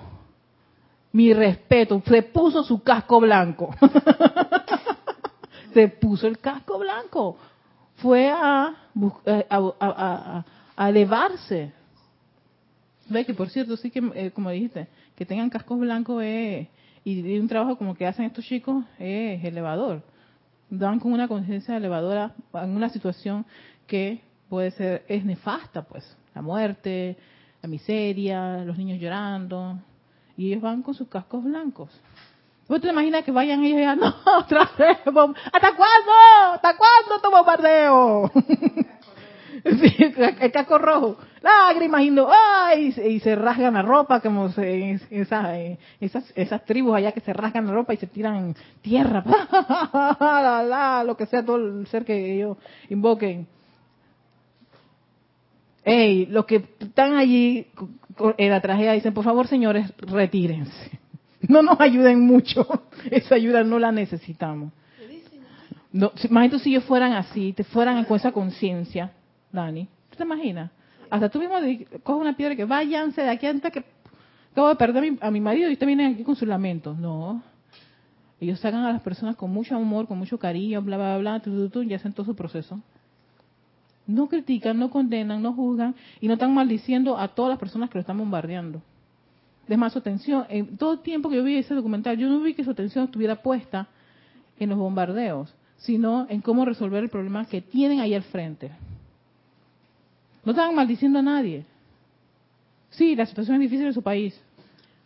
mi 1.12 1.32
respeto, 1.32 2.02
se 2.06 2.22
puso 2.22 2.64
su 2.64 2.82
casco 2.82 3.20
blanco. 3.20 3.74
se 5.74 5.88
puso 5.88 6.26
el 6.26 6.38
casco 6.38 6.78
blanco. 6.78 7.36
Fue 8.00 8.26
eh, 8.26 8.30
a, 8.32 8.74
a- 9.56 9.72
a- 9.80 10.44
a- 10.76 10.88
elevarse. 10.88 11.72
Ve 13.08 13.24
que 13.24 13.34
por 13.34 13.48
cierto, 13.50 13.76
sí 13.76 13.90
que, 13.90 14.00
eh, 14.14 14.30
como 14.30 14.50
dijiste, 14.50 14.86
que 15.16 15.26
tengan 15.26 15.50
cascos 15.50 15.78
blancos 15.78 16.22
y, 16.24 16.68
y 17.04 17.38
un 17.38 17.48
trabajo 17.48 17.76
como 17.76 17.94
que 17.94 18.06
hacen 18.06 18.24
estos 18.24 18.44
chicos 18.44 18.84
es 18.98 19.44
elevador. 19.44 20.02
Dan 20.70 21.00
con 21.00 21.12
una 21.12 21.26
conciencia 21.26 21.76
elevadora 21.76 22.34
en 22.54 22.70
una 22.70 22.88
situación 22.88 23.44
que 23.86 24.20
puede 24.48 24.70
ser, 24.70 25.04
es 25.08 25.24
nefasta, 25.24 25.82
pues. 25.82 26.16
La 26.34 26.42
muerte, 26.42 27.16
la 27.60 27.68
miseria, 27.68 28.64
los 28.64 28.78
niños 28.78 29.00
llorando. 29.00 29.78
Y 30.36 30.46
ellos 30.52 30.62
van 30.62 30.82
con 30.82 30.94
sus 30.94 31.08
cascos 31.08 31.42
blancos. 31.42 31.90
¿Vos 32.70 32.80
te 32.80 32.88
imaginas 32.88 33.24
que 33.24 33.32
vayan 33.32 33.64
ellos 33.64 33.80
ya, 33.80 33.96
no, 33.96 34.14
otra 34.38 34.70
vez, 34.78 34.98
¿hasta 35.04 35.12
cuándo? 35.76 36.12
¿Hasta 36.52 36.76
cuándo 36.76 37.20
tu 37.20 37.28
bombardeo? 37.30 38.30
El 39.64 40.52
casco 40.52 40.78
rojo, 40.78 41.16
lágrimas 41.42 42.00
y 42.02 42.16
¡ay! 42.30 42.94
Y 43.08 43.18
se- 43.18 43.34
rasgan 43.34 43.74
la 43.74 43.82
ropa, 43.82 44.20
como 44.20 44.50
se- 44.50 44.72
en 44.90 45.00
esa- 45.10 45.58
en 45.58 45.78
esas, 46.00 46.32
esas 46.36 46.64
tribus 46.64 46.94
allá 46.94 47.10
que 47.10 47.20
se 47.20 47.32
rasgan 47.32 47.66
la 47.66 47.72
ropa 47.72 47.92
y 47.92 47.96
se 47.96 48.06
tiran 48.06 48.54
tierra, 48.82 49.24
la, 50.20 50.62
la, 50.62 51.02
lo 51.04 51.16
que 51.16 51.26
sea, 51.26 51.44
todo 51.44 51.56
el 51.56 51.88
ser 51.88 52.04
que 52.04 52.36
ellos 52.36 52.56
invoquen. 52.88 53.48
Ey, 55.84 56.26
los 56.26 56.44
que 56.46 56.64
están 56.78 57.16
allí 57.16 57.66
en 58.38 58.50
la 58.50 58.60
tragedia 58.60 58.92
dicen, 58.92 59.12
por 59.12 59.24
favor, 59.24 59.48
señores, 59.48 59.92
retírense. 59.98 60.99
No 61.48 61.62
nos 61.62 61.80
ayuden 61.80 62.20
mucho. 62.20 62.66
Esa 63.10 63.34
ayuda 63.34 63.64
no 63.64 63.78
la 63.78 63.92
necesitamos. 63.92 64.72
No, 65.92 66.12
imagínate 66.22 66.60
si 66.60 66.70
ellos 66.70 66.84
fueran 66.84 67.14
así, 67.14 67.52
te 67.52 67.64
fueran 67.64 68.04
con 68.04 68.16
esa 68.16 68.30
conciencia, 68.30 69.10
Dani. 69.50 69.88
¿Tú 70.10 70.16
te 70.18 70.22
imaginas? 70.22 70.70
Hasta 71.10 71.28
tú 71.28 71.40
mismo 71.40 71.56
coges 72.04 72.20
una 72.20 72.36
piedra 72.36 72.54
que 72.54 72.64
váyanse 72.64 73.22
de 73.22 73.28
aquí 73.28 73.46
antes 73.46 73.72
que 73.72 73.84
acabo 74.52 74.68
de 74.68 74.76
perder 74.76 74.98
a 74.98 75.10
mi, 75.10 75.18
a 75.20 75.30
mi 75.32 75.40
marido 75.40 75.68
y 75.68 75.72
ustedes 75.72 75.88
vienen 75.88 76.14
aquí 76.14 76.22
con 76.22 76.36
sus 76.36 76.46
lamentos. 76.46 76.96
No. 76.96 77.42
Ellos 78.40 78.60
sacan 78.60 78.84
a 78.84 78.92
las 78.92 79.02
personas 79.02 79.34
con 79.34 79.50
mucho 79.50 79.74
amor, 79.74 80.06
con 80.06 80.16
mucho 80.16 80.38
cariño, 80.38 80.80
bla, 80.80 80.96
bla, 80.96 81.18
bla, 81.18 81.40
tu, 81.40 81.50
tu, 81.50 81.68
tu, 81.68 81.82
y 81.82 81.92
hacen 81.92 82.12
todo 82.12 82.24
su 82.24 82.36
proceso. 82.36 82.80
No 84.06 84.28
critican, 84.28 84.78
no 84.78 84.90
condenan, 84.90 85.42
no 85.42 85.52
juzgan 85.52 85.96
y 86.20 86.28
no 86.28 86.34
están 86.34 86.54
maldiciendo 86.54 87.18
a 87.18 87.26
todas 87.28 87.50
las 87.50 87.58
personas 87.58 87.90
que 87.90 87.98
lo 87.98 88.00
están 88.00 88.18
bombardeando. 88.18 88.80
Es 89.70 89.78
más, 89.78 89.92
su 89.92 90.00
atención, 90.00 90.46
en 90.48 90.76
todo 90.76 90.94
el 90.94 90.98
tiempo 90.98 91.30
que 91.30 91.36
yo 91.36 91.44
vi 91.44 91.56
ese 91.56 91.74
documental, 91.74 92.18
yo 92.18 92.28
no 92.28 92.40
vi 92.40 92.54
que 92.54 92.64
su 92.64 92.72
atención 92.72 93.04
estuviera 93.04 93.36
puesta 93.36 93.86
en 94.58 94.70
los 94.70 94.78
bombardeos, 94.78 95.54
sino 95.76 96.26
en 96.28 96.40
cómo 96.40 96.64
resolver 96.64 97.04
el 97.04 97.08
problema 97.08 97.46
que 97.46 97.62
tienen 97.62 98.00
ahí 98.00 98.12
al 98.12 98.24
frente. 98.24 98.72
No 100.44 100.50
estaban 100.52 100.74
maldiciendo 100.74 101.20
a 101.20 101.22
nadie. 101.22 101.64
Sí, 102.90 103.14
la 103.14 103.26
situación 103.26 103.56
es 103.56 103.60
difícil 103.62 103.86
en 103.86 103.94
su 103.94 104.02
país. 104.02 104.38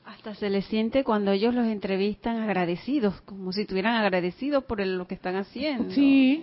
Hasta 0.06 0.34
se 0.34 0.48
les 0.48 0.64
siente 0.64 1.04
cuando 1.04 1.30
ellos 1.30 1.54
los 1.54 1.66
entrevistan 1.66 2.40
agradecidos, 2.40 3.20
como 3.22 3.52
si 3.52 3.62
estuvieran 3.62 3.96
agradecidos 3.96 4.64
por 4.64 4.84
lo 4.84 5.06
que 5.06 5.14
están 5.14 5.36
haciendo. 5.36 5.90
Sí, 5.90 6.42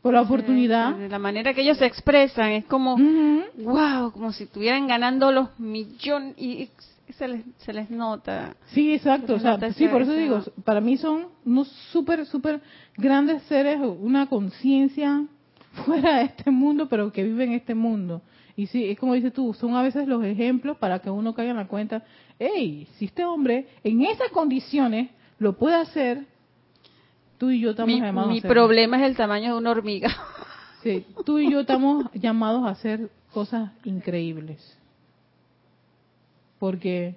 por 0.00 0.14
la 0.14 0.22
oportunidad. 0.22 0.96
De 0.96 1.08
la 1.08 1.20
manera 1.20 1.54
que 1.54 1.62
ellos 1.62 1.78
se 1.78 1.86
expresan, 1.86 2.50
es 2.50 2.64
como, 2.64 2.96
wow, 3.58 4.10
como 4.10 4.32
si 4.32 4.44
estuvieran 4.44 4.88
ganando 4.88 5.30
los 5.30 5.56
millones 5.60 6.34
y 6.36 6.68
se 7.12 7.28
les, 7.28 7.44
se 7.58 7.72
les 7.72 7.90
nota. 7.90 8.54
Sí, 8.66 8.92
exacto. 8.94 9.34
O 9.34 9.38
sea, 9.38 9.58
sí, 9.72 9.88
por 9.88 10.02
eso 10.02 10.12
digo, 10.12 10.40
para 10.64 10.80
mí 10.80 10.96
son 10.96 11.26
unos 11.44 11.68
súper, 11.92 12.26
súper 12.26 12.60
grandes 12.96 13.42
seres, 13.44 13.78
una 13.80 14.26
conciencia 14.28 15.24
fuera 15.86 16.18
de 16.18 16.24
este 16.24 16.50
mundo, 16.50 16.88
pero 16.88 17.12
que 17.12 17.22
vive 17.24 17.44
en 17.44 17.52
este 17.52 17.74
mundo. 17.74 18.22
Y 18.56 18.66
sí, 18.66 18.84
es 18.84 18.98
como 18.98 19.14
dices 19.14 19.32
tú, 19.32 19.54
son 19.54 19.74
a 19.74 19.82
veces 19.82 20.06
los 20.06 20.22
ejemplos 20.24 20.76
para 20.76 20.98
que 20.98 21.10
uno 21.10 21.34
caiga 21.34 21.52
en 21.52 21.56
la 21.56 21.66
cuenta, 21.68 22.04
hey, 22.38 22.86
si 22.96 23.06
este 23.06 23.24
hombre 23.24 23.66
en 23.82 24.02
esas 24.02 24.30
condiciones 24.30 25.10
lo 25.38 25.56
puede 25.56 25.76
hacer, 25.76 26.26
tú 27.38 27.50
y 27.50 27.60
yo 27.60 27.70
estamos 27.70 27.94
Mi, 27.94 28.00
llamados 28.00 28.28
mi 28.30 28.36
a 28.36 28.38
hacerlo. 28.40 28.54
problema 28.54 28.98
es 28.98 29.04
el 29.04 29.16
tamaño 29.16 29.52
de 29.52 29.58
una 29.58 29.70
hormiga. 29.70 30.10
Sí, 30.82 31.06
tú 31.24 31.38
y 31.38 31.50
yo 31.50 31.60
estamos 31.60 32.04
llamados 32.12 32.64
a 32.64 32.70
hacer 32.70 33.08
cosas 33.32 33.70
increíbles. 33.84 34.78
Porque 36.62 37.16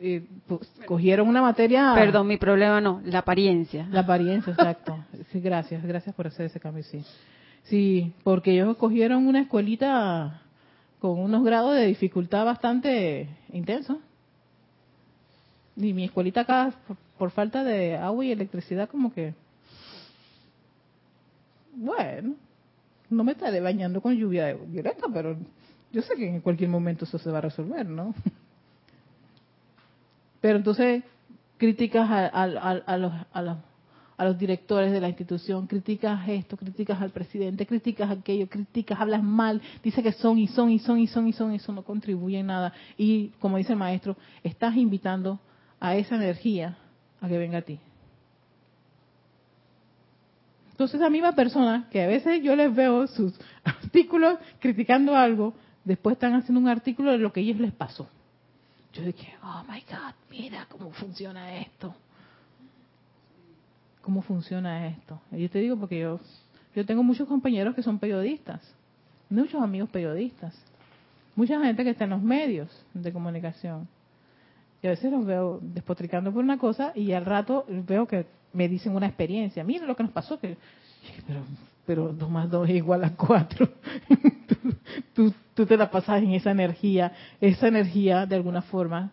eh, 0.00 0.24
pues, 0.46 0.70
cogieron 0.86 1.26
una 1.26 1.42
materia... 1.42 1.94
Perdón, 1.96 2.28
mi 2.28 2.36
problema 2.36 2.80
no, 2.80 3.02
la 3.04 3.18
apariencia. 3.18 3.88
La 3.90 4.02
apariencia, 4.02 4.52
exacto. 4.52 4.96
Sí, 5.32 5.40
gracias, 5.40 5.82
gracias 5.82 6.14
por 6.14 6.28
hacer 6.28 6.46
ese 6.46 6.60
cambio, 6.60 6.84
sí. 6.84 7.04
Sí, 7.64 8.12
porque 8.22 8.52
ellos 8.52 8.76
cogieron 8.76 9.26
una 9.26 9.40
escuelita 9.40 10.42
con 11.00 11.18
unos 11.18 11.42
grados 11.42 11.74
de 11.74 11.86
dificultad 11.86 12.44
bastante 12.44 13.28
intensos. 13.52 13.96
Y 15.74 15.92
mi 15.92 16.04
escuelita 16.04 16.42
acá, 16.42 16.72
por, 16.86 16.96
por 17.18 17.30
falta 17.32 17.64
de 17.64 17.96
agua 17.96 18.24
y 18.24 18.30
electricidad, 18.30 18.88
como 18.88 19.12
que... 19.12 19.34
Bueno, 21.74 22.36
no 23.10 23.24
me 23.24 23.32
estaré 23.32 23.58
bañando 23.58 24.00
con 24.00 24.14
lluvia 24.14 24.56
violeta, 24.68 25.08
pero 25.12 25.36
yo 25.90 26.00
sé 26.00 26.14
que 26.14 26.28
en 26.28 26.40
cualquier 26.42 26.70
momento 26.70 27.06
eso 27.06 27.18
se 27.18 27.32
va 27.32 27.38
a 27.38 27.40
resolver, 27.40 27.88
¿no? 27.88 28.14
Pero 30.44 30.58
entonces 30.58 31.02
criticas 31.56 32.10
a, 32.10 32.26
a- 32.26 32.42
a- 32.42 32.98
los, 32.98 33.12
los, 33.42 33.56
a 34.18 34.24
los 34.26 34.38
directores 34.38 34.92
de 34.92 35.00
la 35.00 35.08
institución, 35.08 35.66
criticas 35.66 36.28
esto, 36.28 36.58
criticas 36.58 37.00
al 37.00 37.12
presidente, 37.12 37.64
criticas 37.66 38.10
aquello, 38.10 38.46
criticas, 38.46 39.00
hablas 39.00 39.22
mal, 39.22 39.62
dice 39.82 40.02
que 40.02 40.12
son 40.12 40.38
y 40.38 40.46
son 40.48 40.70
y 40.70 40.78
son 40.80 40.98
y 40.98 41.06
son 41.06 41.28
y 41.28 41.32
son, 41.32 41.52
eso 41.52 41.72
no 41.72 41.82
contribuye 41.82 42.40
en 42.40 42.48
nada. 42.48 42.74
Y 42.98 43.28
como 43.40 43.56
dice 43.56 43.72
el 43.72 43.78
maestro, 43.78 44.18
estás 44.42 44.76
invitando 44.76 45.40
a 45.80 45.96
esa 45.96 46.16
energía 46.16 46.76
a 47.22 47.28
que 47.28 47.38
venga 47.38 47.56
a 47.56 47.62
ti. 47.62 47.78
Entonces, 50.72 51.00
esa 51.00 51.08
misma 51.08 51.32
persona, 51.34 51.88
que 51.90 52.02
a 52.02 52.06
veces 52.06 52.42
yo 52.42 52.54
les 52.54 52.74
veo 52.74 53.06
sus 53.06 53.32
artículos 53.64 54.38
criticando 54.60 55.16
algo, 55.16 55.54
después 55.86 56.16
están 56.16 56.34
haciendo 56.34 56.60
un 56.60 56.68
artículo 56.68 57.12
de 57.12 57.16
lo 57.18 57.32
que 57.32 57.40
ellos 57.40 57.58
les 57.58 57.72
pasó. 57.72 58.10
Yo 58.94 59.02
dije, 59.02 59.34
oh 59.42 59.64
my 59.68 59.80
God, 59.80 60.14
mira 60.30 60.66
cómo 60.70 60.92
funciona 60.92 61.56
esto. 61.58 61.94
¿Cómo 64.02 64.22
funciona 64.22 64.86
esto? 64.86 65.20
Y 65.32 65.42
yo 65.42 65.50
te 65.50 65.58
digo 65.58 65.76
porque 65.76 65.98
yo, 65.98 66.20
yo 66.76 66.86
tengo 66.86 67.02
muchos 67.02 67.26
compañeros 67.26 67.74
que 67.74 67.82
son 67.82 67.98
periodistas, 67.98 68.60
muchos 69.28 69.60
amigos 69.60 69.88
periodistas, 69.90 70.54
mucha 71.34 71.58
gente 71.60 71.82
que 71.82 71.90
está 71.90 72.04
en 72.04 72.10
los 72.10 72.22
medios 72.22 72.68
de 72.92 73.12
comunicación. 73.12 73.88
Y 74.80 74.86
a 74.86 74.90
veces 74.90 75.10
los 75.10 75.24
veo 75.24 75.58
despotricando 75.60 76.32
por 76.32 76.44
una 76.44 76.58
cosa 76.58 76.92
y 76.94 77.12
al 77.12 77.24
rato 77.24 77.64
veo 77.68 78.06
que 78.06 78.26
me 78.52 78.68
dicen 78.68 78.94
una 78.94 79.06
experiencia. 79.06 79.64
Mira 79.64 79.86
lo 79.86 79.96
que 79.96 80.04
nos 80.04 80.12
pasó, 80.12 80.38
que 80.38 80.56
pero, 81.26 81.40
pero 81.86 82.12
2 82.12 82.30
más 82.30 82.50
2 82.50 82.68
es 82.68 82.76
igual 82.76 83.02
a 83.02 83.16
4. 83.16 83.68
tú, 85.14 85.34
tú, 85.54 85.66
te 85.66 85.76
la 85.76 85.90
pasas 85.90 86.22
en 86.22 86.32
esa 86.32 86.50
energía. 86.50 87.12
Esa 87.40 87.68
energía, 87.68 88.26
de 88.26 88.36
alguna 88.36 88.62
forma, 88.62 89.10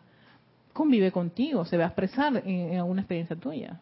convive 0.73 1.11
contigo, 1.11 1.65
se 1.65 1.77
va 1.77 1.85
a 1.85 1.87
expresar 1.87 2.37
en, 2.37 2.73
en 2.73 2.77
alguna 2.77 3.01
experiencia 3.01 3.35
tuya. 3.35 3.79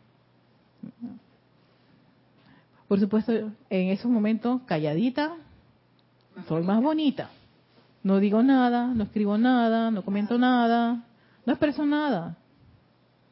Por 2.88 3.00
supuesto, 3.00 3.34
en 3.34 3.90
esos 3.90 4.10
momentos, 4.10 4.62
calladita, 4.66 5.36
soy 6.48 6.64
más 6.64 6.82
bonita. 6.82 7.30
No 8.04 8.20
digo 8.20 8.42
nada, 8.42 8.88
no 8.88 9.04
escribo 9.04 9.38
nada, 9.38 9.92
no 9.92 10.04
comento 10.04 10.38
nada, 10.38 11.04
no 11.46 11.54
expreso 11.54 11.86
nada. 11.86 12.38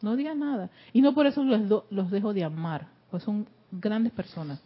No 0.01 0.15
digas 0.15 0.37
nada. 0.37 0.69
Y 0.93 1.01
no 1.01 1.13
por 1.13 1.25
eso 1.25 1.43
los, 1.43 1.83
los 1.89 2.11
dejo 2.11 2.33
de 2.33 2.43
amar, 2.43 2.87
pues 3.09 3.23
son 3.23 3.47
grandes 3.71 4.13
personas. 4.13 4.61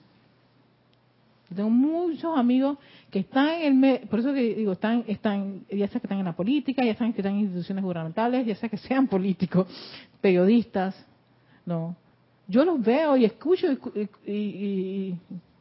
Tengo 1.55 1.69
muchos 1.69 2.37
amigos 2.37 2.77
que 3.09 3.19
están 3.19 3.49
en 3.61 3.83
el 3.83 3.99
por 4.07 4.19
eso 4.19 4.33
que 4.33 4.55
digo, 4.55 4.71
están, 4.71 5.03
están, 5.07 5.65
ya 5.69 5.87
sea 5.87 5.99
que 5.99 6.07
están 6.07 6.19
en 6.19 6.25
la 6.25 6.35
política, 6.35 6.83
ya 6.83 6.95
sea 6.95 7.11
que 7.11 7.19
están 7.21 7.33
en 7.33 7.39
instituciones 7.41 7.83
gubernamentales, 7.83 8.45
ya 8.45 8.55
sea 8.55 8.69
que 8.69 8.77
sean 8.77 9.07
políticos, 9.07 9.67
periodistas, 10.21 10.95
no. 11.65 11.95
Yo 12.47 12.63
los 12.65 12.81
veo 12.81 13.17
y 13.17 13.25
escucho 13.25 13.67
y, 13.95 14.09
y- 14.25 14.31
y- 14.33 15.17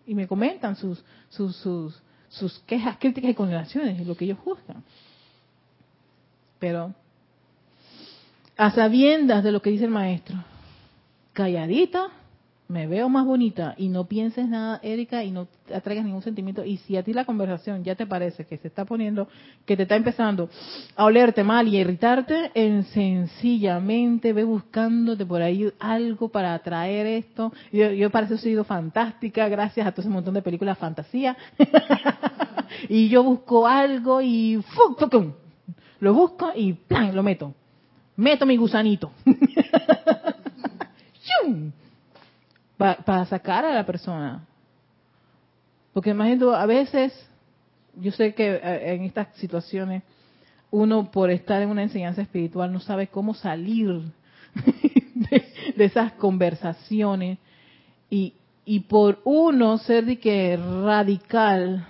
y 0.06 0.14
me 0.14 0.26
comentan 0.26 0.76
sus, 0.76 1.04
sus, 1.28 1.54
sus, 1.56 2.02
sus 2.28 2.58
quejas, 2.60 2.96
críticas 2.98 3.30
y 3.30 3.34
condenaciones, 3.34 4.04
lo 4.06 4.16
que 4.16 4.24
ellos 4.24 4.38
juzgan. 4.44 4.82
Pero 6.58 6.94
a 8.56 8.70
sabiendas 8.70 9.42
de 9.44 9.52
lo 9.52 9.62
que 9.62 9.70
dice 9.70 9.84
el 9.86 9.90
maestro, 9.90 10.36
calladita, 11.32 12.08
me 12.70 12.86
veo 12.86 13.08
más 13.08 13.26
bonita 13.26 13.74
y 13.76 13.88
no 13.88 14.04
pienses 14.04 14.48
nada, 14.48 14.78
Erika, 14.82 15.24
y 15.24 15.32
no 15.32 15.48
atraigas 15.74 16.04
ningún 16.04 16.22
sentimiento. 16.22 16.64
Y 16.64 16.76
si 16.78 16.96
a 16.96 17.02
ti 17.02 17.12
la 17.12 17.24
conversación 17.24 17.82
ya 17.82 17.96
te 17.96 18.06
parece 18.06 18.46
que 18.46 18.58
se 18.58 18.68
está 18.68 18.84
poniendo, 18.84 19.26
que 19.66 19.76
te 19.76 19.82
está 19.82 19.96
empezando 19.96 20.48
a 20.94 21.04
olerte 21.04 21.42
mal 21.42 21.66
y 21.66 21.76
a 21.76 21.80
irritarte, 21.80 22.52
en 22.54 22.84
sencillamente 22.84 24.32
ve 24.32 24.44
buscándote 24.44 25.26
por 25.26 25.42
ahí 25.42 25.68
algo 25.80 26.28
para 26.28 26.54
atraer 26.54 27.06
esto. 27.08 27.52
Yo, 27.72 27.90
yo 27.90 28.08
para 28.10 28.26
eso 28.26 28.36
he 28.36 28.38
sido 28.38 28.62
fantástica, 28.62 29.48
gracias 29.48 29.84
a 29.84 29.90
todo 29.90 30.02
ese 30.02 30.10
montón 30.10 30.34
de 30.34 30.42
películas 30.42 30.78
fantasía. 30.78 31.36
y 32.88 33.08
yo 33.08 33.24
busco 33.24 33.66
algo 33.66 34.20
y 34.20 34.62
¡fu! 34.62 34.94
¡fu! 34.96 35.08
¡fu! 35.10 35.32
lo 35.98 36.14
busco 36.14 36.52
y 36.54 36.74
¡plan! 36.74 37.16
lo 37.16 37.24
meto. 37.24 37.52
Meto 38.14 38.46
mi 38.46 38.56
gusanito. 38.56 39.10
¡Chum! 41.42 41.72
Pa- 42.80 42.96
para 43.04 43.26
sacar 43.26 43.62
a 43.66 43.74
la 43.74 43.84
persona. 43.84 44.46
Porque 45.92 46.08
imagino, 46.10 46.52
a 46.54 46.64
veces, 46.64 47.12
yo 47.94 48.10
sé 48.10 48.32
que 48.34 48.54
eh, 48.54 48.94
en 48.94 49.04
estas 49.04 49.36
situaciones, 49.36 50.02
uno 50.70 51.10
por 51.10 51.30
estar 51.30 51.60
en 51.60 51.68
una 51.68 51.82
enseñanza 51.82 52.22
espiritual 52.22 52.72
no 52.72 52.80
sabe 52.80 53.08
cómo 53.08 53.34
salir 53.34 54.00
de, 55.14 55.44
de 55.76 55.84
esas 55.84 56.12
conversaciones 56.12 57.36
y, 58.08 58.32
y 58.64 58.80
por 58.80 59.20
uno 59.24 59.76
ser 59.76 60.06
de 60.06 60.18
que 60.18 60.56
radical, 60.56 61.86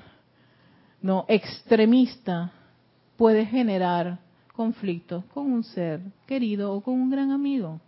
no 1.03 1.25
extremista, 1.29 2.51
puede 3.17 3.47
generar 3.47 4.19
conflictos 4.57 5.25
con 5.27 5.53
un 5.53 5.63
ser 5.63 6.01
querido 6.27 6.73
o 6.75 6.81
con 6.81 6.95
un 6.95 7.11
gran 7.11 7.31
amigo. 7.31 7.81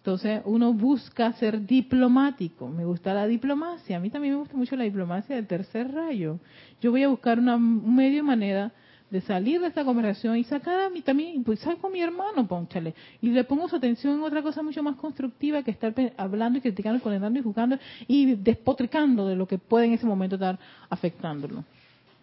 Entonces 0.00 0.40
uno 0.46 0.72
busca 0.72 1.30
ser 1.34 1.66
diplomático. 1.66 2.68
Me 2.68 2.86
gusta 2.86 3.12
la 3.12 3.26
diplomacia. 3.26 3.98
A 3.98 4.00
mí 4.00 4.08
también 4.08 4.34
me 4.34 4.40
gusta 4.40 4.56
mucho 4.56 4.74
la 4.74 4.84
diplomacia 4.84 5.36
del 5.36 5.46
tercer 5.46 5.92
rayo. 5.92 6.38
Yo 6.80 6.90
voy 6.90 7.02
a 7.02 7.08
buscar 7.08 7.38
una, 7.38 7.56
un 7.56 7.94
medio 7.94 8.24
manera 8.24 8.72
de 9.10 9.20
salir 9.20 9.60
de 9.60 9.66
esta 9.66 9.84
conversación 9.84 10.38
y 10.38 10.44
sacar 10.44 10.80
a 10.80 10.88
mí 10.88 11.02
también, 11.02 11.42
pues 11.44 11.58
saco 11.60 11.88
a 11.88 11.90
mi 11.90 12.00
hermano, 12.00 12.46
ponchale, 12.46 12.94
y 13.20 13.30
le 13.30 13.42
pongo 13.42 13.68
su 13.68 13.76
atención 13.76 14.14
en 14.14 14.22
otra 14.22 14.40
cosa 14.40 14.62
mucho 14.62 14.82
más 14.82 14.96
constructiva 14.96 15.64
que 15.64 15.72
estar 15.72 15.92
hablando 16.16 16.58
y 16.58 16.62
criticando 16.62 17.02
condenando 17.02 17.38
y 17.38 17.42
juzgando 17.42 17.76
y 18.06 18.36
despotricando 18.36 19.26
de 19.26 19.34
lo 19.34 19.46
que 19.46 19.58
puede 19.58 19.86
en 19.86 19.94
ese 19.94 20.06
momento 20.06 20.36
estar 20.36 20.58
afectándolo. 20.88 21.64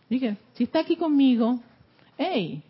Dije, 0.10 0.38
si 0.54 0.64
está 0.64 0.80
aquí 0.80 0.96
conmigo, 0.96 1.60
hey, 2.18 2.64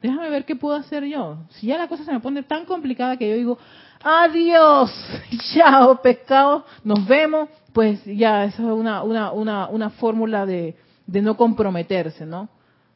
déjame 0.00 0.30
ver 0.30 0.44
qué 0.44 0.54
puedo 0.54 0.76
hacer 0.76 1.04
yo. 1.04 1.38
Si 1.50 1.66
ya 1.66 1.78
la 1.78 1.88
cosa 1.88 2.04
se 2.04 2.12
me 2.12 2.20
pone 2.20 2.44
tan 2.44 2.64
complicada 2.64 3.16
que 3.16 3.28
yo 3.28 3.34
digo, 3.34 3.58
adiós, 4.02 4.90
chao, 5.54 6.00
pescado, 6.02 6.64
nos 6.84 7.06
vemos, 7.06 7.48
pues 7.72 8.04
ya 8.04 8.44
eso 8.44 8.62
es 8.62 8.78
una, 8.78 9.02
una, 9.02 9.32
una, 9.32 9.68
una 9.68 9.90
fórmula 9.90 10.46
de, 10.46 10.76
de 11.06 11.22
no 11.22 11.36
comprometerse, 11.36 12.26
¿no? 12.26 12.48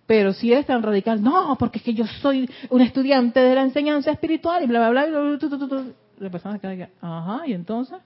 Pero 0.06 0.32
si 0.32 0.52
eres 0.52 0.66
tan 0.66 0.82
radical, 0.82 1.22
no, 1.22 1.56
porque 1.58 1.78
es 1.78 1.84
que 1.84 1.94
yo 1.94 2.06
soy 2.06 2.48
un 2.68 2.80
estudiante 2.82 3.40
de 3.40 3.54
la 3.54 3.62
enseñanza 3.62 4.10
espiritual 4.10 4.62
y 4.62 4.66
bla, 4.66 4.90
bla, 4.90 5.06
bla, 5.06 5.20
bla, 5.20 5.38
tu, 5.38 5.48
tu, 5.48 5.68
tu. 5.68 5.94
la 6.18 6.30
persona 6.30 6.58
que, 6.58 6.88
ajá, 7.00 7.46
y 7.46 7.54
entonces, 7.54 7.98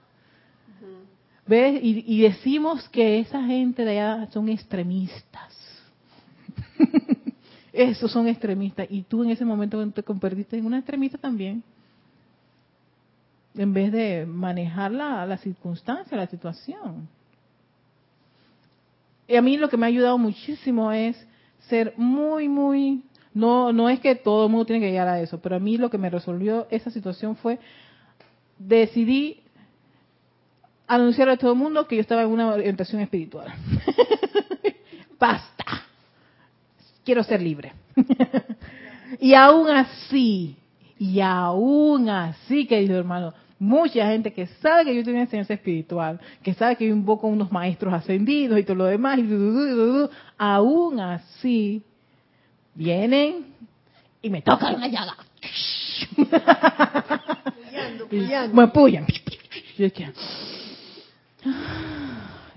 ¿ves? 1.45 1.79
Y, 1.83 2.05
y 2.07 2.21
decimos 2.21 2.87
que 2.89 3.19
esa 3.19 3.43
gente 3.43 3.83
de 3.83 3.99
allá 3.99 4.27
son 4.31 4.47
extremistas. 4.49 5.59
Esos 7.73 8.11
son 8.11 8.27
extremistas. 8.27 8.87
Y 8.89 9.03
tú 9.03 9.23
en 9.23 9.31
ese 9.31 9.45
momento 9.45 9.85
te 9.91 10.03
convertiste 10.03 10.57
en 10.57 10.65
una 10.65 10.77
extremista 10.77 11.17
también. 11.17 11.63
En 13.59 13.73
vez 13.73 13.91
de 13.91 14.25
manejar 14.25 14.89
la, 14.93 15.25
la 15.25 15.37
circunstancia, 15.37 16.15
la 16.15 16.27
situación. 16.27 17.09
Y 19.27 19.35
a 19.35 19.41
mí 19.41 19.57
lo 19.57 19.67
que 19.67 19.75
me 19.75 19.85
ha 19.85 19.89
ayudado 19.89 20.17
muchísimo 20.17 20.93
es 20.93 21.27
ser 21.67 21.93
muy, 21.97 22.47
muy... 22.47 23.03
No, 23.33 23.73
no 23.73 23.89
es 23.89 23.99
que 23.99 24.15
todo 24.15 24.45
el 24.45 24.51
mundo 24.51 24.65
tiene 24.65 24.85
que 24.85 24.91
llegar 24.91 25.09
a 25.09 25.19
eso, 25.19 25.41
pero 25.41 25.57
a 25.57 25.59
mí 25.59 25.77
lo 25.77 25.89
que 25.89 25.97
me 25.97 26.09
resolvió 26.09 26.67
esa 26.71 26.89
situación 26.89 27.35
fue 27.35 27.59
decidí 28.57 29.41
anunciarle 30.87 31.33
a 31.33 31.37
todo 31.37 31.51
el 31.51 31.57
mundo 31.57 31.85
que 31.85 31.97
yo 31.97 32.01
estaba 32.01 32.21
en 32.21 32.29
una 32.29 32.53
orientación 32.53 33.01
espiritual. 33.01 33.53
Basta. 35.19 35.65
Quiero 37.03 37.23
ser 37.25 37.41
libre. 37.41 37.73
y 39.19 39.33
aún 39.33 39.69
así, 39.69 40.55
y 40.97 41.19
aún 41.19 42.07
así, 42.07 42.65
querido 42.65 42.97
hermano, 42.97 43.33
mucha 43.59 44.07
gente 44.07 44.31
que 44.31 44.47
sabe 44.61 44.85
que 44.85 44.95
yo 44.95 45.03
tengo 45.03 45.17
una 45.17 45.25
enseñanza 45.25 45.53
espiritual, 45.53 46.19
que 46.41 46.53
sabe 46.53 46.77
que 46.77 46.87
yo 46.87 46.93
invoco 46.93 47.27
a 47.27 47.29
unos 47.29 47.51
maestros 47.51 47.93
ascendidos 47.93 48.57
y 48.57 48.63
todo 48.63 48.77
lo 48.77 48.85
demás, 48.85 49.19
y 49.19 49.23
du, 49.23 50.09
aún 50.37 50.99
así 50.99 51.83
vienen 52.73 53.45
y 54.21 54.29
me 54.29 54.41
tocan 54.41 54.75
una 54.75 54.87
llaga. 54.87 55.15
Puyando, 57.55 58.05
Y 58.05 58.19
puyando. 58.19 58.55
me 58.55 58.63
apoyan. 58.63 59.05
Yo 59.77 59.85
es 59.85 59.93
que, 59.93 60.05
ah, 61.45 62.08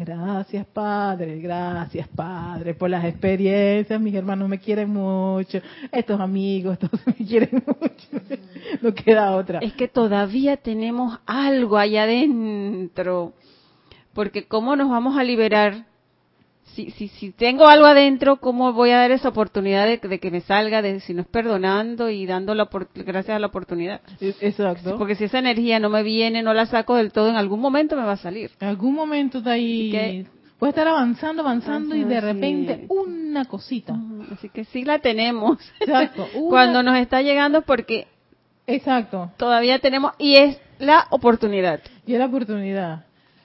Gracias, 0.04 0.66
Padre, 0.66 1.38
gracias, 1.38 2.08
Padre, 2.08 2.74
por 2.74 2.90
las 2.90 3.04
experiencias. 3.04 4.00
Mis 4.00 4.14
hermanos 4.14 4.48
me 4.48 4.58
quieren 4.58 4.90
mucho. 4.90 5.60
Estos 5.92 6.20
amigos, 6.20 6.76
todos 6.80 7.00
me 7.06 7.14
quieren 7.24 7.62
mucho. 7.64 8.40
No 8.80 8.92
queda 8.92 9.36
otra. 9.36 9.60
Es 9.60 9.74
que 9.74 9.86
todavía 9.86 10.56
tenemos 10.56 11.20
algo 11.24 11.78
allá 11.78 12.02
adentro. 12.02 13.32
Porque 14.12 14.46
¿cómo 14.48 14.74
nos 14.74 14.90
vamos 14.90 15.16
a 15.16 15.22
liberar? 15.22 15.86
Si, 16.74 16.90
si, 16.92 17.08
si 17.08 17.30
tengo 17.32 17.66
algo 17.66 17.86
adentro, 17.86 18.36
¿cómo 18.36 18.72
voy 18.72 18.90
a 18.90 18.96
dar 18.98 19.10
esa 19.10 19.28
oportunidad 19.28 19.86
de, 19.86 19.98
de 19.98 20.18
que 20.18 20.30
me 20.30 20.40
salga? 20.40 20.80
De, 20.80 21.00
si 21.00 21.12
no 21.12 21.20
es 21.22 21.26
perdonando 21.28 22.08
y 22.08 22.24
dando 22.24 22.54
la, 22.54 22.68
gracias 22.94 23.36
a 23.36 23.38
la 23.38 23.48
oportunidad. 23.48 24.00
Exacto. 24.20 24.96
Porque 24.96 25.14
si 25.14 25.24
esa 25.24 25.38
energía 25.38 25.78
no 25.80 25.90
me 25.90 26.02
viene, 26.02 26.42
no 26.42 26.54
la 26.54 26.64
saco 26.66 26.94
del 26.96 27.12
todo, 27.12 27.28
en 27.28 27.36
algún 27.36 27.60
momento 27.60 27.94
me 27.96 28.04
va 28.04 28.12
a 28.12 28.16
salir. 28.16 28.50
En 28.60 28.68
algún 28.68 28.94
momento 28.94 29.38
está 29.38 29.52
ahí. 29.52 29.90
Que- 29.90 30.26
Puede 30.58 30.70
estar 30.70 30.86
avanzando, 30.86 31.42
avanzando 31.42 31.96
y 31.96 32.04
de 32.04 32.20
repente 32.20 32.86
una 32.88 33.44
cosita. 33.46 33.96
Así 34.32 34.48
que 34.48 34.64
sí 34.64 34.84
la 34.84 35.00
tenemos. 35.00 35.58
Exacto. 35.80 36.26
una- 36.36 36.48
Cuando 36.48 36.82
nos 36.84 36.96
está 36.98 37.20
llegando 37.20 37.62
porque 37.62 38.06
Exacto. 38.66 39.30
todavía 39.36 39.78
tenemos 39.80 40.12
y 40.18 40.36
es 40.36 40.58
la 40.78 41.06
oportunidad. 41.10 41.80
Y 42.06 42.12
es 42.14 42.18
la 42.20 42.26
oportunidad. 42.26 43.04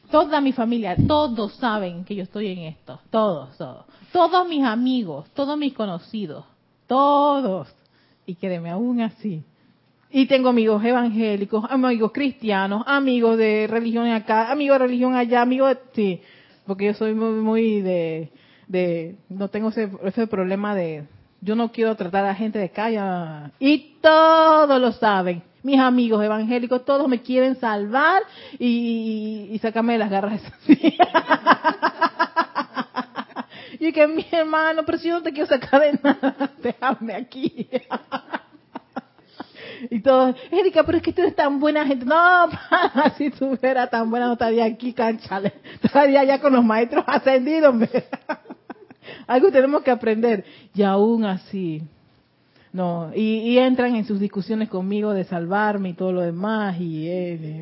Toda 0.09 0.39
mi 0.39 0.53
familia, 0.53 0.95
todos 1.07 1.53
saben 1.55 2.05
que 2.05 2.15
yo 2.15 2.23
estoy 2.23 2.47
en 2.47 2.59
esto. 2.59 2.99
Todos, 3.09 3.57
todos. 3.57 3.85
Todos 4.11 4.47
mis 4.47 4.63
amigos, 4.63 5.29
todos 5.33 5.57
mis 5.57 5.73
conocidos. 5.73 6.45
Todos. 6.87 7.67
Y 8.25 8.35
créeme, 8.35 8.69
aún 8.69 9.01
así. 9.01 9.43
Y 10.09 10.25
tengo 10.25 10.49
amigos 10.49 10.83
evangélicos, 10.83 11.65
amigos 11.69 12.11
cristianos, 12.13 12.83
amigos 12.85 13.37
de 13.37 13.67
religión 13.67 14.07
acá, 14.07 14.49
amigos 14.51 14.79
de 14.79 14.85
religión 14.85 15.15
allá, 15.15 15.41
amigos 15.41 15.75
de... 15.75 15.79
Sí, 15.93 16.21
porque 16.65 16.85
yo 16.85 16.93
soy 16.93 17.13
muy, 17.13 17.41
muy 17.41 17.81
de... 17.81 18.31
de 18.67 19.15
no 19.27 19.49
tengo 19.49 19.69
ese, 19.69 19.91
ese 20.03 20.27
problema 20.27 20.73
de... 20.73 21.05
Yo 21.41 21.55
no 21.55 21.71
quiero 21.71 21.95
tratar 21.95 22.25
a 22.25 22.33
gente 22.33 22.57
de 22.57 22.69
calla. 22.69 23.51
Y 23.59 23.97
todos 24.01 24.79
lo 24.81 24.91
saben. 24.93 25.43
Mis 25.67 25.81
amigos 25.81 26.23
evangélicos, 26.23 26.85
todos 26.85 27.09
me 27.09 27.21
quieren 27.21 27.59
salvar 27.59 28.23
y, 28.57 29.49
y 29.51 29.59
sacarme 29.59 29.91
de 29.91 29.99
las 29.99 30.09
garras. 30.09 30.41
y 33.77 33.91
que 33.91 34.07
mi 34.07 34.25
hermano, 34.31 34.83
pero 34.85 34.97
si 34.97 35.09
yo 35.09 35.15
no 35.15 35.23
te 35.23 35.33
quiero 35.33 35.49
sacar 35.49 35.81
de 35.81 35.99
nada, 36.01 36.51
déjame 36.63 37.15
aquí. 37.15 37.67
Y 39.91 39.99
todos, 39.99 40.37
Erika, 40.49 40.85
pero 40.85 40.99
es 40.99 41.03
que 41.03 41.11
tú 41.11 41.21
eres 41.21 41.35
tan 41.35 41.59
buena 41.59 41.85
gente. 41.85 42.05
No, 42.05 42.47
pana, 42.49 43.13
si 43.17 43.29
tú 43.29 43.57
fueras 43.57 43.89
tan 43.89 44.09
buena, 44.09 44.27
no 44.27 44.33
estaría 44.33 44.63
aquí, 44.63 44.93
canchale. 44.93 45.51
Estaría 45.83 46.23
ya 46.23 46.39
con 46.39 46.53
los 46.53 46.63
maestros 46.63 47.03
ascendidos. 47.05 47.75
Algo 49.27 49.51
tenemos 49.51 49.83
que 49.83 49.91
aprender. 49.91 50.45
Y 50.73 50.81
aún 50.81 51.25
así, 51.25 51.83
no. 52.77 53.11
Y, 53.15 53.57
entran 53.57 53.95
en 53.95 54.05
sus 54.05 54.19
discusiones 54.19 54.69
conmigo 54.69 55.13
de 55.13 55.23
salvarme 55.23 55.89
y 55.89 55.93
todo 55.93 56.11
lo 56.11 56.21
demás. 56.21 56.77
Y, 56.79 57.09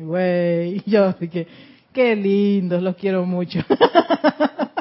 güey, 0.02 0.82
yo, 0.86 1.06
así 1.06 1.28
que, 1.28 1.46
qué 1.92 2.14
lindos, 2.14 2.82
los 2.82 2.96
quiero 2.96 3.24
mucho. 3.24 3.60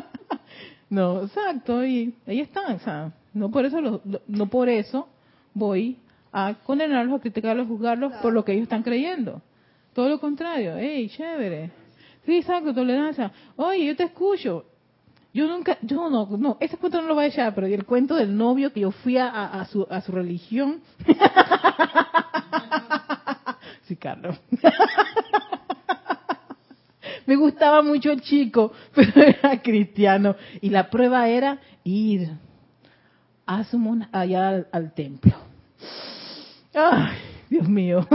no, 0.90 1.24
exacto. 1.24 1.86
Y 1.86 2.14
ahí 2.28 2.42
están, 2.42 2.76
o 2.76 2.80
sea, 2.80 3.12
no 3.34 3.50
por 3.50 3.66
eso, 3.66 3.82
los- 3.82 4.06
lo- 4.06 4.22
no 4.28 4.48
por 4.48 4.70
eso 4.70 5.08
voy 5.54 5.98
a 6.32 6.54
condenarlos, 6.66 7.20
a 7.20 7.22
criticarlos, 7.22 7.66
a 7.66 7.70
juzgarlos 7.70 8.14
por 8.22 8.34
lo 8.34 8.44
que 8.44 8.54
ellos 8.54 8.64
están 8.64 8.84
creyendo. 8.84 9.42
Todo 9.94 10.10
lo 10.10 10.20
contrario, 10.20 10.76
hey, 10.78 11.10
chévere. 11.10 11.72
Sí, 12.26 12.38
exacto, 12.38 12.74
tolerancia. 12.74 13.32
Oye, 13.56 13.86
yo 13.86 13.96
te 13.96 14.04
escucho. 14.04 14.66
Yo 15.36 15.48
nunca, 15.50 15.78
yo 15.82 16.10
no, 16.10 16.26
no, 16.38 16.56
ese 16.62 16.78
cuento 16.78 17.02
no 17.02 17.10
lo 17.10 17.16
voy 17.16 17.26
a 17.26 17.28
echar, 17.28 17.54
pero 17.54 17.68
el 17.68 17.84
cuento 17.84 18.16
del 18.16 18.38
novio 18.38 18.72
que 18.72 18.80
yo 18.80 18.92
fui 18.92 19.18
a, 19.18 19.28
a- 19.28 19.66
su, 19.66 19.86
a 19.90 20.00
su 20.00 20.14
religión. 20.14 20.80
sí, 23.86 23.98
Carlos. 23.98 24.40
Me 27.26 27.36
gustaba 27.36 27.82
mucho 27.82 28.14
el 28.14 28.22
chico, 28.22 28.72
pero 28.96 29.12
era 29.22 29.62
cristiano. 29.62 30.38
Y 30.62 30.70
la 30.70 30.90
prueba 30.90 31.28
era 31.28 31.60
ir 31.84 32.30
a 33.46 33.66
su 33.66 33.78
mona- 33.78 34.08
allá 34.14 34.48
al, 34.48 34.68
al 34.72 34.94
templo. 34.94 35.34
Ay, 36.74 37.18
Dios 37.50 37.68
mío. 37.68 38.08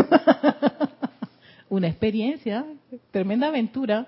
Una 1.68 1.86
experiencia, 1.88 2.64
tremenda 3.10 3.48
aventura. 3.48 4.06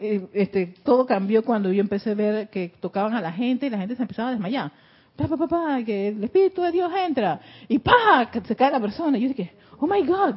Eh, 0.00 0.26
Este, 0.32 0.74
todo 0.84 1.06
cambió 1.06 1.42
cuando 1.42 1.72
yo 1.72 1.80
empecé 1.80 2.10
a 2.10 2.14
ver 2.14 2.48
que 2.50 2.72
tocaban 2.80 3.14
a 3.14 3.20
la 3.20 3.32
gente 3.32 3.66
y 3.66 3.70
la 3.70 3.78
gente 3.78 3.96
se 3.96 4.02
empezaba 4.02 4.28
a 4.28 4.32
desmayar. 4.32 4.70
Pa, 5.16 5.26
pa, 5.26 5.36
pa, 5.36 5.48
pa, 5.48 5.82
que 5.84 6.08
el 6.08 6.22
Espíritu 6.24 6.62
de 6.62 6.72
Dios 6.72 6.92
entra. 7.06 7.40
Y 7.68 7.78
pa, 7.78 8.30
se 8.46 8.56
cae 8.56 8.70
la 8.70 8.80
persona. 8.80 9.18
Y 9.18 9.22
yo 9.22 9.28
dije, 9.28 9.52
oh 9.78 9.86
my 9.86 10.02
God. 10.02 10.34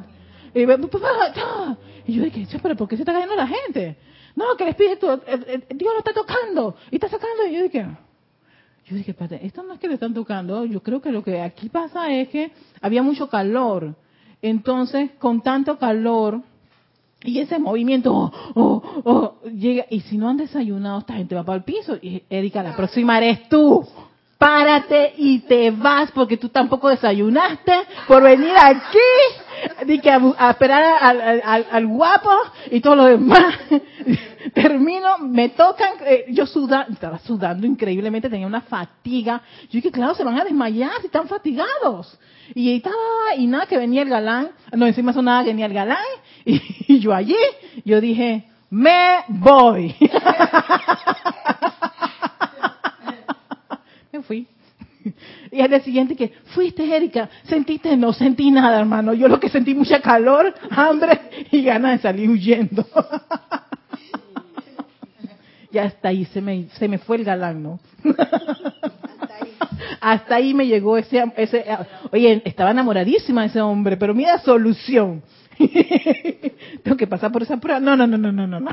Y, 0.54 0.66
pa, 0.66 0.76
pa. 0.76 1.76
Y 2.06 2.14
yo 2.14 2.24
dije, 2.24 2.46
"Che, 2.46 2.58
pero 2.58 2.76
¿por 2.76 2.88
qué 2.88 2.96
se 2.96 3.02
está 3.02 3.12
cayendo 3.12 3.36
la 3.36 3.46
gente? 3.46 3.96
No, 4.34 4.56
que 4.56 4.64
el 4.64 4.70
Espíritu, 4.70 5.06
Dios 5.06 5.92
lo 5.92 5.98
está 5.98 6.12
tocando. 6.12 6.74
Y 6.90 6.96
está 6.96 7.08
sacando. 7.08 7.46
Y 7.46 7.54
yo 7.54 7.62
dije, 7.62 7.86
yo 8.86 8.96
dije, 8.96 9.12
espérate, 9.12 9.46
esto 9.46 9.62
no 9.62 9.74
es 9.74 9.80
que 9.80 9.88
le 9.88 9.94
están 9.94 10.12
tocando, 10.14 10.64
yo 10.64 10.82
creo 10.82 11.00
que 11.00 11.12
lo 11.12 11.22
que 11.22 11.40
aquí 11.40 11.68
pasa 11.68 12.10
es 12.12 12.28
que 12.28 12.50
había 12.80 13.02
mucho 13.02 13.28
calor. 13.28 13.94
Entonces, 14.40 15.12
con 15.18 15.40
tanto 15.42 15.78
calor 15.78 16.42
y 17.24 17.38
ese 17.38 17.58
movimiento, 17.58 18.12
oh, 18.12 18.32
oh, 18.54 18.82
oh, 19.04 19.34
llega, 19.48 19.86
y 19.90 20.00
si 20.00 20.18
no 20.18 20.28
han 20.28 20.36
desayunado, 20.38 20.98
esta 21.00 21.14
gente 21.14 21.34
va 21.34 21.44
para 21.44 21.58
el 21.58 21.64
piso. 21.64 21.96
Y 22.02 22.22
Erika, 22.28 22.62
la 22.62 22.74
próxima 22.76 23.18
eres 23.18 23.48
tú. 23.48 23.86
Párate 24.38 25.14
y 25.18 25.38
te 25.40 25.70
vas 25.70 26.10
porque 26.10 26.36
tú 26.36 26.48
tampoco 26.48 26.88
desayunaste 26.88 27.72
por 28.08 28.24
venir 28.24 28.50
aquí. 28.60 28.98
Di 29.86 30.00
que 30.00 30.10
a, 30.10 30.50
esperar 30.50 30.94
al, 31.00 31.20
al- 31.44 31.66
al- 31.70 31.86
guapo 31.86 32.30
y 32.72 32.80
todo 32.80 32.96
lo 32.96 33.04
demás. 33.04 33.54
Termino, 34.54 35.18
me 35.18 35.50
tocan, 35.50 35.90
eh, 36.04 36.24
yo 36.30 36.46
suda, 36.46 36.86
estaba 36.90 37.20
sudando 37.20 37.64
increíblemente, 37.68 38.28
tenía 38.28 38.48
una 38.48 38.62
fatiga. 38.62 39.40
Yo 39.64 39.68
dije, 39.74 39.92
claro, 39.92 40.16
se 40.16 40.24
van 40.24 40.40
a 40.40 40.44
desmayar 40.44 40.90
si 41.00 41.06
están 41.06 41.28
fatigados. 41.28 42.18
Y 42.54 42.74
estaba, 42.76 42.96
y 43.38 43.46
nada, 43.46 43.66
que 43.66 43.78
venía 43.78 44.02
el 44.02 44.08
galán, 44.08 44.50
no, 44.72 44.86
encima 44.86 45.12
eso 45.12 45.22
nada, 45.22 45.44
que 45.44 45.50
venía 45.50 45.66
el 45.66 45.72
galán, 45.72 46.04
y, 46.44 46.98
yo 46.98 47.12
allí, 47.14 47.36
yo 47.84 48.00
dije, 48.00 48.44
me 48.70 49.18
voy. 49.28 49.94
me 54.12 54.22
fui. 54.22 54.46
Y 55.50 55.60
al 55.60 55.68
día 55.68 55.80
siguiente 55.80 56.16
que, 56.16 56.32
fuiste 56.54 56.96
Erika, 56.96 57.28
sentiste, 57.44 57.96
no 57.96 58.12
sentí 58.12 58.50
nada 58.50 58.78
hermano, 58.78 59.12
yo 59.12 59.28
lo 59.28 59.38
que 59.38 59.48
sentí 59.48 59.74
mucha 59.74 60.00
calor, 60.00 60.54
hambre 60.70 61.20
y 61.50 61.62
ganas 61.62 61.96
de 61.96 62.02
salir 62.02 62.30
huyendo. 62.30 62.86
y 65.70 65.78
hasta 65.78 66.08
ahí 66.08 66.24
se 66.26 66.40
me, 66.40 66.68
se 66.78 66.88
me 66.88 66.98
fue 66.98 67.16
el 67.16 67.24
galán, 67.24 67.62
¿no? 67.62 67.80
Hasta 68.04 69.34
ahí. 69.34 69.56
Hasta 70.00 70.34
ahí 70.36 70.54
me 70.54 70.66
llegó 70.66 70.96
ese, 70.96 71.22
ese, 71.36 71.64
oye, 72.10 72.42
estaba 72.44 72.70
enamoradísima 72.70 73.42
de 73.42 73.48
ese 73.48 73.60
hombre, 73.60 73.96
pero 73.96 74.14
mira 74.14 74.38
solución. 74.38 75.22
Tengo 76.82 76.96
que 76.96 77.06
pasar 77.06 77.30
por 77.30 77.42
esa 77.42 77.56
prueba. 77.58 77.80
No, 77.80 77.96
no, 77.96 78.06
no, 78.06 78.18
no, 78.18 78.32
no, 78.32 78.46
no. 78.46 78.60
no. 78.60 78.70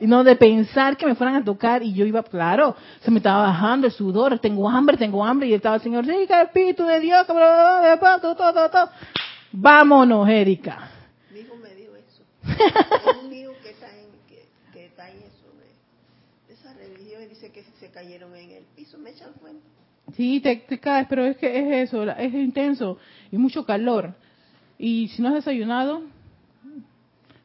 Y 0.00 0.06
no 0.06 0.24
de 0.24 0.36
pensar 0.36 0.96
que 0.96 1.06
me 1.06 1.14
fueran 1.14 1.36
a 1.36 1.44
tocar 1.44 1.82
y 1.82 1.92
yo 1.92 2.04
iba, 2.04 2.22
claro, 2.22 2.76
se 3.00 3.10
me 3.10 3.18
estaba 3.18 3.46
bajando 3.46 3.86
el 3.86 3.92
sudor, 3.92 4.38
tengo 4.38 4.68
hambre, 4.68 4.96
tengo 4.96 5.24
hambre, 5.24 5.48
y 5.48 5.54
estaba 5.54 5.76
el 5.76 5.82
Señor, 5.82 6.08
Erika, 6.08 6.42
Espíritu 6.42 6.84
de 6.84 7.00
Dios, 7.00 7.26
todo, 7.26 8.34
todo, 8.36 8.70
todo. 8.70 8.90
vámonos, 9.52 10.28
Erika. 10.28 10.90
Mi 11.32 11.40
hijo 11.40 11.56
me 11.56 11.74
dijo 11.74 11.92
eso. 11.94 12.22
Un 13.24 13.32
hijo 13.32 13.52
que 13.62 13.70
está 13.70 13.86
en, 13.96 14.06
que, 14.28 14.48
que 14.72 14.86
está 14.86 15.10
en 15.10 15.18
eso 15.18 15.46
de 16.48 16.54
esa 16.54 16.74
religión 16.74 17.22
y 17.22 17.26
dice 17.26 17.50
que 17.50 17.64
se 17.78 17.90
cayeron 17.90 18.34
en 18.36 18.50
el 18.50 18.64
piso, 18.76 18.98
me 18.98 19.10
echan 19.10 19.32
cuenta. 19.40 19.83
Sí, 20.12 20.40
te, 20.40 20.56
te 20.56 20.78
caes, 20.78 21.06
pero 21.08 21.24
es 21.24 21.36
que 21.38 21.58
es 21.58 21.88
eso, 21.88 22.02
es 22.04 22.34
intenso 22.34 22.98
y 23.32 23.38
mucho 23.38 23.64
calor. 23.64 24.14
Y 24.78 25.08
si 25.08 25.22
no 25.22 25.28
has 25.28 25.34
desayunado, 25.34 26.02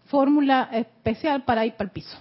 fórmula 0.08 0.70
especial 0.74 1.44
para 1.46 1.66
ir 1.66 1.74
para 1.74 1.86
el 1.86 1.92
piso. 1.92 2.18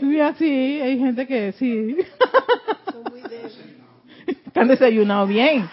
Mira, 0.00 0.34
sí, 0.38 0.80
hay 0.80 0.98
gente 0.98 1.26
que 1.26 1.52
sí. 1.52 1.96
Han 4.54 4.68
desayunado 4.68 5.26
bien. 5.26 5.68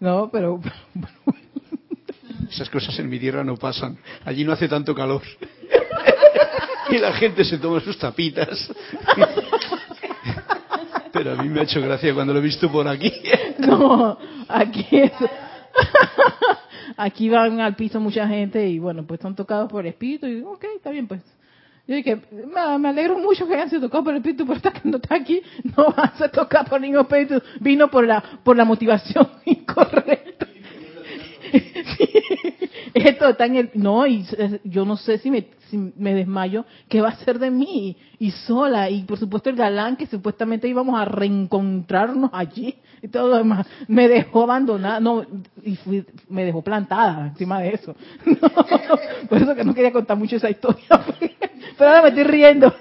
No, 0.00 0.30
pero 0.32 0.60
Esas 2.50 2.70
cosas 2.70 2.98
en 2.98 3.08
mi 3.08 3.18
tierra 3.18 3.42
no 3.42 3.56
pasan. 3.56 3.98
Allí 4.24 4.44
no 4.44 4.52
hace 4.52 4.68
tanto 4.68 4.94
calor. 4.94 5.22
y 6.90 6.98
la 6.98 7.12
gente 7.14 7.44
se 7.44 7.58
toma 7.58 7.80
sus 7.80 7.98
tapitas. 7.98 8.70
Pero 11.12 11.32
a 11.32 11.42
mí 11.42 11.48
me 11.48 11.60
ha 11.60 11.62
hecho 11.64 11.80
gracia 11.80 12.12
cuando 12.14 12.32
lo 12.32 12.38
he 12.40 12.42
visto 12.42 12.70
por 12.70 12.86
aquí. 12.86 13.12
no, 13.58 14.18
aquí 14.48 14.86
es, 14.90 15.12
aquí 16.96 17.28
van 17.28 17.60
al 17.60 17.74
piso 17.76 18.00
mucha 18.00 18.26
gente 18.28 18.68
y 18.68 18.78
bueno, 18.78 19.04
pues 19.06 19.18
están 19.18 19.34
tocados 19.34 19.70
por 19.70 19.84
el 19.84 19.92
espíritu 19.92 20.26
y 20.26 20.42
ok, 20.42 20.64
está 20.76 20.90
bien 20.90 21.06
pues. 21.06 21.22
Yo 21.86 21.96
dije, 21.96 22.18
me, 22.78 22.88
alegro 22.88 23.18
mucho 23.18 23.46
que 23.46 23.54
hayan 23.54 23.68
sido 23.68 23.82
tocados 23.82 24.04
por 24.04 24.14
el 24.14 24.18
espíritu, 24.18 24.46
pero 24.46 24.60
que 24.72 24.88
no 24.88 24.96
está 24.96 25.16
aquí, 25.16 25.42
no 25.76 25.92
van 25.92 26.10
a 26.12 26.16
ser 26.16 26.30
tocados 26.30 26.68
por 26.68 26.80
ningún 26.80 27.00
espíritu. 27.00 27.42
Vino 27.60 27.90
por 27.90 28.06
la, 28.06 28.22
por 28.42 28.56
la 28.56 28.64
motivación 28.64 29.28
incorrecta. 29.44 30.46
Esto 33.10 33.28
está 33.28 33.46
en 33.46 33.56
el, 33.56 33.70
no, 33.74 34.06
y 34.06 34.24
yo 34.62 34.84
no 34.84 34.96
sé 34.96 35.18
si 35.18 35.28
me, 35.28 35.48
si 35.68 35.76
me 35.76 36.14
desmayo, 36.14 36.64
¿qué 36.88 37.00
va 37.00 37.08
a 37.08 37.16
ser 37.16 37.40
de 37.40 37.50
mí? 37.50 37.96
Y 38.20 38.30
sola, 38.30 38.88
y 38.88 39.02
por 39.02 39.18
supuesto 39.18 39.50
el 39.50 39.56
galán 39.56 39.96
que 39.96 40.06
supuestamente 40.06 40.68
íbamos 40.68 41.00
a 41.00 41.04
reencontrarnos 41.04 42.30
allí, 42.32 42.76
y 43.02 43.08
todo 43.08 43.30
lo 43.30 43.38
demás, 43.38 43.66
me 43.88 44.06
dejó 44.08 44.44
abandonada, 44.44 45.00
no, 45.00 45.26
y 45.64 45.74
fui, 45.74 46.06
me 46.28 46.44
dejó 46.44 46.62
plantada 46.62 47.26
encima 47.26 47.58
de 47.60 47.70
eso. 47.70 47.96
No, 48.26 49.28
por 49.28 49.38
eso 49.38 49.54
que 49.54 49.64
no 49.64 49.74
quería 49.74 49.92
contar 49.92 50.16
mucho 50.16 50.36
esa 50.36 50.50
historia, 50.50 50.86
pero 51.78 51.90
ahora 51.90 52.02
me 52.02 52.08
estoy 52.10 52.24
riendo. 52.24 52.72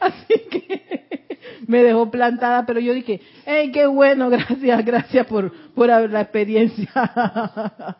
Así 0.00 0.34
que 0.50 0.85
me 1.66 1.82
dejó 1.82 2.10
plantada, 2.10 2.64
pero 2.66 2.80
yo 2.80 2.92
dije, 2.92 3.20
hey, 3.44 3.70
qué 3.72 3.86
bueno, 3.86 4.30
gracias, 4.30 4.84
gracias 4.84 5.26
por, 5.26 5.52
por 5.74 5.90
haber 5.90 6.10
la 6.10 6.22
experiencia. 6.22 6.90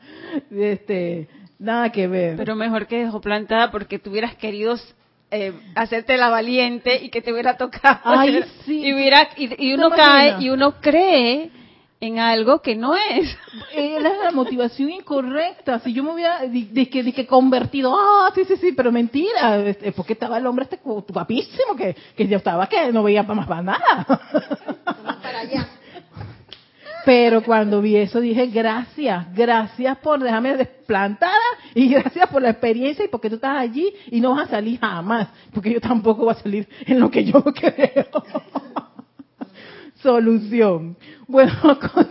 Este, 0.50 1.28
nada 1.58 1.90
que 1.90 2.06
ver. 2.06 2.36
Pero 2.36 2.54
mejor 2.54 2.86
que 2.86 3.04
dejó 3.04 3.20
plantada 3.20 3.70
porque 3.70 3.98
tú 3.98 4.10
hubieras 4.10 4.34
querido 4.36 4.76
eh, 5.30 5.52
hacerte 5.74 6.16
la 6.16 6.28
valiente 6.28 7.02
y 7.02 7.08
que 7.08 7.22
te 7.22 7.32
hubiera 7.32 7.56
tocado. 7.56 8.00
Ay, 8.04 8.44
sí. 8.64 8.84
Y, 8.84 8.94
hubiera, 8.94 9.28
y, 9.36 9.68
y 9.68 9.74
uno 9.74 9.90
¿Te 9.90 9.96
cae 9.96 10.36
y 10.40 10.50
uno 10.50 10.80
cree 10.80 11.50
en 12.00 12.18
algo 12.18 12.60
que 12.60 12.76
no 12.76 12.94
es. 12.94 13.36
Era 13.74 14.12
la 14.24 14.30
motivación 14.32 14.90
incorrecta. 14.90 15.78
Si 15.80 15.92
yo 15.92 16.02
me 16.04 16.12
hubiera 16.12 16.42
di- 16.42 16.68
di 16.70 16.86
que, 16.86 17.02
di 17.02 17.12
que 17.12 17.26
convertido, 17.26 17.96
ah, 17.98 18.30
sí, 18.34 18.44
sí, 18.44 18.56
sí, 18.56 18.72
pero 18.72 18.92
mentira, 18.92 19.64
porque 19.96 20.12
estaba 20.12 20.38
el 20.38 20.46
hombre 20.46 20.64
este 20.64 20.78
gu- 20.82 21.04
guapísimo 21.08 21.74
que, 21.76 21.96
que 22.16 22.26
yo 22.28 22.36
estaba 22.36 22.66
que 22.68 22.92
no 22.92 23.02
veía 23.02 23.22
para 23.22 23.34
más 23.34 23.46
para 23.46 23.62
nada. 23.62 24.06
Vamos 24.84 25.16
para 25.22 25.40
allá. 25.40 25.66
Pero 27.04 27.40
cuando 27.44 27.80
vi 27.80 27.96
eso 27.96 28.20
dije, 28.20 28.48
gracias, 28.48 29.32
gracias 29.32 29.96
por 29.98 30.18
dejarme 30.20 30.56
desplantada 30.56 31.32
y 31.72 31.88
gracias 31.88 32.28
por 32.28 32.42
la 32.42 32.50
experiencia 32.50 33.04
y 33.04 33.08
porque 33.08 33.28
tú 33.28 33.36
estás 33.36 33.56
allí 33.58 33.92
y 34.10 34.20
no 34.20 34.34
vas 34.34 34.48
a 34.48 34.50
salir 34.50 34.80
jamás, 34.80 35.28
porque 35.54 35.72
yo 35.72 35.80
tampoco 35.80 36.24
voy 36.24 36.34
a 36.34 36.42
salir 36.42 36.68
en 36.84 36.98
lo 36.98 37.08
que 37.08 37.24
yo 37.24 37.42
creo. 37.54 38.06
Solución. 40.02 40.96
Bueno, 41.26 41.52
con, 41.94 42.08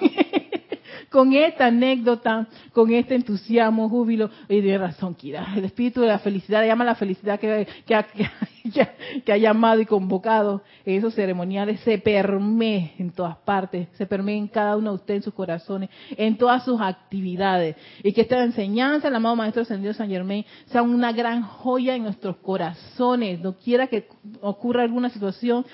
con 1.15 1.33
esta 1.33 1.67
anécdota, 1.67 2.47
con 2.73 2.91
este 2.91 3.15
entusiasmo, 3.15 3.87
júbilo, 3.87 4.29
y 4.49 4.59
de 4.59 4.77
razón, 4.77 5.15
Kira, 5.15 5.47
el 5.55 5.63
espíritu 5.65 6.01
de 6.01 6.07
la 6.07 6.19
felicidad, 6.19 6.65
llama 6.65 6.83
la 6.83 6.95
felicidad 6.95 7.39
que 7.39 9.31
ha 9.31 9.37
llamado 9.37 9.79
y 9.79 9.85
convocado 9.85 10.61
en 10.85 10.97
esos 10.97 11.13
ceremoniales, 11.13 11.79
se 11.81 11.99
permee 11.99 12.95
en 12.97 13.11
todas 13.11 13.37
partes, 13.37 13.87
se 13.93 14.05
permee 14.05 14.37
en 14.37 14.47
cada 14.49 14.75
uno 14.75 14.89
de 14.89 14.95
ustedes, 14.95 15.19
en 15.19 15.23
sus 15.23 15.33
corazones, 15.33 15.89
en 16.17 16.37
todas 16.37 16.65
sus 16.65 16.81
actividades, 16.81 17.77
y 18.03 18.11
que 18.11 18.21
esta 18.21 18.43
enseñanza, 18.43 19.07
el 19.07 19.15
amado 19.15 19.37
Maestro 19.37 19.61
Ascendido 19.61 19.93
San 19.93 20.09
Germain, 20.09 20.43
sea 20.65 20.81
una 20.81 21.13
gran 21.13 21.43
joya 21.43 21.95
en 21.95 22.03
nuestros 22.03 22.35
corazones, 22.37 23.39
no 23.39 23.57
quiera 23.57 23.87
que 23.87 24.07
ocurra 24.41 24.83
alguna 24.83 25.09
situación, 25.09 25.65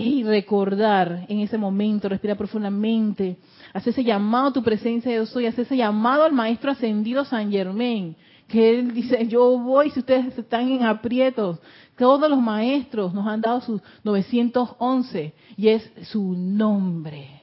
y 0.00 0.22
recordar 0.22 1.26
en 1.28 1.40
ese 1.40 1.58
momento, 1.58 2.08
respirar 2.08 2.36
profundamente, 2.36 3.36
hacer 3.74 3.92
ese 3.92 4.04
llamado 4.04 4.46
a 4.46 4.52
tu 4.52 4.62
presencia 4.62 5.12
yo 5.12 5.26
soy, 5.26 5.46
hacer 5.46 5.64
ese 5.64 5.76
llamado 5.76 6.22
al 6.22 6.32
Maestro 6.32 6.70
Ascendido 6.70 7.24
San 7.24 7.50
Germain, 7.50 8.14
que 8.46 8.78
él 8.78 8.94
dice, 8.94 9.26
yo 9.26 9.58
voy 9.58 9.90
si 9.90 9.98
ustedes 9.98 10.38
están 10.38 10.70
en 10.70 10.84
aprietos. 10.84 11.58
Todos 11.96 12.30
los 12.30 12.40
maestros 12.40 13.12
nos 13.12 13.26
han 13.26 13.40
dado 13.40 13.60
sus 13.60 13.82
911 14.04 15.34
y 15.56 15.68
es 15.68 15.90
su 16.04 16.32
nombre. 16.32 17.42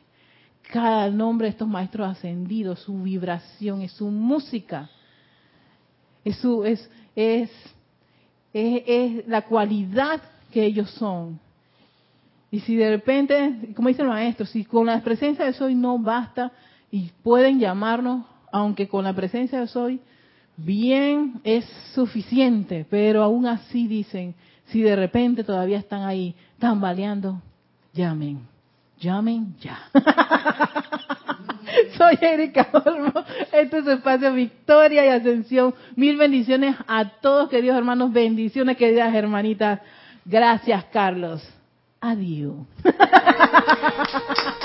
Cada 0.71 1.09
nombre 1.09 1.47
de 1.47 1.51
estos 1.51 1.67
maestros 1.67 2.09
ascendidos, 2.09 2.79
su 2.79 3.03
vibración, 3.03 3.81
es 3.81 3.91
su 3.91 4.07
música, 4.07 4.89
es 6.23 6.37
su, 6.37 6.63
es, 6.63 6.89
es, 7.17 7.51
es, 8.53 8.83
es 8.87 9.27
la 9.27 9.41
cualidad 9.41 10.21
que 10.51 10.63
ellos 10.63 10.89
son. 10.91 11.43
Y 12.51 12.59
si 12.61 12.75
de 12.75 12.89
repente, 12.89 13.73
como 13.75 13.89
dice 13.89 14.01
el 14.01 14.07
maestro, 14.07 14.45
si 14.45 14.63
con 14.65 14.85
la 14.85 15.01
presencia 15.01 15.45
de 15.45 15.53
soy 15.53 15.75
no 15.75 15.97
basta 15.99 16.51
y 16.91 17.11
pueden 17.23 17.59
llamarnos, 17.59 18.25
aunque 18.51 18.87
con 18.87 19.03
la 19.03 19.13
presencia 19.13 19.59
de 19.59 19.67
soy 19.67 19.99
bien 20.57 21.41
es 21.43 21.65
suficiente, 21.93 22.85
pero 22.89 23.23
aún 23.23 23.45
así 23.45 23.87
dicen, 23.87 24.35
si 24.65 24.81
de 24.81 24.95
repente 24.95 25.43
todavía 25.43 25.77
están 25.77 26.03
ahí 26.03 26.35
tambaleando, 26.59 27.41
llamen, 27.93 28.39
llamen 28.99 29.55
ya. 29.59 29.79
Soy 31.97 32.17
Erika 32.21 32.69
Olmo, 32.71 33.11
este 33.51 33.79
es 33.79 33.87
espacio 33.87 34.33
Victoria 34.33 35.05
y 35.05 35.09
Ascensión. 35.09 35.73
Mil 35.95 36.17
bendiciones 36.17 36.75
a 36.87 37.05
todos, 37.19 37.49
queridos 37.49 37.77
hermanos, 37.77 38.13
bendiciones, 38.13 38.77
queridas 38.77 39.13
hermanitas. 39.13 39.81
Gracias, 40.23 40.85
Carlos. 40.85 41.54
Adiós. 42.01 42.65